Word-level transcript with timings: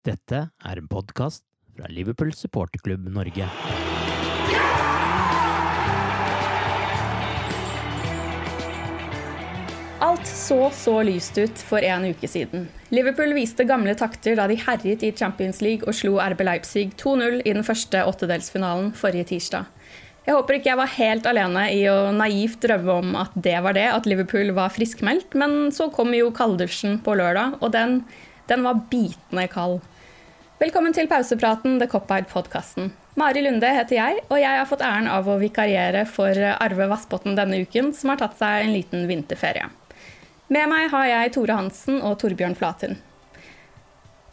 Dette 0.00 0.38
er 0.64 0.78
en 0.80 0.86
podkast 0.88 1.42
fra 1.76 1.84
Liverpool 1.92 2.30
supporterklubb 2.32 3.10
Norge. 3.12 3.44
Alt 10.00 10.24
så 10.24 10.70
så 10.72 10.94
lyst 11.04 11.36
ut 11.36 11.60
for 11.68 11.84
en 11.84 12.06
uke 12.08 12.30
siden. 12.32 12.64
Liverpool 12.88 13.34
viste 13.36 13.66
gamle 13.68 13.92
takter 13.92 14.38
da 14.40 14.46
de 14.48 14.56
herjet 14.62 15.04
i 15.04 15.12
Champions 15.12 15.60
League 15.60 15.84
og 15.84 15.92
slo 15.98 16.14
RB 16.16 16.46
Leipzig 16.48 16.86
2-0 16.96 17.42
i 17.44 17.52
den 17.52 17.66
første 17.68 18.00
åttedelsfinalen 18.08 18.94
forrige 18.96 19.28
tirsdag. 19.34 19.68
Jeg 20.24 20.38
håper 20.38 20.56
ikke 20.56 20.72
jeg 20.72 20.80
var 20.80 20.94
helt 20.96 21.28
alene 21.28 21.66
i 21.76 21.84
å 21.92 22.08
naivt 22.16 22.64
drømme 22.64 22.98
om 23.04 23.14
at 23.20 23.36
det 23.36 23.58
var 23.60 23.76
det, 23.76 23.84
at 23.92 24.08
Liverpool 24.08 24.56
var 24.56 24.72
friskmeldt, 24.72 25.36
men 25.36 25.68
så 25.76 25.92
kom 25.92 26.16
jo 26.16 26.32
kalddusjen 26.32 27.02
på 27.04 27.20
lørdag, 27.20 27.60
og 27.60 27.76
den, 27.76 27.98
den 28.48 28.64
var 28.64 28.80
bitende 28.88 29.44
kald. 29.52 29.82
Velkommen 30.60 30.92
til 30.92 31.06
pausepraten, 31.08 31.78
The 31.80 31.86
Cop-Eyed-podkasten. 31.88 32.90
Mari 33.16 33.40
Lunde 33.40 33.68
heter 33.72 33.96
jeg, 33.96 34.18
og 34.26 34.36
jeg 34.42 34.58
har 34.58 34.66
fått 34.68 34.82
æren 34.84 35.06
av 35.08 35.24
å 35.24 35.38
vikariere 35.40 36.02
for 36.04 36.36
Arve 36.36 36.84
Vassbotn 36.90 37.32
denne 37.38 37.62
uken, 37.64 37.94
som 37.96 38.12
har 38.12 38.20
tatt 38.20 38.36
seg 38.36 38.66
en 38.66 38.74
liten 38.74 39.06
vinterferie. 39.08 39.70
Med 40.52 40.68
meg 40.68 40.90
har 40.92 41.06
jeg 41.08 41.32
Tore 41.38 41.56
Hansen 41.56 42.02
og 42.04 42.18
Torbjørn 42.20 42.58
Flatun. 42.60 43.00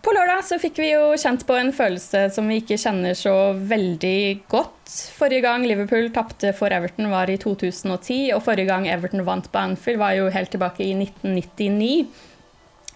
På 0.03 0.11
lørdag 0.11 0.43
så 0.49 0.59
fikk 0.59 0.83
vi 0.83 0.91
jo 0.91 1.15
kjent 1.15 1.47
på 1.47 1.55
en 1.55 1.71
følelse 1.71 2.27
som 2.35 2.51
vi 2.51 2.59
ikke 2.59 2.75
kjenner 2.83 3.15
så 3.15 3.55
veldig 3.55 4.19
godt. 4.51 4.83
Forrige 5.15 5.47
gang 5.47 5.63
Liverpool 5.63 6.11
tapte 6.11 6.51
for 6.59 6.75
Everton 6.75 7.07
var 7.07 7.31
i 7.31 7.39
2010, 7.39 8.33
og 8.35 8.43
forrige 8.43 8.67
gang 8.67 8.91
Everton 8.91 9.23
vant 9.23 9.47
på 9.47 9.63
Anfield 9.63 10.03
var 10.03 10.19
jo 10.19 10.27
helt 10.35 10.51
tilbake 10.51 10.83
i 10.83 10.91
1999. 10.91 12.09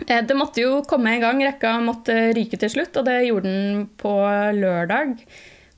Eh, 0.08 0.22
Det 0.26 0.38
måtte 0.38 0.62
jo 0.64 0.82
komme 0.88 1.16
i 1.16 1.22
gang, 1.22 1.42
rekka 1.44 1.78
måtte 1.84 2.34
ryke 2.36 2.60
til 2.60 2.70
slutt, 2.70 2.98
og 2.98 3.06
det 3.06 3.26
gjorde 3.28 3.50
den 3.50 3.88
på 4.02 4.14
lørdag. 4.58 5.18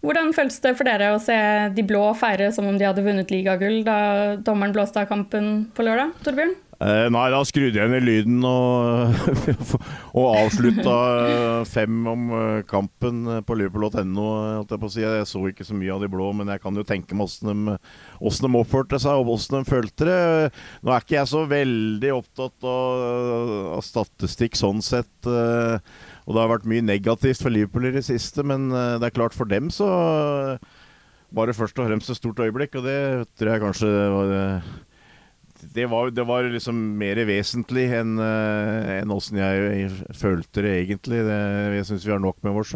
Hvordan 0.03 0.33
føltes 0.35 0.59
det 0.59 0.73
for 0.75 0.83
dere 0.83 1.13
å 1.15 1.21
se 1.23 1.35
de 1.71 1.83
blå 1.87 2.09
feire 2.19 2.51
som 2.51 2.67
om 2.67 2.77
de 2.77 2.83
hadde 2.83 3.05
vunnet 3.05 3.31
ligagull 3.31 3.85
da 3.87 4.35
dommeren 4.35 4.73
blåste 4.75 4.99
av 4.99 5.07
kampen 5.07 5.71
på 5.73 5.85
lørdag? 5.87 6.11
Torbjørn? 6.25 6.55
Eh, 6.81 7.05
nei, 7.13 7.25
da 7.29 7.39
skrudde 7.45 7.77
jeg 7.77 7.91
ned 7.91 8.03
lyden 8.03 8.39
og, 8.49 9.19
og 10.17 10.25
avslutta 10.39 10.93
fem 11.69 11.99
om 12.09 12.23
eh, 12.33 12.63
kampen 12.67 13.21
på 13.45 13.57
liverpool.no. 13.59 14.25
Jeg, 14.65 14.79
si. 14.91 15.03
jeg 15.05 15.27
så 15.29 15.43
ikke 15.51 15.67
så 15.67 15.77
mye 15.77 15.93
av 15.93 16.01
de 16.03 16.09
blå, 16.11 16.31
men 16.35 16.49
jeg 16.49 16.63
kan 16.63 16.75
jo 16.79 16.85
tenke 16.87 17.15
meg 17.15 17.27
åssen 17.29 17.51
de, 17.69 17.75
de 17.77 18.51
oppførte 18.59 18.99
seg 19.03 19.21
og 19.21 19.31
åssen 19.35 19.59
de 19.59 19.69
følte 19.69 20.07
det. 20.09 20.19
Nå 20.81 20.93
er 20.95 21.05
ikke 21.05 21.19
jeg 21.19 21.31
så 21.31 21.43
veldig 21.51 22.13
opptatt 22.17 22.67
av, 22.67 23.53
av 23.77 23.83
statistikk 23.85 24.57
sånn 24.59 24.81
sett. 24.83 25.13
eh, 25.29 25.77
Og 26.25 26.33
det 26.33 26.41
har 26.41 26.51
vært 26.55 26.67
mye 26.71 26.83
negativt 26.85 27.43
for 27.45 27.53
Liverpool 27.53 27.91
i 27.91 27.93
det 27.99 28.05
siste, 28.09 28.43
men 28.47 28.71
eh, 28.73 28.95
det 28.97 29.11
er 29.11 29.17
klart 29.19 29.37
for 29.37 29.47
dem 29.49 29.69
så 29.73 29.91
var 31.33 31.49
det 31.49 31.55
først 31.57 31.77
og 31.81 31.87
fremst 31.87 32.11
et 32.13 32.19
stort 32.19 32.41
øyeblikk, 32.43 32.75
og 32.77 32.85
det 32.85 32.97
tror 33.39 33.53
jeg 33.55 33.63
kanskje 33.63 33.93
var 34.13 34.33
det 35.73 35.85
var, 35.91 36.11
det 36.11 36.23
var 36.27 36.47
liksom 36.51 36.77
mer 36.99 37.19
vesentlig 37.27 37.87
enn 37.97 38.17
en 38.19 39.11
åssen 39.13 39.39
jeg 39.39 39.89
følte 40.17 40.63
det 40.65 40.73
egentlig. 40.83 41.23
Det, 41.27 41.41
jeg 41.79 41.87
syns 41.89 42.07
vi 42.07 42.13
har 42.15 42.23
nok 42.23 42.39
med 42.43 42.59
oss 42.61 42.73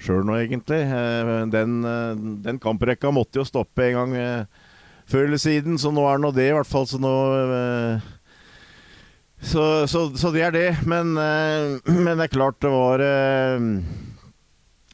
sjøl 0.00 0.24
nå, 0.26 0.36
egentlig. 0.40 0.80
Uh, 0.88 1.44
den, 1.52 1.80
uh, 1.84 2.16
den 2.44 2.60
kamprekka 2.62 3.12
måtte 3.14 3.40
jo 3.40 3.48
stoppe 3.48 3.90
en 3.90 3.98
gang 3.98 4.46
før 5.10 5.26
eller 5.26 5.42
siden, 5.42 5.78
så 5.80 5.90
nå 5.92 6.04
er 6.06 6.20
nå 6.22 6.30
det, 6.34 6.50
i 6.50 6.56
hvert 6.56 6.70
fall. 6.70 6.86
Så 6.86 7.00
nå 7.02 7.14
så, 9.40 9.64
så, 9.90 10.04
så 10.20 10.30
det 10.34 10.44
er 10.46 10.54
det. 10.54 10.68
Men, 10.88 11.16
men 12.04 12.12
det 12.14 12.28
er 12.28 12.36
klart 12.36 12.60
det 12.62 12.70
var 12.70 13.02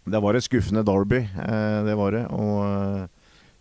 Det 0.06 0.22
var 0.22 0.38
et 0.38 0.47
skuffende 0.47 0.87
Derby, 0.87 1.27
det 1.27 1.97
var 1.98 2.16
det. 2.16 2.25
Og 2.33 3.10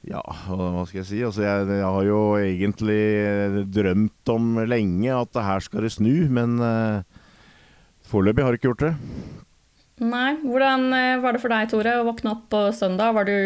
ja, 0.09 0.21
hva 0.49 0.83
skal 0.87 1.01
jeg 1.01 1.09
si? 1.09 1.21
Altså, 1.25 1.43
jeg, 1.45 1.67
jeg, 1.71 1.85
har 1.85 2.07
jo 2.07 2.19
egentlig 2.39 3.65
drømt 3.73 4.31
om 4.33 4.61
lenge 4.69 5.09
at 5.13 5.33
det 5.35 5.45
her 5.47 5.65
skal 5.65 5.85
det 5.85 5.93
snu, 5.95 6.13
men 6.33 6.59
uh, 6.61 7.01
foreløpig 8.09 8.45
har 8.45 8.53
det 8.53 8.61
ikke 8.61 8.71
gjort 8.71 8.85
det. 8.85 8.93
Nei. 10.05 10.31
Hvordan 10.43 10.89
var 11.23 11.35
det 11.35 11.41
for 11.41 11.53
deg, 11.53 11.69
Tore, 11.71 11.99
å 12.01 12.07
våkne 12.09 12.33
opp 12.35 12.49
på 12.51 12.65
søndag? 12.75 13.15
Var 13.15 13.29
du 13.29 13.37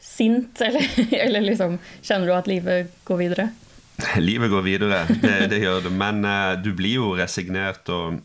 sint, 0.00 0.60
eller, 0.66 0.86
eller 1.20 1.44
liksom, 1.44 1.76
kjenner 2.00 2.30
du 2.30 2.36
at 2.36 2.50
livet 2.50 2.94
går 3.08 3.20
videre? 3.20 3.50
Livet 4.30 4.50
går 4.50 4.62
videre, 4.64 5.04
det, 5.20 5.50
det 5.52 5.60
gjør 5.60 5.84
det. 5.86 5.92
Men 5.92 6.24
uh, 6.24 6.56
du 6.60 6.72
blir 6.76 7.00
jo 7.00 7.12
resignert, 7.18 7.88
og 7.92 8.20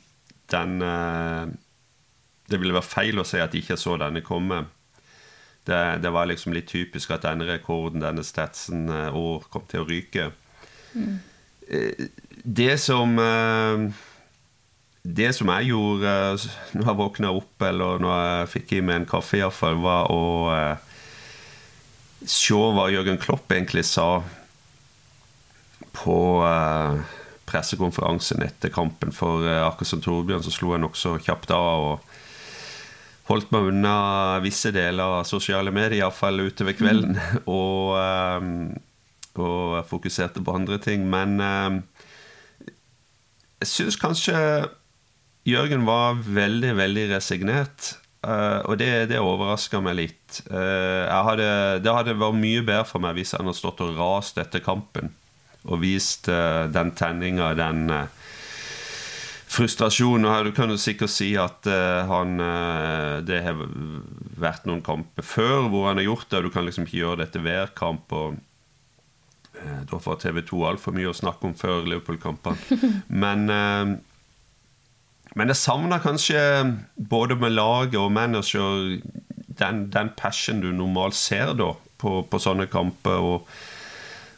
den 0.51 0.81
uh, 0.81 1.47
Det 2.45 2.59
ville 2.61 2.75
være 2.75 2.85
feil 2.85 3.19
å 3.19 3.25
si 3.27 3.39
at 3.41 3.53
jeg 3.53 3.65
ikke 3.65 3.79
så 3.79 3.97
denne 3.99 4.23
komme. 4.25 4.65
Det, 5.65 5.81
det, 6.03 6.11
var 6.13 6.27
liksom 6.29 6.53
litt 6.53 6.67
typisk 6.69 7.11
at 7.15 7.25
denne 7.25 7.47
rekorden, 7.49 8.03
denne 8.03 8.23
statsen, 8.25 8.85
år 8.89 9.47
kom 9.49 9.65
til 9.69 9.81
å 9.81 9.87
ryke. 9.89 10.29
Mm. 10.93 11.15
Det 12.45 12.75
som 12.79 13.17
Det 15.01 15.31
som 15.33 15.49
jeg 15.53 15.71
gjorde 15.71 16.11
når 16.73 16.87
jeg 16.87 16.99
våkna 16.99 17.31
opp, 17.33 17.61
eller 17.61 17.99
når 18.01 18.15
jeg 18.21 18.51
fikk 18.53 18.73
i 18.77 18.81
meg 18.85 19.01
en 19.01 19.09
kaffe, 19.09 19.37
iallfall, 19.37 19.77
var 19.81 20.09
å 20.13 20.21
se 22.25 22.57
hva 22.57 22.87
Jørgen 22.89 23.19
Klopp 23.21 23.51
egentlig 23.53 23.85
sa 23.85 24.23
på 25.95 26.17
pressekonferansen 27.45 28.43
etter 28.45 28.73
kampen. 28.73 29.13
For 29.13 29.45
akkurat 29.45 29.89
som 29.89 30.01
Torbjørn 30.03 30.45
så 30.45 30.53
slo 30.53 30.73
jeg 30.73 30.83
nokså 30.83 31.17
kjapt 31.25 31.53
av. 31.55 31.89
og 31.93 32.14
holdt 33.29 33.51
meg 33.53 33.71
unna 33.71 33.95
visse 34.43 34.71
deler 34.75 35.19
av 35.19 35.27
sosiale 35.27 35.73
medier, 35.73 36.03
iallfall 36.03 36.43
utover 36.45 36.77
kvelden. 36.77 37.17
Mm. 37.17 37.43
Og, 37.57 37.95
um, 37.97 38.51
og, 39.35 39.81
fokuserte 39.89 40.43
på 40.45 40.55
andre 40.55 40.79
ting. 40.79 41.07
Men 41.11 41.39
um, 41.41 41.81
jeg 43.59 43.71
syns 43.71 43.99
kanskje 43.99 44.37
Jørgen 45.45 45.83
var 45.85 46.15
veldig, 46.25 46.71
veldig 46.77 47.09
resignert. 47.11 47.91
Uh, 48.25 48.63
og 48.65 48.79
det, 48.81 49.11
det 49.11 49.19
overraska 49.21 49.81
meg 49.85 49.99
litt. 49.99 50.39
Uh, 50.49 51.05
hadde, 51.27 51.49
det 51.85 51.93
hadde 51.93 52.15
vært 52.17 52.39
mye 52.39 52.63
bedre 52.65 52.87
for 52.89 53.03
meg 53.03 53.19
hvis 53.19 53.35
han 53.35 53.45
hadde 53.45 53.59
stått 53.59 53.83
og 53.85 53.99
rast 53.99 54.39
etter 54.41 54.63
kampen 54.65 55.11
og 55.65 55.81
vist 55.83 56.29
uh, 56.33 56.65
den 56.69 56.93
tenninga, 56.97 57.51
den 57.57 57.85
frustrasjon. 59.55 60.27
Og 60.27 60.49
du 60.49 60.51
kan 60.55 60.71
jo 60.71 60.79
sikkert 60.79 61.13
si 61.13 61.31
at 61.39 61.67
uh, 61.69 62.03
han 62.09 62.39
uh, 62.41 63.21
Det 63.25 63.41
har 63.45 63.61
vært 64.39 64.67
noen 64.69 64.83
kamper 64.85 65.25
før 65.25 65.69
hvor 65.71 65.89
han 65.89 66.01
har 66.01 66.09
gjort 66.09 66.27
det, 66.29 66.39
og 66.39 66.49
du 66.49 66.53
kan 66.55 66.67
liksom 66.67 66.87
ikke 66.87 67.01
gjøre 67.01 67.21
dette 67.23 67.43
hver 67.43 67.71
kamp. 67.77 68.11
og 68.15 68.35
uh, 69.59 69.79
Da 69.91 70.01
får 70.01 70.23
TV 70.25 70.41
2 70.49 70.65
altfor 70.71 70.97
mye 70.97 71.11
å 71.11 71.17
snakke 71.17 71.49
om 71.49 71.55
før 71.57 71.87
Liverpool-kampene. 71.87 72.81
Men 73.23 74.01
men 75.35 75.51
jeg 75.51 75.59
savner 75.59 75.99
kanskje 75.99 76.39
både 77.11 77.35
med 77.35 77.51
laget 77.57 77.97
og 77.99 78.13
manager 78.15 79.01
den, 79.59 79.81
den 79.91 80.11
passion 80.15 80.61
du 80.63 80.69
normalt 80.71 81.17
ser 81.17 81.51
da 81.59 81.73
på, 81.99 82.21
på 82.29 82.39
sånne 82.39 82.69
kamper. 82.71 83.19
og 83.19 83.49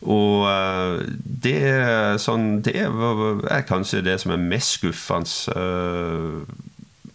og 0.06 1.06
det 1.18 1.58
det, 1.58 2.22
sånn, 2.22 2.62
det 2.66 2.76
er 2.78 3.68
kanskje 3.68 4.04
det 4.06 4.18
som 4.22 4.34
er 4.36 4.50
mest 4.54 4.78
skuffende. 4.78 5.30
Uh, 5.54 6.44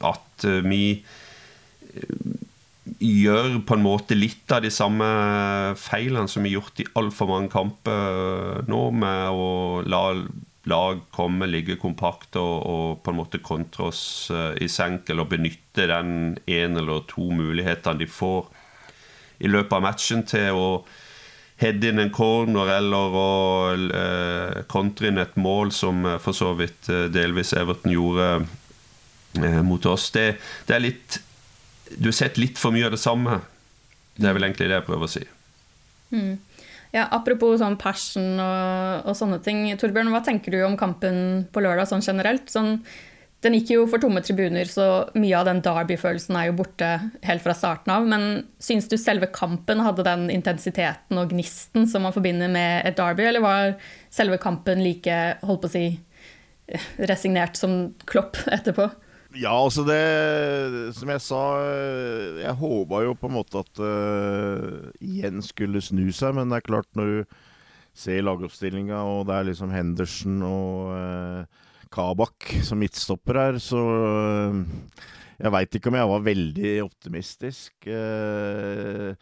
at 0.02 0.46
uh, 0.48 0.60
vi 0.66 1.02
gjør 3.02 3.60
på 3.66 3.76
en 3.76 3.84
måte 3.84 4.16
litt 4.18 4.50
av 4.54 4.64
de 4.64 4.70
samme 4.72 5.06
feilene 5.78 6.30
som 6.30 6.42
vi 6.42 6.50
har 6.50 6.62
gjort 6.62 6.80
i 6.82 6.88
altfor 6.98 7.30
mange 7.30 7.52
kamper 7.52 8.64
nå, 8.70 8.80
med 8.96 9.36
å 9.36 9.52
la 9.86 10.06
lag 10.70 11.00
komme, 11.10 11.48
ligge 11.50 11.74
kompakt 11.82 12.36
og, 12.38 12.52
og 12.70 13.00
på 13.02 13.10
en 13.10 13.16
måte 13.18 13.40
kontre 13.42 13.88
oss 13.88 14.02
i 14.62 14.68
senk, 14.70 15.10
eller 15.10 15.26
benytte 15.26 15.88
den 15.90 16.12
en 16.38 16.78
eller 16.78 17.02
to 17.10 17.24
mulighetene 17.34 17.98
de 17.98 18.06
får 18.06 18.46
i 19.42 19.50
løpet 19.50 19.74
av 19.74 19.82
matchen 19.82 20.22
til 20.30 20.54
å 20.54 20.68
heade 21.62 21.88
in 21.88 22.02
en 22.02 22.12
corner 22.12 22.70
eller 22.76 23.16
å 23.16 23.28
eh, 23.72 24.62
kontre 24.70 25.10
inn 25.10 25.20
et 25.22 25.36
mål, 25.40 25.72
som 25.74 26.04
eh, 26.08 26.18
for 26.22 26.36
så 26.36 26.52
vidt 26.58 26.90
eh, 26.92 27.06
delvis 27.12 27.54
Everton 27.56 27.94
gjorde 27.94 28.34
mot 29.64 29.86
oss. 29.88 30.10
Det, 30.12 30.26
det, 30.68 30.74
er 30.76 30.82
litt 30.84 31.14
Du 31.96 32.10
har 32.10 32.16
sett 32.18 32.36
litt 32.36 32.58
for 32.60 32.74
mye 32.74 32.84
av 32.84 32.92
det 32.92 33.00
samme. 33.00 33.38
Det 34.12 34.28
er 34.28 34.34
vel 34.36 34.44
egentlig 34.44 34.66
det 34.68 34.76
jeg 34.76 34.84
prøver 34.84 35.08
å 35.08 35.12
si. 35.14 35.22
Mm. 36.12 36.34
Ja, 36.92 37.06
Apropos 37.16 37.56
sånn 37.62 37.78
passion 37.80 38.36
og, 38.36 39.06
og, 39.08 39.16
sånne 39.16 39.38
ting. 39.44 39.64
Torbjørn, 39.80 40.12
hva 40.12 40.20
tenker 40.24 40.52
du 40.52 40.60
om 40.66 40.76
kampen 40.76 41.46
på 41.48 41.62
lørdag 41.64 41.88
sånn 41.88 42.04
generelt? 42.04 42.52
Sånn, 42.52 42.82
den 43.42 43.56
gikk 43.58 43.72
jo 43.74 43.86
for 43.90 44.02
tomme 44.02 44.22
tribuner, 44.22 44.68
så 44.70 44.86
mye 45.18 45.34
av 45.34 45.48
den 45.48 45.62
Derby-følelsen 45.64 46.36
er 46.38 46.48
jo 46.48 46.56
borte 46.60 46.88
helt 47.26 47.42
fra 47.42 47.54
starten 47.58 47.90
av. 47.90 48.06
Men 48.06 48.44
syns 48.62 48.86
du 48.90 48.94
selve 49.00 49.26
kampen 49.34 49.82
hadde 49.82 50.04
den 50.06 50.28
intensiteten 50.30 51.18
og 51.18 51.32
gnisten 51.34 51.88
som 51.90 52.06
man 52.06 52.14
forbinder 52.14 52.52
med 52.52 52.86
et 52.86 52.98
Derby, 52.98 53.26
eller 53.26 53.42
var 53.42 53.74
selve 54.14 54.38
kampen 54.42 54.84
like 54.86 55.16
holdt 55.42 55.64
på 55.64 55.70
å 55.70 55.74
si, 55.74 55.86
resignert 57.02 57.58
som 57.58 57.96
Klopp 58.06 58.38
etterpå? 58.46 58.86
Ja, 59.32 59.54
altså 59.56 59.80
det 59.86 60.92
Som 60.92 61.08
jeg 61.08 61.22
sa, 61.24 61.40
jeg 62.36 62.58
håpa 62.60 62.98
jo 63.06 63.14
på 63.16 63.30
en 63.30 63.36
måte 63.38 63.62
at 63.62 63.80
uh, 63.80 64.92
igjen 65.00 65.40
skulle 65.44 65.82
snu 65.82 66.04
seg, 66.14 66.36
men 66.36 66.52
det 66.52 66.60
er 66.60 66.68
klart, 66.68 66.90
når 66.98 67.10
du 67.10 67.36
ser 67.96 68.22
lagoppstillinga, 68.24 69.02
og 69.02 69.26
det 69.28 69.34
er 69.36 69.48
liksom 69.50 69.72
Henderson 69.72 70.38
og 70.46 70.92
uh, 70.94 71.68
Kabak 71.92 72.48
som 72.64 72.80
midtstopper 72.82 73.38
her, 73.38 73.60
så 73.62 73.78
øh, 73.78 74.64
jeg 75.42 75.52
veit 75.54 75.78
ikke 75.78 75.92
om 75.92 75.98
jeg 75.98 76.10
var 76.12 76.26
veldig 76.26 76.72
optimistisk. 76.84 77.72
Øh, 77.86 79.14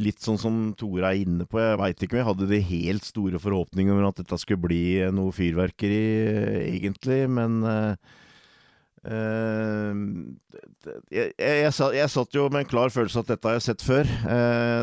litt 0.00 0.24
sånn 0.24 0.38
som 0.40 0.60
Tore 0.80 1.10
er 1.10 1.18
inne 1.20 1.44
på, 1.44 1.60
jeg 1.60 1.80
veit 1.82 2.00
ikke 2.00 2.16
om 2.16 2.22
jeg 2.22 2.28
hadde 2.30 2.46
de 2.48 2.60
helt 2.70 3.04
store 3.04 3.40
forhåpningene 3.42 4.00
om 4.00 4.08
at 4.08 4.22
dette 4.22 4.38
skulle 4.40 4.62
bli 4.62 4.84
noe 5.12 5.34
fyrverkeri, 5.36 5.98
egentlig, 6.70 7.20
men 7.28 7.60
jeg, 11.12 11.28
jeg, 11.36 11.68
jeg, 11.68 12.08
satt 12.14 12.34
jo 12.34 12.48
med 12.48 12.64
en 12.64 12.72
klar 12.72 12.88
følelse 12.92 13.20
at 13.20 13.34
dette 13.34 13.50
har 13.50 13.58
jeg 13.58 13.66
sett 13.68 13.84
før. 13.84 14.08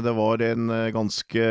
Det 0.05 0.13
var 0.21 0.45
en 0.45 0.69
ganske 0.93 1.49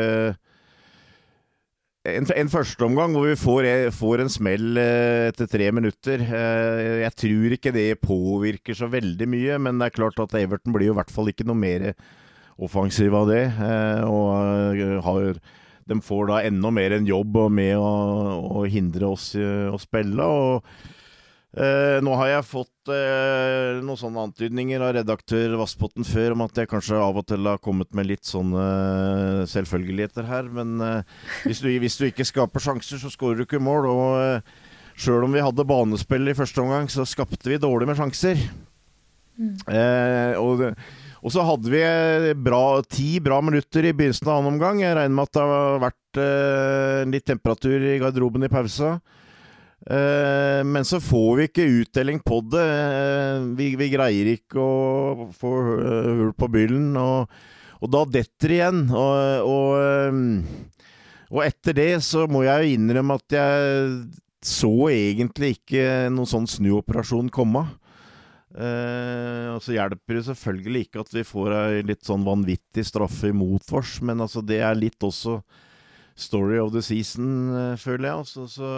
en, 2.05 2.27
en 2.29 2.51
førsteomgang 2.51 3.15
hvor 3.15 3.27
vi 3.27 3.37
får, 3.39 3.67
får, 3.95 4.21
en 4.21 4.31
smell 4.31 4.79
eh, 4.81 5.29
etter 5.31 5.49
tre 5.49 5.69
minutter. 5.75 6.21
Eh, 6.21 7.01
jeg 7.01 7.15
tror 7.21 7.55
ikke 7.57 7.73
det 7.75 7.87
påvirker 8.03 8.77
så 8.77 8.89
veldig 8.91 9.27
mye, 9.31 9.59
men 9.61 9.81
det 9.81 9.89
er 9.89 9.97
klart 9.97 10.19
at 10.21 10.35
Everton 10.37 10.75
blir 10.75 10.91
jo 10.91 10.95
i 10.95 10.99
hvert 10.99 11.13
fall 11.13 11.31
ikke 11.31 11.47
noe 11.47 11.57
mer 11.57 11.91
offensiv 12.61 13.15
av 13.17 13.29
det. 13.31 13.43
Eh, 13.49 14.03
og 14.05 15.01
har, 15.07 15.39
de 15.89 16.01
får 16.05 16.29
da 16.31 16.43
enda 16.45 16.73
mer 16.73 16.97
en 16.97 17.09
jobb 17.09 17.39
med 17.53 17.73
å, 17.79 17.95
å 18.61 18.67
hindre 18.69 19.09
oss 19.15 19.31
i 19.39 19.45
å 19.45 19.81
spille. 19.81 20.29
og 20.29 20.93
Eh, 21.55 21.97
nå 22.03 22.15
har 22.19 22.27
jeg 22.27 22.47
fått 22.49 22.89
uh, 22.91 23.79
noen 23.79 23.99
sånne 23.99 24.25
antydninger 24.27 24.81
av 24.83 24.91
redaktør 24.97 25.53
Vassbotten 25.61 26.03
før 26.03 26.35
om 26.35 26.43
at 26.43 26.59
jeg 26.59 26.67
kanskje 26.67 26.99
av 26.99 27.15
og 27.21 27.23
til 27.29 27.47
har 27.47 27.61
kommet 27.63 27.93
med 27.95 28.09
litt 28.09 28.27
sånne 28.27 29.45
selvfølgeligheter 29.47 30.27
her. 30.27 30.51
Men 30.51 30.75
uh, 30.83 31.17
hvis, 31.47 31.63
du, 31.63 31.71
hvis, 31.71 31.95
du, 32.01 32.09
ikke 32.09 32.27
skaper 32.27 32.63
sjanser, 32.63 32.99
så 32.99 33.13
skårer 33.13 33.39
du 33.39 33.45
ikke 33.47 33.63
mål. 33.63 33.87
Og 33.87 34.19
uh, 34.19 34.63
sjøl 34.99 35.27
om 35.27 35.35
vi 35.35 35.43
hadde 35.43 35.67
banespill 35.67 36.27
i 36.27 36.35
første 36.37 36.63
omgang, 36.63 36.91
så 36.91 37.07
skapte 37.07 37.51
vi 37.51 37.61
dårlig 37.61 37.87
med 37.89 37.99
sjanser. 37.99 38.39
Mm. 39.35 39.55
Eh, 39.67 40.37
og, 40.39 40.63
og, 41.19 41.31
så 41.33 41.43
hadde 41.43 41.71
vi 41.71 41.81
bra, 42.39 42.79
ti 42.87 43.17
bra 43.23 43.41
minutter 43.43 43.89
i 43.89 43.93
begynnelsen 43.95 44.29
av 44.29 44.39
annen 44.39 44.53
omgang. 44.53 44.81
Jeg 44.83 44.95
regner 44.95 45.17
med 45.17 45.27
at 45.27 45.35
det 45.35 45.45
har 45.49 45.83
vært 45.83 46.21
eh, 46.23 47.01
litt 47.11 47.27
temperatur 47.27 47.87
i 47.91 47.97
garderoben 48.01 48.47
i 48.47 48.51
pausa. 48.51 48.95
Uh, 49.85 50.65
men 50.65 50.81
så 50.81 50.97
får 50.97 51.35
vi 51.37 51.43
ikke 51.45 51.67
utdeling 51.81 52.19
på 52.25 52.39
det. 52.49 52.65
Uh, 52.65 53.51
vi, 53.57 53.69
vi, 53.77 53.91
greier 53.93 54.31
ikke 54.33 54.57
å 54.57 55.27
få 55.35 55.51
hull 55.61 56.31
på 56.33 56.49
byllen, 56.49 56.95
og, 56.97 57.29
og, 57.77 57.89
da 57.93 58.01
detter 58.17 58.49
det 58.49 58.57
igjen. 58.57 58.79
Og, 58.89 59.45
og, 59.45 60.31
og, 61.29 61.41
etter 61.45 61.77
det 61.77 61.89
så 62.05 62.25
må 62.31 62.47
jeg 62.47 62.63
jo 62.63 62.77
innrømme 62.79 63.17
at 63.19 63.35
jeg 63.37 63.97
så 64.45 64.73
egentlig 64.93 65.55
ikke 65.59 65.85
noen 66.13 66.29
sånn 66.29 66.47
snuoperasjon 66.49 67.31
komme. 67.33 67.63
og 68.55 69.57
så 69.65 69.73
hjelper 69.73 70.19
det 70.19 70.25
selvfølgelig 70.27 70.83
ikke 70.85 71.01
at 71.01 71.15
vi 71.17 71.23
får 71.25 71.55
ei 71.57 71.79
litt 71.89 72.05
sånn 72.05 72.23
vanvittig 72.23 72.85
straffe 72.85 73.31
imot 73.33 73.73
oss, 73.73 73.97
men 74.05 74.21
altså 74.21 74.45
det 74.45 74.61
er 74.61 74.77
litt 74.77 75.01
også 75.03 75.39
story 76.15 76.61
of 76.61 76.71
the 76.77 76.83
season, 76.85 77.49
føler 77.81 78.11
jeg. 78.11 78.21
Altså, 78.21 78.45
så 78.53 78.69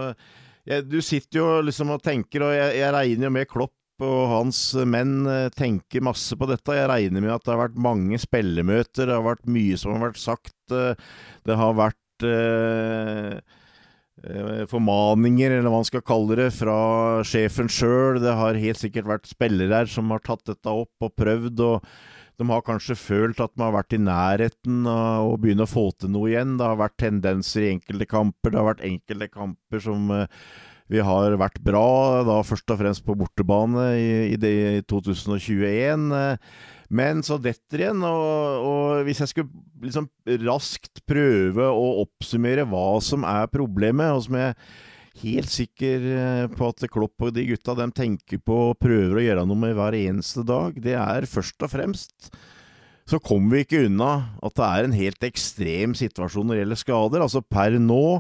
jeg, 0.68 0.88
du 0.90 1.00
sitter 1.04 1.40
jo 1.40 1.50
liksom 1.66 1.94
og 1.96 2.04
tenker, 2.06 2.44
og 2.48 2.56
jeg, 2.56 2.80
jeg 2.81 2.96
regner 2.96 3.30
jo 3.30 3.36
med 3.38 3.50
Klopp 3.52 3.74
og 4.06 4.18
hans 4.30 4.60
menn 4.86 5.25
eh, 5.25 5.48
tenker 5.58 6.03
masse 6.06 6.36
på 6.38 6.46
dette. 6.50 6.75
Jeg 6.75 6.89
regner 6.91 7.24
med 7.24 7.34
at 7.34 7.46
det 7.46 7.53
har 7.56 7.63
vært 7.63 7.80
mange 7.82 8.20
spillemøter, 8.22 9.08
det 9.08 9.15
har 9.15 9.25
vært 9.25 9.48
mye 9.50 9.80
som 9.80 9.96
har 9.96 10.03
vært 10.10 10.22
sagt. 10.22 10.58
Eh, 10.70 10.94
det 11.48 11.58
har 11.58 11.80
vært 11.80 12.27
eh, 12.27 13.39
eh, 14.22 14.62
formaninger, 14.70 15.56
eller 15.56 15.72
hva 15.72 15.80
man 15.80 15.89
skal 15.89 16.06
kalle 16.06 16.38
det, 16.38 16.51
fra 16.60 16.77
sjefen 17.25 17.72
sjøl. 17.72 18.22
Det 18.22 18.38
har 18.38 18.62
helt 18.62 18.84
sikkert 18.84 19.10
vært 19.15 19.32
spillere 19.32 19.82
her 19.82 19.89
som 19.89 20.13
har 20.13 20.22
tatt 20.25 20.46
dette 20.51 20.77
opp 20.86 21.10
og 21.10 21.18
prøvd. 21.18 21.65
og 21.72 21.91
de 22.38 22.46
har 22.51 22.62
kanskje 22.62 22.94
følt 22.94 23.39
at 23.41 23.53
de 23.56 23.63
har 23.65 23.74
vært 23.74 23.96
i 23.98 24.01
nærheten 24.01 24.86
av 24.91 25.25
å 25.25 25.38
begynne 25.41 25.65
å 25.65 25.70
få 25.70 25.88
til 25.98 26.12
noe 26.13 26.30
igjen. 26.30 26.53
Det 26.60 26.68
har 26.70 26.77
vært 26.77 27.00
tendenser 27.01 27.65
i 27.65 27.72
enkelte 27.72 28.06
kamper. 28.12 28.53
Det 28.53 28.60
har 28.60 28.68
vært 28.68 28.84
enkelte 28.86 29.27
kamper 29.34 29.82
som 29.82 30.12
uh, 30.13 30.27
vi 30.91 31.03
har 31.03 31.36
vært 31.39 31.60
bra, 31.63 32.24
da 32.27 32.39
først 32.48 32.72
og 32.74 32.82
fremst 32.82 33.06
på 33.06 33.15
bortebane 33.20 33.89
i, 34.00 34.10
i, 34.34 34.39
det, 34.39 34.53
i 34.79 34.84
2021. 34.88 36.10
Uh, 36.12 36.75
men 36.88 37.20
så 37.25 37.36
detter 37.44 37.84
igjen, 37.84 38.03
og, 38.08 38.67
og, 38.67 39.01
hvis 39.08 39.20
jeg 39.20 39.34
skulle 39.34 39.63
liksom 39.84 40.08
raskt 40.48 41.01
prøve 41.10 41.67
å 41.67 41.88
oppsummere 42.06 42.63
hva 42.70 43.01
som 43.03 43.27
er 43.27 43.50
problemet, 43.51 44.13
og 44.15 44.24
som 44.24 44.38
jeg 44.39 44.53
er 44.53 44.77
helt 45.17 45.51
sikker 45.51 46.06
eh, 46.13 46.44
på 46.53 46.70
at 46.70 46.86
Klopp 46.94 47.25
og 47.25 47.34
de 47.36 47.44
gutta 47.50 47.74
de 47.75 47.88
tenker 47.96 48.39
på 48.39 48.60
og 48.70 48.77
prøver 48.79 49.17
å 49.17 49.25
gjøre 49.25 49.48
noe 49.50 49.60
med 49.60 49.75
hver 49.75 49.98
eneste 49.98 50.46
dag, 50.48 50.77
det 50.79 50.96
er 50.96 51.27
først 51.27 51.65
og 51.65 51.74
fremst 51.74 52.32
så 53.08 53.20
kommer 53.24 53.56
vi 53.56 53.63
ikke 53.63 53.86
unna 53.88 54.12
at 54.44 54.56
det 54.58 54.67
er 54.67 54.86
en 54.88 54.96
helt 54.96 55.24
ekstrem 55.24 55.94
situasjon 55.96 56.50
når 56.50 56.58
det 56.58 56.63
gjelder 56.63 56.79
skader. 56.82 57.24
Altså 57.24 57.39
per 57.39 57.77
nå 57.79 58.20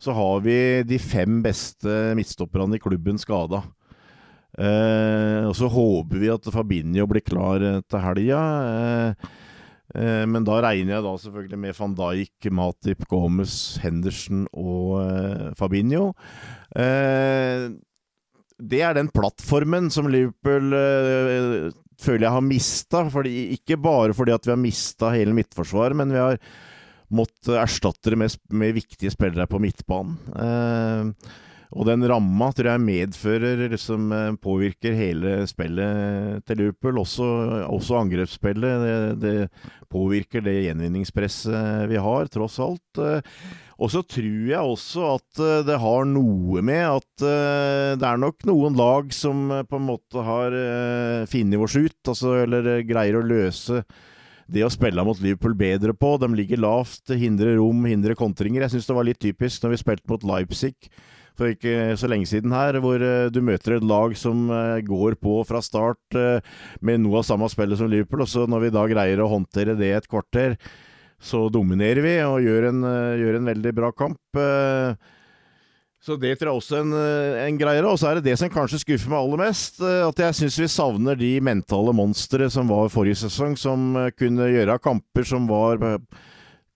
så 0.00 0.14
har 0.16 0.40
vi 0.44 0.56
de 0.88 0.98
fem 1.02 1.42
beste 1.44 2.14
midtstopperne 2.18 2.78
i 2.78 2.82
klubben 2.82 3.20
skada. 3.20 3.62
Eh, 4.58 5.46
og 5.46 5.54
så 5.56 5.68
håper 5.70 6.18
vi 6.20 6.32
at 6.32 6.48
Fabinho 6.52 7.06
blir 7.10 7.24
klar 7.24 7.62
til 7.84 8.04
helga. 8.04 8.40
Eh, 8.72 9.30
Eh, 9.94 10.24
men 10.30 10.46
da 10.46 10.60
regner 10.62 10.96
jeg 10.96 11.04
da 11.06 11.12
selvfølgelig 11.18 11.60
med 11.64 11.78
van 11.78 11.94
Dijk, 11.98 12.50
Matip, 12.54 13.06
Gomez, 13.10 13.54
Henderson 13.82 14.46
og 14.54 15.00
eh, 15.02 15.46
Fabinho. 15.58 16.12
Eh, 16.78 17.68
det 18.60 18.82
er 18.84 18.96
den 18.96 19.08
plattformen 19.12 19.88
som 19.92 20.10
Liverpool 20.12 20.74
føler 22.00 22.26
jeg 22.26 22.34
har 22.34 22.44
mista. 22.44 23.06
Ikke 23.56 23.78
bare 23.80 24.16
fordi 24.16 24.34
at 24.36 24.44
vi 24.44 24.52
har 24.52 24.60
mista 24.60 25.14
hele 25.14 25.32
midtforsvaret, 25.36 25.96
men 25.96 26.12
vi 26.12 26.20
har 26.20 26.36
måttet 27.14 27.56
erstatte 27.58 28.12
det 28.12 28.18
med, 28.20 28.34
med 28.54 28.76
viktige 28.76 29.12
spillere 29.14 29.48
på 29.50 29.60
midtbanen. 29.62 31.14
Og 31.70 31.86
den 31.86 32.02
ramma 32.10 32.48
tror 32.54 32.72
jeg 32.72 32.82
medfører 32.82 33.76
som 33.78 34.10
eh, 34.14 34.32
påvirker 34.42 34.96
hele 34.98 35.44
spillet 35.46 36.42
til 36.48 36.64
Liverpool. 36.64 36.98
Også, 37.04 37.26
også 37.70 38.00
angrepsspillet. 38.00 38.86
Det, 38.86 38.96
det, 39.22 39.34
påvirker 39.90 40.42
det 40.46 40.56
gjenvinningspresset 40.66 41.86
vi 41.90 41.98
har, 41.98 42.30
tross 42.30 42.58
alt. 42.62 43.02
Eh, 43.02 43.22
og 43.80 43.92
så 43.94 44.02
tror 44.02 44.50
jeg 44.50 44.58
også 44.58 45.06
at 45.14 45.42
eh, 45.46 45.62
det 45.70 45.78
har 45.82 46.10
noe 46.10 46.62
med 46.66 46.84
at 46.88 47.26
det 48.00 48.06
er 48.06 48.18
nok 48.18 48.46
noen 48.48 48.74
lag 48.78 49.10
som 49.14 49.46
på 49.68 49.78
en 49.78 49.86
måte 49.86 50.22
har 50.24 50.54
funnet 51.28 51.60
oss 51.60 51.76
ut, 51.76 51.98
altså, 52.08 52.32
eller 52.46 52.80
greier 52.88 53.18
å 53.18 53.26
løse 53.26 53.82
det 54.52 54.66
å 54.66 54.72
spille 54.72 55.04
mot 55.06 55.20
Liverpool 55.22 55.54
bedre 55.58 55.94
på. 55.96 56.16
De 56.20 56.28
ligger 56.34 56.60
lavt, 56.62 57.12
hindrer 57.14 57.56
rom, 57.60 57.86
hindrer 57.88 58.18
kontringer. 58.18 58.66
Jeg 58.66 58.76
syns 58.76 58.90
det 58.90 58.98
var 58.98 59.08
litt 59.08 59.22
typisk 59.22 59.64
når 59.64 59.74
vi 59.74 59.82
spilte 59.84 60.12
mot 60.12 60.26
Leipzig 60.32 60.74
for 61.40 61.54
ikke 61.54 61.94
så 61.96 62.08
lenge 62.10 62.28
siden 62.28 62.52
her, 62.54 62.76
hvor 62.84 63.00
uh, 63.00 63.30
du 63.32 63.40
møter 63.44 63.78
et 63.78 63.86
lag 63.86 64.12
som 64.18 64.48
uh, 64.52 64.76
går 64.84 65.16
på 65.22 65.40
fra 65.48 65.62
start 65.64 66.18
uh, 66.18 66.42
med 66.84 67.00
noe 67.04 67.22
av 67.22 67.26
samme 67.28 67.48
spillet 67.52 67.80
som 67.80 67.88
Liverpool, 67.90 68.26
og 68.26 68.30
så 68.30 68.44
når 68.50 68.66
vi 68.66 68.74
da 68.74 68.84
greier 68.90 69.22
å 69.24 69.30
håndtere 69.30 69.78
det 69.78 69.94
et 69.96 70.10
kvarter, 70.10 70.58
så 71.20 71.46
dominerer 71.52 72.04
vi 72.04 72.14
og 72.24 72.40
gjør 72.44 72.70
en, 72.70 72.84
gjør 73.20 73.38
en 73.38 73.48
veldig 73.50 73.72
bra 73.76 73.90
kamp. 73.92 74.38
Så 76.00 76.16
det 76.16 76.32
tror 76.40 76.48
jeg 76.48 76.60
også 76.62 76.76
er 76.78 76.84
en, 76.86 76.94
en 77.44 77.60
greie. 77.60 77.84
Og 77.84 77.98
så 78.00 78.08
er 78.08 78.18
det 78.18 78.30
det 78.30 78.38
som 78.40 78.48
kanskje 78.52 78.80
skuffer 78.80 79.12
meg 79.12 79.20
aller 79.20 79.42
mest. 79.42 79.82
At 79.84 80.22
jeg 80.24 80.38
syns 80.38 80.58
vi 80.62 80.68
savner 80.72 81.18
de 81.20 81.34
mentale 81.44 81.92
monstre 81.92 82.48
som 82.52 82.70
var 82.72 82.88
forrige 82.92 83.20
sesong, 83.26 83.56
som 83.60 83.92
kunne 84.16 84.48
gjøre 84.48 84.80
kamper 84.80 85.28
som 85.28 85.48
var 85.50 85.80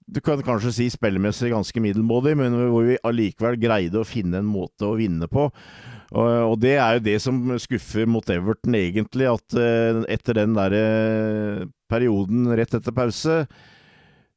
du 0.04 0.20
kan 0.20 0.42
kanskje 0.44 0.72
si 0.76 0.86
spillemessig 0.92 1.48
ganske 1.52 1.80
middelmådig, 1.80 2.34
men 2.36 2.56
hvor 2.68 2.84
vi 2.84 3.00
allikevel 3.08 3.56
greide 3.60 4.02
å 4.02 4.08
finne 4.08 4.42
en 4.42 4.48
måte 4.48 4.84
å 4.84 4.96
vinne 4.98 5.28
på. 5.32 5.48
Og, 6.14 6.58
det 6.62 6.76
er 6.76 6.98
jo 6.98 7.04
det 7.06 7.16
som 7.24 7.38
skuffer 7.58 8.06
mot 8.06 8.28
Everton, 8.30 8.76
egentlig. 8.78 9.26
At 9.26 9.56
eh, 9.58 10.02
etter 10.14 10.38
den 10.38 10.52
der 10.54 10.76
eh, 10.78 11.64
perioden 11.90 12.52
rett 12.54 12.76
etter 12.76 12.94
pause, 12.94 13.40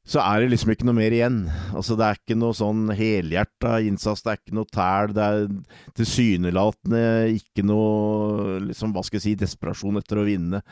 så 0.08 0.22
er 0.24 0.40
det 0.40 0.52
liksom 0.54 0.72
ikke 0.72 0.86
noe 0.88 0.96
mer 0.96 1.12
igjen. 1.12 1.42
Altså 1.76 1.96
Det 1.98 2.06
er 2.06 2.20
ikke 2.20 2.38
noe 2.40 2.56
sånn 2.56 2.86
helhjerta 2.96 3.74
innsats, 3.84 4.24
det 4.24 4.32
er 4.32 4.40
ikke 4.40 4.56
noe 4.56 4.70
tæl. 4.72 5.14
Det 5.16 5.26
er 5.26 5.48
tilsynelatende 6.00 7.02
ikke 7.36 7.66
noe 7.68 8.60
liksom, 8.70 8.94
hva 8.96 9.04
skal 9.04 9.20
jeg 9.20 9.26
si, 9.26 9.34
desperasjon 9.42 10.00
etter 10.00 10.22
å 10.22 10.28
vinne. 10.28 10.62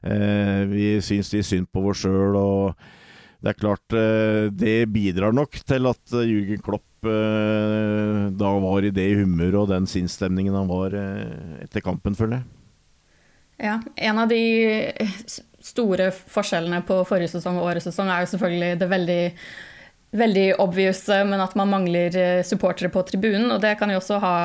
Eh, 0.00 0.62
vi 0.70 0.94
syns 1.04 1.34
de 1.34 1.44
synd 1.44 1.68
på 1.68 1.84
oss 1.90 2.06
sjøl. 2.06 2.40
og 2.40 2.86
det 3.46 3.52
er 3.52 3.60
klart 3.60 3.94
eh, 3.94 4.48
det 4.50 4.88
bidrar 4.90 5.34
nok 5.36 5.58
til 5.68 5.86
at 5.90 6.14
eh, 6.16 6.26
Jürgen 6.26 6.62
Klopp 6.64 7.06
eh, 7.06 8.22
da 8.34 8.52
var 8.64 8.86
i 8.86 8.94
det 8.94 9.10
humøret 9.20 9.60
og 9.60 9.70
den 9.70 9.88
sinnsstemningen 9.90 10.56
han 10.56 10.70
var 10.70 10.96
etter 11.62 11.84
kampen, 11.84 12.16
føler 12.18 12.40
jeg. 12.40 12.48
Ja, 13.68 13.76
en 14.08 14.18
av 14.20 14.28
de 14.28 14.40
store 15.66 16.10
forskjellene 16.14 16.82
på 16.86 17.00
forrige 17.08 17.34
sesong 17.34 17.58
og 17.60 17.70
årets 17.70 17.88
sesong 17.90 18.10
er 18.12 18.24
jo 18.24 18.30
selvfølgelig 18.32 18.80
det 18.80 18.88
veldig, 18.90 19.20
veldig 20.22 20.46
obvious, 20.62 21.02
men 21.28 21.42
at 21.42 21.56
man 21.58 21.72
mangler 21.72 22.18
supportere 22.46 22.92
på 22.94 23.02
tribunen. 23.08 23.50
Og 23.54 23.60
det 23.64 23.74
kan 23.80 23.90
jo 23.90 24.00
også 24.00 24.20
ha 24.22 24.36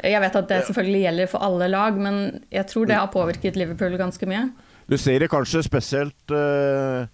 Jeg 0.00 0.20
vet 0.22 0.36
at 0.36 0.48
det 0.48 0.62
selvfølgelig 0.64 1.00
gjelder 1.04 1.26
for 1.28 1.44
alle 1.44 1.66
lag, 1.68 1.96
men 1.96 2.40
jeg 2.50 2.66
tror 2.66 2.86
det 2.88 2.96
har 2.96 3.10
påvirket 3.12 3.56
Liverpool 3.60 3.98
ganske 4.00 4.26
mye. 4.26 4.46
Du 4.88 4.96
ser 4.96 5.20
det 5.20 5.28
kanskje 5.30 5.62
spesielt 5.62 6.32
uh 6.32 7.04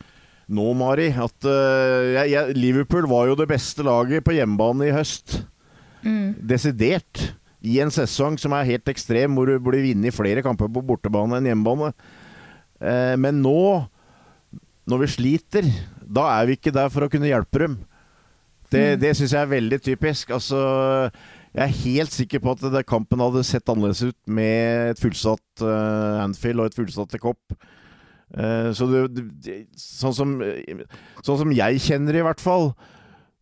nå, 0.47 0.67
Mari, 0.79 1.09
at 1.11 1.47
uh, 1.47 2.07
jeg, 2.15 2.31
jeg, 2.31 2.55
Liverpool 2.55 3.09
var 3.11 3.27
jo 3.31 3.39
det 3.39 3.49
beste 3.51 3.83
laget 3.87 4.23
på 4.27 4.37
hjemmebane 4.37 4.87
i 4.87 4.95
høst. 4.95 5.41
Mm. 6.07 6.37
Desidert. 6.39 7.33
I 7.67 7.81
en 7.83 7.91
sesong 7.91 8.37
som 8.39 8.55
er 8.55 8.69
helt 8.69 8.87
ekstrem, 8.93 9.35
hvor 9.35 9.51
du 9.51 9.57
blir 9.59 9.89
vunnet 9.89 10.15
flere 10.15 10.45
kamper 10.47 10.71
på 10.71 10.85
bortebane 10.87 11.41
enn 11.41 11.49
hjemmebane. 11.51 11.91
Uh, 12.83 13.15
men 13.21 13.43
nå, 13.45 13.59
når 14.87 15.05
vi 15.05 15.13
sliter, 15.15 15.69
da 16.03 16.29
er 16.37 16.49
vi 16.49 16.57
ikke 16.59 16.75
der 16.75 16.91
for 16.93 17.07
å 17.07 17.11
kunne 17.13 17.31
hjelpe 17.31 17.65
dem. 17.65 17.79
Det, 18.71 18.83
mm. 18.83 19.01
det 19.03 19.15
syns 19.17 19.35
jeg 19.35 19.43
er 19.43 19.53
veldig 19.53 19.79
typisk. 19.83 20.31
Altså, 20.35 20.61
jeg 21.57 21.65
er 21.65 21.81
helt 21.87 22.13
sikker 22.13 22.43
på 22.43 22.53
at 22.57 22.67
det, 22.75 22.85
kampen 22.89 23.23
hadde 23.23 23.45
sett 23.47 23.69
annerledes 23.73 24.05
ut 24.05 24.19
med 24.29 24.93
et 24.93 25.01
fullsatt 25.01 25.65
uh, 25.65 26.25
Anfield 26.25 26.61
og 26.61 26.71
et 26.71 26.79
fullsatt 26.79 27.17
Kopp. 27.23 27.57
Uh, 28.37 28.73
så 28.77 28.89
det, 28.91 29.05
det, 29.45 29.61
sånn, 29.81 30.15
som, 30.17 30.35
sånn 31.23 31.41
som 31.45 31.55
jeg 31.55 31.81
kjenner 31.81 32.13
det, 32.13 32.25
i 32.25 32.27
hvert 32.27 32.43
fall, 32.43 32.73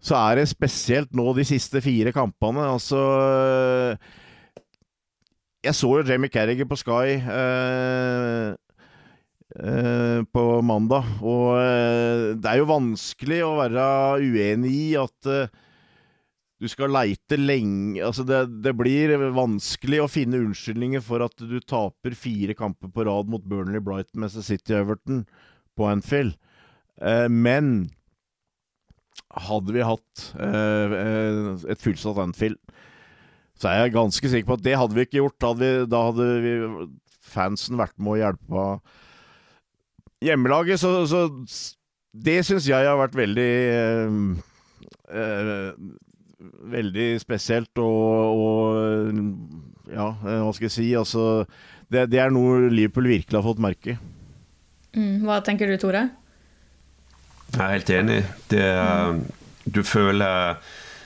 så 0.05 0.19
er 0.21 0.39
det 0.39 0.51
spesielt 0.51 1.15
nå 1.17 1.33
de 1.35 1.47
siste 1.49 1.81
fire 1.83 2.13
kampene. 2.13 2.67
Altså 2.69 3.01
Jeg 5.65 5.73
så 5.79 5.91
jo 5.97 6.05
Jamie 6.05 6.29
Carriger 6.29 6.69
på 6.69 6.77
Sky 6.77 7.17
uh, 7.25 8.53
på 9.55 10.43
mandag, 10.67 11.07
og 11.23 11.55
det 12.43 12.49
er 12.51 12.59
jo 12.59 12.67
vanskelig 12.67 13.37
å 13.47 13.53
være 13.61 13.85
uenig 14.25 14.73
i 14.75 14.89
at 14.99 15.29
du 16.65 16.71
skal 16.71 16.93
leite 16.95 17.39
lenge 17.39 18.03
Altså, 18.05 18.25
det, 18.27 18.41
det, 18.65 18.75
blir 18.79 19.15
vanskelig 19.37 20.01
å 20.03 20.11
finne 20.11 20.41
unnskyldninger 20.43 21.03
for 21.05 21.25
at 21.27 21.37
du 21.39 21.59
taper 21.63 22.17
fire 22.19 22.57
kamper 22.59 22.91
på 22.95 23.07
rad 23.07 23.31
mot 23.31 23.45
Burnley, 23.47 23.83
Brighton, 23.85 24.23
Manchester 24.23 24.47
City 24.55 24.75
og 24.75 24.81
Everton 24.85 25.23
på 25.75 25.89
Anfield. 25.91 26.35
Eh, 27.03 27.29
men 27.29 27.91
hadde 29.35 29.75
vi 29.75 29.87
hatt 29.87 30.27
eh, 30.39 30.99
eh, 30.99 31.39
et 31.75 31.83
fullsatt 31.83 32.21
Anfield, 32.23 32.61
så 33.59 33.71
er 33.71 33.85
jeg 33.85 33.97
ganske 33.97 34.31
sikker 34.31 34.51
på 34.51 34.59
at 34.59 34.67
det 34.67 34.77
hadde 34.79 34.97
vi 34.97 35.07
ikke 35.07 35.21
gjort. 35.21 35.49
Hadde, 35.51 35.63
vi, 35.65 35.89
da 35.91 36.05
hadde 36.09 36.29
vi, 36.45 36.55
fansen 37.25 37.81
vært 37.81 37.97
med 37.99 38.15
å 38.15 38.21
hjelpe 38.21 38.69
hjemmelaget. 40.25 40.81
Så, 40.83 40.93
så 41.11 41.27
det 42.15 42.41
syns 42.47 42.69
jeg 42.71 42.89
har 42.89 42.99
vært 43.01 43.19
veldig 43.19 43.53
eh, 43.77 44.19
eh 45.13 45.71
veldig 46.45 47.07
spesielt 47.21 47.81
og, 47.81 48.41
og, 48.41 49.15
Ja, 49.89 50.11
hva 50.13 50.51
skal 50.53 50.67
jeg 50.67 50.75
si? 50.75 50.87
Altså, 50.97 51.45
det, 51.93 52.07
det, 52.13 52.21
er 52.21 52.33
noe 52.33 52.71
Liverpool 52.73 53.09
virkelig 53.09 53.39
har 53.39 53.45
fått 53.45 53.63
merke. 53.63 53.97
Mm, 54.97 55.25
hva 55.25 55.39
tenker 55.45 55.69
du, 55.69 55.77
Tore? 55.81 56.07
Jeg 57.55 57.61
er 57.61 57.75
helt 57.75 57.93
enig. 57.93 58.19
Det, 58.51 58.65
du 59.65 59.83
føler 59.87 60.59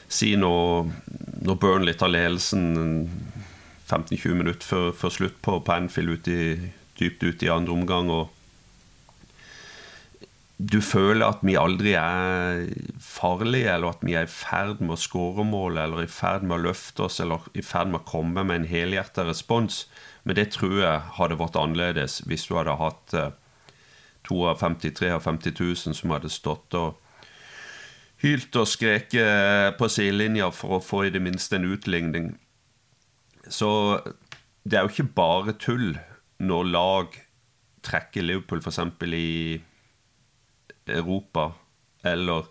Si 0.09 0.33
når, 0.41 0.89
når 1.45 1.59
Burnley 1.61 1.97
tar 1.99 2.09
ledelsen 2.09 3.11
15-20 3.91 4.39
minutter 4.39 4.65
før, 4.65 4.87
før, 4.97 5.13
slutt 5.13 5.37
på, 5.45 5.59
Panfield 5.67 6.15
Anfield 6.15 6.15
ut 6.15 6.31
i, 6.33 6.71
dypt 7.01 7.27
ute 7.27 7.47
i 7.47 7.53
andre 7.53 7.75
omgang. 7.77 8.09
og 8.11 8.31
du 10.59 10.81
føler 10.83 11.23
at 11.23 11.43
vi 11.47 11.55
aldri 11.55 11.93
er 11.95 12.65
farlige, 12.99 13.71
eller 13.71 13.95
at 13.95 14.00
vi 14.03 14.17
er 14.19 14.27
i 14.27 14.31
ferd 14.31 14.81
med 14.83 14.97
å 14.97 15.00
skåre 15.00 15.45
mål, 15.47 15.79
eller 15.79 16.03
i 16.03 16.11
ferd 16.11 16.43
med 16.43 16.59
å 16.59 16.65
løfte 16.67 17.05
oss, 17.07 17.21
eller 17.23 17.47
i 17.55 17.62
ferd 17.62 17.93
med 17.93 18.00
å 18.00 18.09
komme 18.09 18.43
med 18.43 18.65
en 18.65 18.71
helhjerta 18.71 19.23
respons. 19.29 19.85
Men 20.27 20.35
det 20.35 20.49
tror 20.57 20.81
jeg 20.81 21.05
hadde 21.21 21.38
vært 21.38 21.59
annerledes 21.61 22.19
hvis 22.27 22.49
du 22.49 22.57
hadde 22.59 22.75
hatt 22.81 23.15
52 24.29 25.21
53 25.23 25.61
000 25.62 25.95
som 25.97 26.12
hadde 26.12 26.29
stått 26.33 26.75
og 26.77 26.99
hylt 28.21 28.57
og 28.59 28.67
skreket 28.69 29.79
på 29.79 29.88
sidelinja 29.88 30.50
for 30.50 30.77
å 30.77 30.85
få 30.85 31.05
i 31.07 31.15
det 31.15 31.23
minste 31.23 31.57
en 31.57 31.71
utligning. 31.71 32.33
Så 33.47 33.71
det 34.67 34.77
er 34.77 34.85
jo 34.85 34.93
ikke 34.93 35.15
bare 35.17 35.55
tull 35.57 35.95
når 36.43 36.71
lag 36.75 37.15
trekker 37.87 38.27
Liverpool 38.27 38.61
f.eks. 38.61 38.83
i 39.15 39.62
Europa 40.90 41.52
eller 42.07 42.47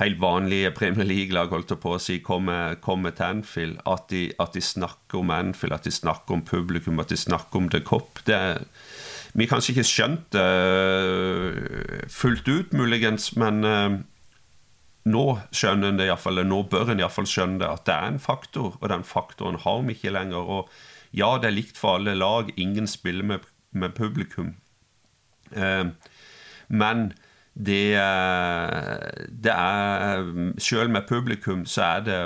helt 0.00 0.18
vanlige 0.20 0.70
Premier 0.76 1.08
League-lag 1.08 1.52
holdt 1.52 1.72
på 1.80 1.94
å 1.96 2.00
si 2.02 2.18
kommer, 2.24 2.76
kommer 2.84 3.14
til 3.16 3.38
Anfield, 3.38 3.78
at 3.88 4.10
de, 4.12 4.26
at 4.42 4.56
de, 4.56 4.60
snakker 4.60 5.22
om 5.22 5.32
Anfield, 5.32 5.72
at 5.72 5.86
de 5.88 5.92
snakker 5.94 6.36
om 6.36 6.44
publikum, 6.44 7.00
at 7.00 7.12
de 7.12 7.16
snakker 7.16 7.62
om 7.62 7.70
The 7.72 7.80
Cop. 7.80 8.20
Det 8.28 8.40
vi 9.36 9.44
kanskje 9.48 9.74
ikke 9.74 9.88
skjønt 9.88 10.28
det 10.32 10.42
uh, 10.42 12.04
fullt 12.12 12.46
ut, 12.48 12.76
muligens, 12.76 13.34
men 13.40 13.64
uh, 13.68 13.96
nå 15.12 15.24
skjønner 15.52 15.92
en 15.92 16.00
det 16.00 16.06
iallfall, 16.08 16.40
nå 16.44 16.62
bør 16.72 16.92
en 16.92 17.02
iallfall 17.02 17.28
skjønne 17.28 17.60
det, 17.60 17.68
at 17.68 17.84
det 17.88 17.96
er 17.96 18.14
en 18.14 18.22
faktor, 18.22 18.78
og 18.80 18.86
den 18.92 19.04
faktoren 19.04 19.60
har 19.64 19.82
vi 19.84 19.96
ikke 19.96 20.14
lenger. 20.16 20.48
Og 20.56 20.72
ja, 21.16 21.34
det 21.40 21.50
er 21.50 21.56
likt 21.56 21.80
for 21.80 21.98
alle 22.00 22.16
lag, 22.16 22.52
ingen 22.56 22.88
spiller 22.88 23.28
med, 23.28 23.48
med 23.76 23.96
publikum. 23.96 24.54
Uh, 25.52 25.92
men 26.68 27.10
det, 27.56 27.96
det 29.32 29.52
er 29.52 30.26
Selv 30.60 30.90
med 30.92 31.06
publikum 31.08 31.62
så 31.64 31.86
er 31.86 32.02
det, 32.04 32.18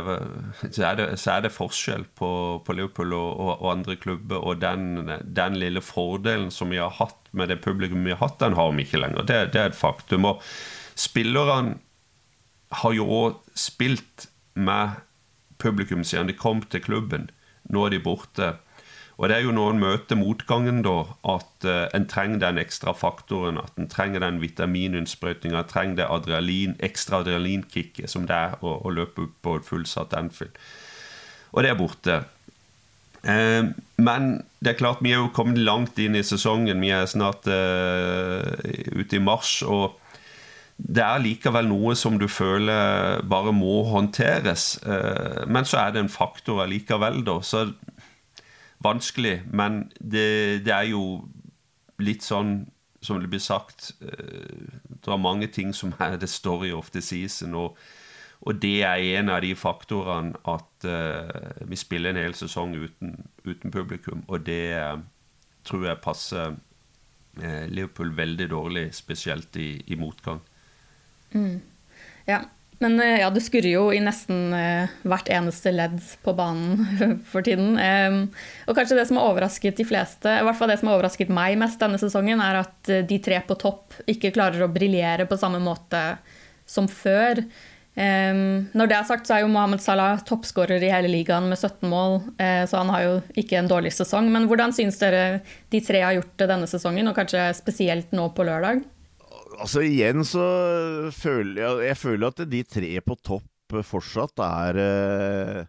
så 0.75 0.88
er 0.88 0.97
det, 0.99 1.06
så 1.23 1.37
er 1.37 1.44
det 1.44 1.52
forskjell 1.54 2.04
på, 2.18 2.30
på 2.66 2.75
Liverpool 2.75 3.14
og, 3.14 3.28
og, 3.38 3.52
og, 3.61 3.68
andre 3.76 3.97
klubber. 3.97 4.42
Og 4.42 4.59
den, 4.61 5.06
den, 5.23 5.59
lille 5.62 5.82
fordelen 5.82 6.50
som 6.50 6.75
vi 6.75 6.80
har 6.82 6.90
hatt 6.99 7.30
med 7.30 7.49
det 7.49 7.61
publikum 7.62 8.02
vi 8.04 8.11
har 8.11 8.25
hatt, 8.25 8.40
den 8.42 8.59
har 8.59 8.75
vi 8.75 8.82
ikke 8.82 9.04
lenger. 9.04 9.23
Det, 9.23 9.38
det 9.54 9.62
er 9.62 9.70
et 9.70 9.78
faktum. 9.78 10.26
Og 10.32 10.42
spillerne 10.99 11.78
har 12.82 12.94
jo 12.94 13.06
òg 13.06 13.38
spilt 13.59 14.26
med 14.59 14.99
publikum 15.62 16.02
siden 16.04 16.30
de 16.30 16.35
kom 16.35 16.64
til 16.66 16.82
klubben. 16.82 17.30
Nå 17.70 17.87
er 17.87 17.94
de 17.94 18.02
borte. 18.02 18.56
Og 19.21 19.29
det 19.29 19.37
er 19.37 19.45
jo 19.45 19.53
når 19.53 19.75
en 19.75 19.83
møter 19.83 20.17
motgangen, 20.17 20.81
da, 20.87 21.03
at 21.29 21.67
uh, 21.69 21.83
en 21.93 22.07
trenger 22.09 22.41
den 22.41 22.61
ekstra 22.62 22.95
faktoren. 22.97 23.61
At 23.61 23.77
en 23.77 23.91
trenger 23.93 24.25
den 24.25 24.41
vitamininnsprøytinga, 24.41 25.67
trenger 25.69 25.99
det 26.00 26.09
adrenalin, 26.09 26.73
ekstra 26.81 27.21
adrenalinkicket 27.21 28.09
som 28.09 28.25
det 28.31 28.39
er 28.39 28.57
å, 28.65 28.79
å 28.81 28.95
løpe 28.97 29.27
opp 29.27 29.37
på 29.45 29.59
fullsatt 29.67 30.17
Anfield. 30.17 30.57
Og 31.53 31.67
det 31.67 31.73
er 31.73 31.77
borte. 31.77 32.17
Uh, 33.21 33.77
men 34.00 34.33
det 34.65 34.73
er 34.73 34.81
klart, 34.81 35.05
vi 35.05 35.12
er 35.12 35.21
jo 35.21 35.35
kommet 35.37 35.61
langt 35.61 36.00
inn 36.00 36.17
i 36.17 36.25
sesongen. 36.25 36.81
Vi 36.81 36.95
er 36.97 37.05
snart 37.11 37.45
uh, 37.45 38.57
ute 38.97 39.21
i 39.21 39.25
mars. 39.25 39.59
og 39.61 39.99
det 40.81 41.03
er 41.05 41.21
likevel 41.21 41.67
noe 41.69 41.93
som 41.93 42.15
du 42.17 42.25
føler 42.25 43.21
bare 43.29 43.53
må 43.53 43.83
håndteres. 43.91 44.79
Men 45.45 45.67
så 45.69 45.77
er 45.83 45.91
det 45.93 46.00
en 46.00 46.09
faktor 46.09 46.62
allikevel, 46.65 47.19
da. 47.27 47.35
Så 47.45 47.67
vanskelig, 48.80 49.42
men 49.52 49.92
det, 50.00 50.64
det, 50.64 50.75
er 50.75 50.90
jo 50.90 51.04
litt 52.00 52.25
sånn 52.25 52.70
som 53.00 53.20
det 53.20 53.30
blir 53.32 53.40
sagt 53.40 53.94
eh, 54.04 54.76
Det 54.84 55.08
er 55.08 55.20
mange 55.20 55.49
ting 55.49 55.72
som 55.76 55.94
er 56.00 56.18
the 56.20 56.28
story 56.28 56.72
of 56.72 56.90
the 56.90 57.00
season. 57.00 57.54
Og, 57.54 57.76
og 58.40 58.60
det 58.60 58.82
er 58.84 59.20
en 59.20 59.32
av 59.32 59.40
de 59.44 59.54
faktorene 59.56 60.37
at 60.49 60.84
uh, 60.88 61.64
vi 61.68 61.76
spiller 61.76 62.12
en 62.12 62.20
hel 62.20 62.37
sesong 62.37 62.75
uten, 62.76 63.14
uten 63.44 63.72
publikum. 63.72 64.25
Og 64.28 64.44
det 64.46 64.76
uh, 64.76 65.00
tror 65.64 65.87
jeg 65.88 66.02
passer 66.04 66.54
uh, 67.40 67.64
Liverpool 67.68 68.12
veldig 68.16 68.50
dårlig, 68.52 68.87
spesielt 68.96 69.56
i, 69.56 69.82
i 69.87 69.96
motgang. 69.96 70.40
Mm. 71.32 71.60
Ja, 72.28 72.42
men 72.80 73.00
eh, 73.00 73.18
ja, 73.20 73.28
det 73.30 73.42
skurrer 73.44 73.75
jo 73.75 73.82
i 73.92 74.00
nesten 74.00 74.54
uh, 74.56 74.92
hvert 75.04 75.28
eneste 75.32 75.72
ledd 75.75 75.99
på 76.25 76.32
banen 76.37 76.87
for 77.30 77.44
tiden. 77.44 77.75
Og 77.76 78.76
kanskje 78.76 78.96
det 78.96 79.04
som 79.10 79.18
har 79.20 79.28
overrasket 79.28 79.76
de 79.76 79.84
fleste, 79.84 80.32
i 80.32 80.46
hvert 80.46 80.56
fall 80.56 80.72
det 80.72 80.78
som 80.80 80.88
har 80.88 80.96
overrasket 80.96 81.32
meg 81.32 81.58
mest 81.60 81.80
denne 81.82 82.00
sesongen, 82.00 82.40
er 82.40 82.62
at 82.62 82.92
uh, 82.92 83.02
de 83.04 83.18
tre 83.20 83.42
på 83.44 83.58
topp 83.60 84.00
ikke 84.08 84.32
klarer 84.32 84.64
å 84.64 84.70
briljere 84.72 85.28
på 85.28 85.38
samme 85.40 85.60
måte 85.62 86.00
som 86.68 86.88
før. 86.88 87.44
Når 88.00 88.88
det 88.88 88.94
er 88.94 89.04
sagt, 89.04 89.26
så 89.26 89.34
er 89.34 89.40
jo 89.42 89.49
Mohammed 89.50 89.82
Salah 89.82 90.20
toppskårer 90.25 90.80
i 90.87 90.92
hele 90.92 91.08
ligaen 91.10 91.49
med 91.50 91.58
17 91.58 91.82
mål, 91.90 92.14
så 92.38 92.78
han 92.78 92.92
har 92.94 93.02
jo 93.02 93.16
ikke 93.42 93.58
en 93.58 93.68
dårlig 93.68 93.90
sesong. 93.92 94.30
Men 94.32 94.46
hvordan 94.49 94.72
syns 94.72 95.00
dere 95.02 95.42
de 95.75 95.82
tre 95.84 96.00
har 96.06 96.14
gjort 96.16 96.32
det 96.40 96.49
denne 96.52 96.70
sesongen, 96.70 97.10
og 97.10 97.18
kanskje 97.18 97.50
spesielt 97.58 98.14
nå 98.16 98.28
på 98.38 98.46
lørdag? 98.46 98.87
Altså 99.61 99.85
igjen 99.85 100.25
så 100.26 100.45
føler 101.14 101.62
jeg 101.62 101.88
Jeg 101.90 101.99
føler 102.00 102.33
at 102.33 102.45
de 102.50 102.62
tre 102.67 102.93
på 103.05 103.17
topp 103.25 103.47
fortsatt 103.87 104.40
er 104.43 104.79
eh, 104.83 105.61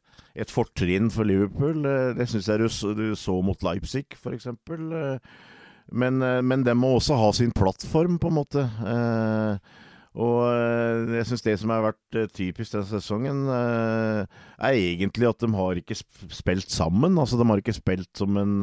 et 0.42 0.52
fortrinn 0.52 1.12
for 1.14 1.28
Liverpool. 1.28 1.86
Eh, 1.86 2.14
det 2.18 2.28
syns 2.32 2.50
jeg 2.50 2.64
du, 2.98 3.12
så 3.16 3.36
mot 3.46 3.62
Leipzig, 3.68 4.08
f.eks. 4.18 4.48
Eh, 4.48 5.38
men, 5.92 6.18
men 6.48 6.66
de 6.66 6.76
må 6.78 6.96
også 6.96 7.18
ha 7.20 7.30
sin 7.36 7.52
plattform, 7.52 8.18
på 8.22 8.32
en 8.32 8.38
måte. 8.38 8.64
Og 10.12 10.44
jeg 11.12 11.28
syns 11.28 11.44
det 11.44 11.56
som 11.60 11.72
har 11.74 11.84
vært 11.84 12.32
typisk 12.36 12.74
denne 12.74 12.88
sesongen, 12.88 13.42
er 13.52 14.78
egentlig 14.78 15.28
at 15.28 15.44
de 15.44 15.50
har 15.56 15.82
ikke 15.82 15.98
spilt 16.32 16.72
sammen. 16.72 17.20
Altså, 17.20 17.40
de 17.40 17.48
har 17.50 17.60
ikke 17.60 17.76
spilt 17.76 18.10
som 18.16 18.40
en 18.40 18.56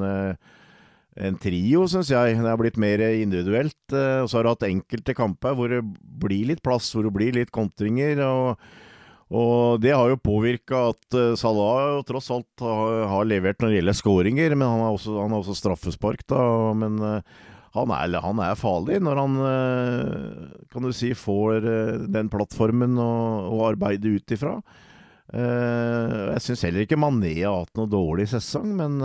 en 1.16 1.38
trio, 1.40 1.86
syns 1.90 2.10
jeg. 2.12 2.36
Det 2.38 2.46
har 2.50 2.60
blitt 2.60 2.78
mer 2.80 3.02
individuelt. 3.08 3.78
Eh, 3.92 4.20
og 4.22 4.30
så 4.30 4.38
har 4.38 4.46
du 4.46 4.52
hatt 4.52 4.68
enkelte 4.68 5.16
kamper 5.18 5.56
hvor 5.58 5.72
det 5.72 5.82
blir 5.98 6.52
litt 6.52 6.62
plass, 6.64 6.92
hvor 6.94 7.08
det 7.08 7.14
blir 7.16 7.34
litt 7.36 7.52
kontringer. 7.54 8.22
og, 8.26 8.62
og 9.28 9.82
det 9.82 9.92
har 9.92 10.08
jo 10.12 10.22
påvirka 10.22 10.88
at 10.92 11.18
eh, 11.18 11.36
Salah 11.40 12.00
tross 12.08 12.30
alt 12.34 12.64
har, 12.64 13.28
levert 13.28 13.60
når 13.60 13.72
det 13.72 13.80
gjelder 13.80 14.00
skåringer, 14.00 14.56
men 14.56 14.68
han 14.68 14.84
har 14.86 14.96
også, 14.96 15.18
han 15.18 15.34
har 15.34 15.42
også 15.42 15.58
straffespark, 15.58 16.26
da. 16.30 16.42
Men 16.78 16.98
uh, 17.02 17.46
han, 17.74 17.92
er, 17.94 18.18
han 18.24 18.42
er, 18.42 18.58
farlig 18.58 19.00
når 19.04 19.18
han, 19.20 19.34
kan 20.72 20.86
du 20.86 20.92
si, 20.96 21.12
får 21.14 21.66
den 22.10 22.30
plattformen 22.32 22.96
å, 22.98 23.12
å 23.52 23.64
arbeide 23.68 24.16
ut 24.16 24.34
ifra. 24.34 24.56
jeg 25.28 26.42
syns 26.42 26.64
heller 26.64 26.86
ikke 26.86 26.98
Mané 26.98 27.34
har 27.42 27.60
hatt 27.60 27.76
noe 27.78 27.92
dårlig 27.92 28.30
sesong, 28.32 28.72
men 28.80 28.96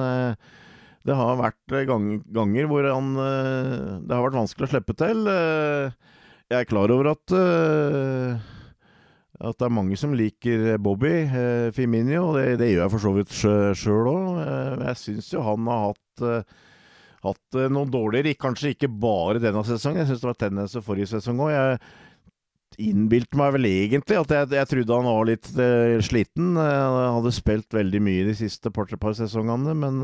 det 1.04 1.20
har 1.20 1.40
vært 1.40 1.76
eh, 1.76 1.86
gang, 1.90 2.10
ganger 2.32 2.68
hvor 2.72 2.88
han 2.88 3.14
eh, 3.20 4.02
Det 4.04 4.16
har 4.16 4.24
vært 4.24 4.40
vanskelig 4.40 4.70
å 4.70 4.74
slippe 4.74 4.96
til. 5.00 5.26
Eh, 5.28 6.18
jeg 6.52 6.64
er 6.64 6.70
klar 6.70 6.92
over 6.94 7.14
at 7.14 7.34
at 9.44 9.58
det 9.60 9.66
er 9.66 9.74
mange 9.74 9.98
som 10.00 10.14
liker 10.16 10.78
Bobby 10.82 11.14
eh, 11.26 11.70
Firminio, 11.76 12.30
og 12.30 12.38
det, 12.38 12.60
det, 12.62 12.70
gjør 12.72 12.86
jeg 12.86 12.94
for 12.94 13.04
så 13.04 13.14
vidt 13.16 13.34
sjøl 13.34 14.10
òg. 14.12 14.28
Eh, 14.44 14.84
jeg 14.88 15.00
syns 15.02 15.32
jo 15.34 15.44
han 15.44 15.68
har 15.72 15.88
hatt, 15.90 16.24
eh, 16.30 16.70
hatt 17.26 17.60
noen 17.74 17.92
dårligere, 17.92 18.38
kanskje 18.40 18.76
ikke 18.76 18.92
bare 18.94 19.42
denne 19.44 19.66
sesongen. 19.68 20.04
Jeg 20.04 20.12
syns 20.12 20.24
det 20.24 20.30
var 20.30 20.40
tendenser 20.46 20.86
forrige 20.86 21.12
sesong 21.16 21.42
òg. 21.44 21.76
Innbilte 22.82 23.38
meg 23.40 23.54
vel 23.58 23.68
egentlig 23.70 24.18
at 24.20 24.34
jeg, 24.34 24.50
jeg 24.58 24.70
trodde 24.72 24.98
han 24.98 25.10
var 25.10 25.30
litt 25.30 25.50
sliten. 26.08 26.56
Han 26.58 27.18
hadde 27.20 27.34
spilt 27.36 27.76
veldig 27.76 28.02
mye 28.04 28.28
de 28.30 28.36
siste 28.38 28.72
par, 28.74 28.90
par 29.02 29.16
sesongene, 29.18 29.76
men 29.78 30.02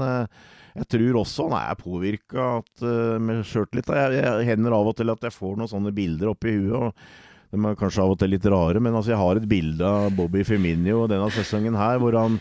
jeg 0.78 0.88
tror 0.94 1.20
også 1.24 1.48
han 1.50 1.58
er 1.60 1.80
påvirka 1.80 2.46
uh, 2.62 3.18
med 3.22 3.42
sjøltillit. 3.48 3.90
Jeg, 3.90 4.22
jeg 4.22 4.48
hender 4.52 4.76
av 4.78 4.92
og 4.92 4.96
til 5.00 5.12
at 5.12 5.26
jeg 5.26 5.36
får 5.36 5.58
noen 5.58 5.72
sånne 5.72 5.94
bilder 5.96 6.32
oppi 6.34 6.54
huet. 6.56 6.78
og 6.78 7.52
De 7.52 7.60
er 7.66 7.80
kanskje 7.80 8.06
av 8.06 8.14
og 8.14 8.22
til 8.22 8.34
litt 8.36 8.48
rare, 8.50 8.82
men 8.84 8.96
altså 8.96 9.16
jeg 9.16 9.22
har 9.22 9.40
et 9.40 9.50
bilde 9.50 9.86
av 9.86 10.14
Bobby 10.16 10.46
Firminio 10.48 11.08
denne 11.10 11.30
sesongen 11.34 11.78
her, 11.80 12.00
hvor 12.02 12.18
han 12.20 12.40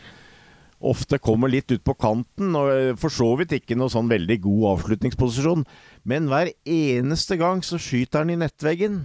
ofte 0.79 1.19
kommer 1.19 1.51
litt 1.51 1.73
ut 1.73 1.83
på 1.83 1.97
kanten, 1.99 2.53
og 2.55 3.01
for 3.03 3.11
så 3.11 3.33
vidt 3.41 3.57
ikke 3.57 3.75
noe 3.79 3.91
sånn 3.91 4.11
veldig 4.11 4.37
god 4.45 4.67
avslutningsposisjon. 4.77 5.65
Men 6.07 6.29
hver 6.31 6.53
eneste 6.63 7.41
gang 7.41 7.65
så 7.67 7.81
skyter 7.83 8.23
han 8.23 8.31
i 8.31 8.39
nettveggen. 8.39 9.01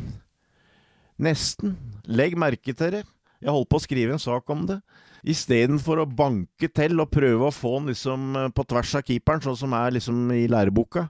Nesten. 1.24 1.78
Legg 2.10 2.36
merke 2.40 2.76
til 2.76 2.98
det. 2.98 3.04
Jeg 3.44 3.52
holdt 3.52 3.70
på 3.72 3.80
å 3.80 3.84
skrive 3.84 4.16
en 4.16 4.22
sak 4.22 4.50
om 4.54 4.66
det. 4.70 4.80
Istedenfor 5.24 6.02
å 6.04 6.10
banke 6.10 6.68
til 6.76 7.00
og 7.00 7.12
prøve 7.12 7.48
å 7.48 7.56
få 7.56 7.78
den 7.78 7.94
liksom 7.94 8.34
eh, 8.40 8.50
på 8.56 8.66
tvers 8.68 8.98
av 9.00 9.06
keeperen, 9.08 9.44
sånn 9.46 9.62
som 9.62 9.76
er 9.78 9.96
liksom 9.96 10.34
i 10.36 10.44
læreboka, 10.52 11.08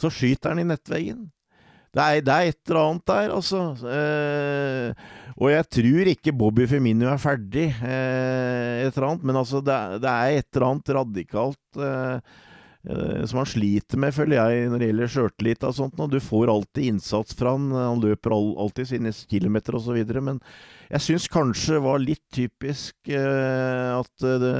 så 0.00 0.08
skyter 0.12 0.54
han 0.54 0.62
i 0.62 0.68
nettveggen. 0.68 1.26
Det 1.90 2.02
er, 2.02 2.20
det 2.22 2.34
er, 2.34 2.52
et 2.52 2.70
eller 2.70 2.80
annet 2.84 3.06
der, 3.10 3.32
altså. 3.34 3.60
Eh, 3.90 5.08
og 5.40 5.48
jeg 5.50 5.66
tror 5.76 6.10
ikke 6.12 6.36
Bobby 6.38 6.68
Firmino 6.70 7.08
er 7.10 7.18
ferdig, 7.20 7.66
eh, 7.82 8.84
et 8.84 8.94
eller 8.94 9.08
annet, 9.08 9.26
men 9.26 9.40
altså, 9.40 9.62
det, 9.64 9.78
det, 10.04 10.12
er 10.12 10.38
et 10.38 10.48
eller 10.54 10.66
annet 10.68 10.92
radikalt 11.00 11.82
eh, 11.82 12.38
som 12.80 13.42
han 13.42 13.48
sliter 13.48 14.00
med, 14.00 14.14
føler 14.16 14.38
jeg, 14.38 14.68
når 14.72 14.80
det 14.80 14.86
gjelder 14.88 15.10
sjøltillit 15.12 15.64
og 15.68 15.74
sånt. 15.76 15.98
Og 16.00 16.14
du 16.14 16.16
får 16.24 16.48
alltid 16.48 16.86
innsats 16.94 17.36
fra 17.36 17.52
han. 17.52 17.66
Han 17.76 18.00
løper 18.00 18.32
alltid 18.32 18.88
sine 18.88 19.12
kilometer 19.12 19.76
osv. 19.76 19.98
Men 20.24 20.40
jeg 20.88 21.04
syns 21.04 21.28
kanskje 21.30 21.76
det 21.76 21.84
var 21.84 22.02
litt 22.02 22.24
typisk 22.34 23.12
eh, 23.12 23.92
at 23.94 24.26
eh, 24.26 24.40
det, 24.42 24.54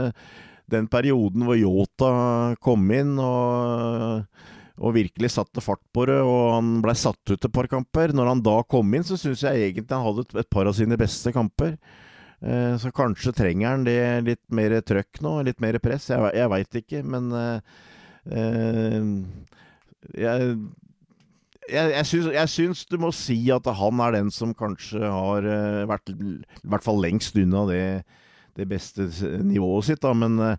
den 0.71 0.87
perioden 0.91 1.47
hvor 1.47 1.59
Yota 1.59 2.11
kom 2.63 2.85
inn 2.95 3.17
og, 3.19 4.29
og 4.79 4.95
virkelig 4.95 5.33
satte 5.35 5.65
fart 5.65 5.83
på 5.95 6.07
det, 6.07 6.21
og 6.23 6.53
han 6.55 6.77
blei 6.85 6.95
satt 6.99 7.33
ut 7.33 7.41
et 7.41 7.53
par 7.53 7.67
kamper 7.73 8.15
Når 8.15 8.31
han 8.31 8.45
da 8.47 8.61
kom 8.63 8.95
inn, 8.95 9.07
så 9.07 9.19
syns 9.19 9.43
jeg 9.43 9.65
egentlig 9.65 9.91
han 9.97 10.07
hadde 10.07 10.29
et, 10.31 10.51
par 10.53 10.71
av 10.71 10.77
sine 10.79 11.01
beste 11.01 11.33
kamper. 11.35 11.75
Eh, 12.41 12.75
så 12.79 12.93
kanskje 12.95 13.35
trenger 13.37 13.73
han 13.73 13.89
det 13.89 14.01
litt 14.29 14.45
mer 14.55 14.77
trøkk 14.85 15.25
nå, 15.25 15.41
litt 15.49 15.65
mer 15.65 15.81
press. 15.83 16.13
Jeg, 16.13 16.37
jeg 16.37 16.53
veit 16.55 16.85
ikke, 16.85 17.03
men 17.03 17.33
eh, 17.35 17.57
Eh, 17.61 17.89
jeg 20.19 20.59
jeg, 21.71 21.91
jeg, 21.95 22.07
syns, 22.09 22.29
jeg, 22.35 22.51
syns, 22.51 22.85
du 22.91 22.97
må 22.99 23.13
si 23.15 23.39
at 23.55 23.69
han 23.79 24.01
er 24.03 24.17
den 24.17 24.31
som 24.35 24.55
kanskje 24.57 25.01
har 25.07 25.47
uh, 25.47 25.87
vært 25.87 26.11
i 26.11 26.41
hvert 26.67 26.83
fall 26.83 26.99
lengst 27.03 27.37
unna 27.39 27.63
det, 27.69 27.85
det 28.59 28.67
beste 28.71 29.07
nivået 29.47 29.87
sitt. 29.87 30.03
Da. 30.03 30.11
Men 30.17 30.39
uh, 30.43 30.57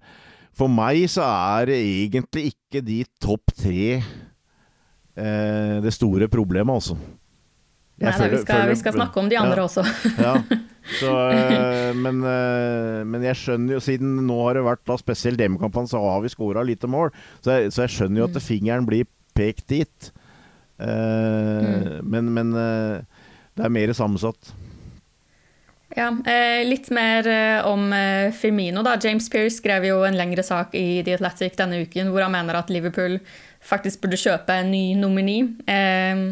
for 0.56 0.72
meg 0.72 1.04
så 1.12 1.26
er 1.28 1.72
det 1.72 1.80
egentlig 1.84 2.52
ikke 2.54 2.84
de 2.86 3.02
topp 3.24 3.54
tre 3.56 3.86
eh, 5.16 5.78
det 5.84 5.94
store 5.96 6.28
problemet, 6.32 6.74
altså. 6.74 6.98
Nei, 8.02 8.12
føler, 8.18 8.34
vi, 8.34 8.42
skal, 8.42 8.56
føler, 8.56 8.72
vi, 8.74 8.80
skal, 8.82 8.98
snakke 8.98 9.22
om 9.22 9.30
de 9.30 9.38
andre 9.40 9.62
ja, 9.62 9.64
også. 9.70 9.84
ja. 10.20 10.36
Så, 10.98 11.12
øh, 11.12 11.92
men, 11.96 12.24
øh, 12.26 13.02
men, 13.06 13.26
jeg 13.28 13.38
skjønner 13.38 13.78
jo, 13.78 13.84
siden 13.84 14.16
nå 14.28 14.40
har 14.46 14.58
det 14.58 14.66
vært 14.66 14.84
da 14.90 14.98
spesielt 15.00 15.40
DM-kampanjen, 15.40 15.92
så 15.94 16.02
har 16.02 16.24
vi 16.24 16.34
skåra 16.34 16.66
lite 16.66 16.90
mål. 16.90 17.14
Så 17.42 17.58
jeg, 17.58 17.74
så 17.76 17.86
jeg, 17.86 17.96
skjønner 17.98 18.24
jo 18.24 18.30
at 18.32 18.40
mm. 18.40 18.46
fingeren 18.48 18.90
blir 18.90 19.10
pekt 19.38 19.68
dit. 19.72 20.12
Uh, 20.82 20.90
mm. 20.90 22.10
Men, 22.10 22.34
men 22.34 22.54
det 22.58 23.66
er 23.68 23.74
mer 23.74 23.94
sammensatt. 23.94 24.54
Ja, 25.96 26.08
eh, 26.26 26.64
Litt 26.68 26.88
mer 26.94 27.28
eh, 27.28 27.68
om 27.68 27.92
eh, 27.94 28.32
Firmino. 28.32 28.84
da. 28.84 28.96
James 29.04 29.28
Pearce 29.30 29.60
skrev 29.60 29.86
jo 29.90 30.02
en 30.08 30.16
lengre 30.16 30.44
sak 30.44 30.76
i 30.78 31.02
The 31.04 31.18
Athletic 31.18 31.58
denne 31.60 31.82
uken 31.84 32.14
hvor 32.14 32.24
han 32.24 32.32
mener 32.32 32.60
at 32.60 32.72
Liverpool 32.72 33.20
faktisk 33.62 34.02
burde 34.06 34.20
kjøpe 34.20 34.56
en 34.56 34.72
ny 34.72 34.86
nomini. 35.00 35.42
Eh, 35.68 36.32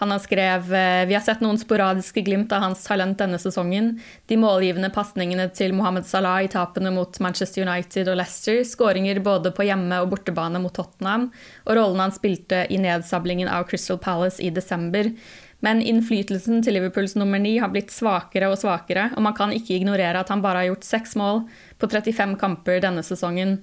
Han 0.00 0.10
har 0.10 0.18
skrevet 0.18 0.70
eh, 0.72 1.06
Vi 1.08 1.14
har 1.14 1.20
sett 1.20 1.42
noen 1.44 1.58
sporadiske 1.60 2.22
glimt 2.24 2.52
av 2.56 2.62
hans 2.64 2.86
talent 2.86 3.18
denne 3.20 3.36
sesongen. 3.38 3.92
De 4.32 4.38
målgivende 4.40 4.88
pasningene 4.94 5.50
til 5.52 5.74
Mohammed 5.76 6.08
Salah 6.08 6.38
i 6.46 6.48
tapene 6.48 6.88
mot 6.94 7.20
Manchester 7.20 7.66
United 7.68 8.08
og 8.08 8.16
Leicester, 8.16 8.62
skåringer 8.64 9.20
både 9.20 9.52
på 9.52 9.68
hjemme- 9.68 10.00
og 10.00 10.14
bortebane 10.14 10.62
mot 10.62 10.72
Tottenham, 10.72 11.28
og 11.66 11.76
rollen 11.76 12.00
han 12.00 12.16
spilte 12.16 12.64
i 12.72 12.80
nedsablingen 12.80 13.52
av 13.52 13.68
Crystal 13.68 14.00
Palace 14.00 14.40
i 14.40 14.48
desember. 14.48 15.12
Men 15.60 15.84
innflytelsen 15.84 16.64
til 16.64 16.78
Liverpools 16.78 17.18
nummer 17.20 17.42
ni 17.42 17.58
har 17.60 17.68
blitt 17.68 17.92
svakere 17.92 18.48
og 18.48 18.56
svakere, 18.62 19.10
og 19.12 19.24
man 19.28 19.36
kan 19.36 19.52
ikke 19.52 19.76
ignorere 19.76 20.24
at 20.24 20.32
han 20.32 20.40
bare 20.40 20.62
har 20.62 20.72
gjort 20.72 20.88
seks 20.88 21.12
mål 21.20 21.44
på 21.76 21.92
35 21.92 22.38
kamper 22.40 22.80
denne 22.80 23.04
sesongen. 23.04 23.58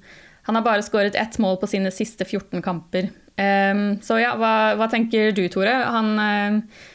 Han 0.45 0.55
har 0.55 0.69
bare 0.69 0.85
skåret 0.85 1.17
ett 1.17 1.41
mål 1.41 1.57
på 1.57 1.73
sine 1.73 1.89
siste 1.91 2.29
14 2.29 2.61
kamper. 2.61 3.09
Um, 3.37 3.81
så 4.01 4.17
ja, 4.17 4.31
hva, 4.39 4.53
hva, 4.79 4.87
tenker 4.89 5.29
du, 5.37 5.43
Tore? 5.53 5.73
Han, 5.93 6.13
uh, 6.17 6.85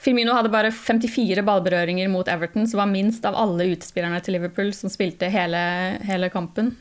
Firmino 0.00 0.32
hadde 0.32 0.52
bare 0.52 0.72
54 0.72 1.44
ballberøringer 1.44 2.08
mot 2.08 2.28
Everton, 2.32 2.64
som 2.68 2.80
var 2.80 2.88
minst 2.88 3.26
av 3.28 3.36
alle 3.36 3.68
utespillerne 3.74 4.22
til 4.24 4.38
Liverpool 4.38 4.72
som 4.76 4.92
spilte 4.92 5.28
hele, 5.32 5.60
hele 6.08 6.30
kampen. 6.32 6.72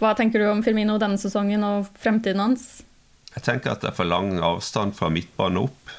Hva 0.00 0.14
tenker 0.16 0.40
du 0.40 0.48
om 0.48 0.64
Firmino 0.64 0.96
denne 1.00 1.20
sesongen 1.20 1.64
og 1.66 1.90
fremtiden 2.00 2.40
hans? 2.40 2.64
Jeg 3.34 3.44
tenker 3.44 3.74
at 3.74 3.84
det 3.84 3.90
er 3.90 3.98
for 3.98 4.08
lang 4.08 4.38
avstand 4.40 4.96
fra 4.96 5.10
midtbane 5.12 5.60
opp. 5.66 5.92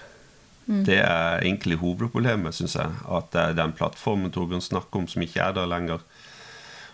Mm. 0.65 0.81
Det 0.87 0.97
er 0.97 1.43
egentlig 1.43 1.77
hovedproblemet, 1.83 2.57
syns 2.57 2.77
jeg. 2.79 2.97
At 3.05 3.29
det 3.35 3.41
er 3.43 3.57
den 3.59 3.75
plattformen 3.77 4.33
Torbjørn 4.33 4.63
snakker 4.65 5.03
om, 5.03 5.09
som 5.11 5.21
ikke 5.21 5.43
er 5.43 5.53
der 5.57 5.69
lenger. 5.69 6.01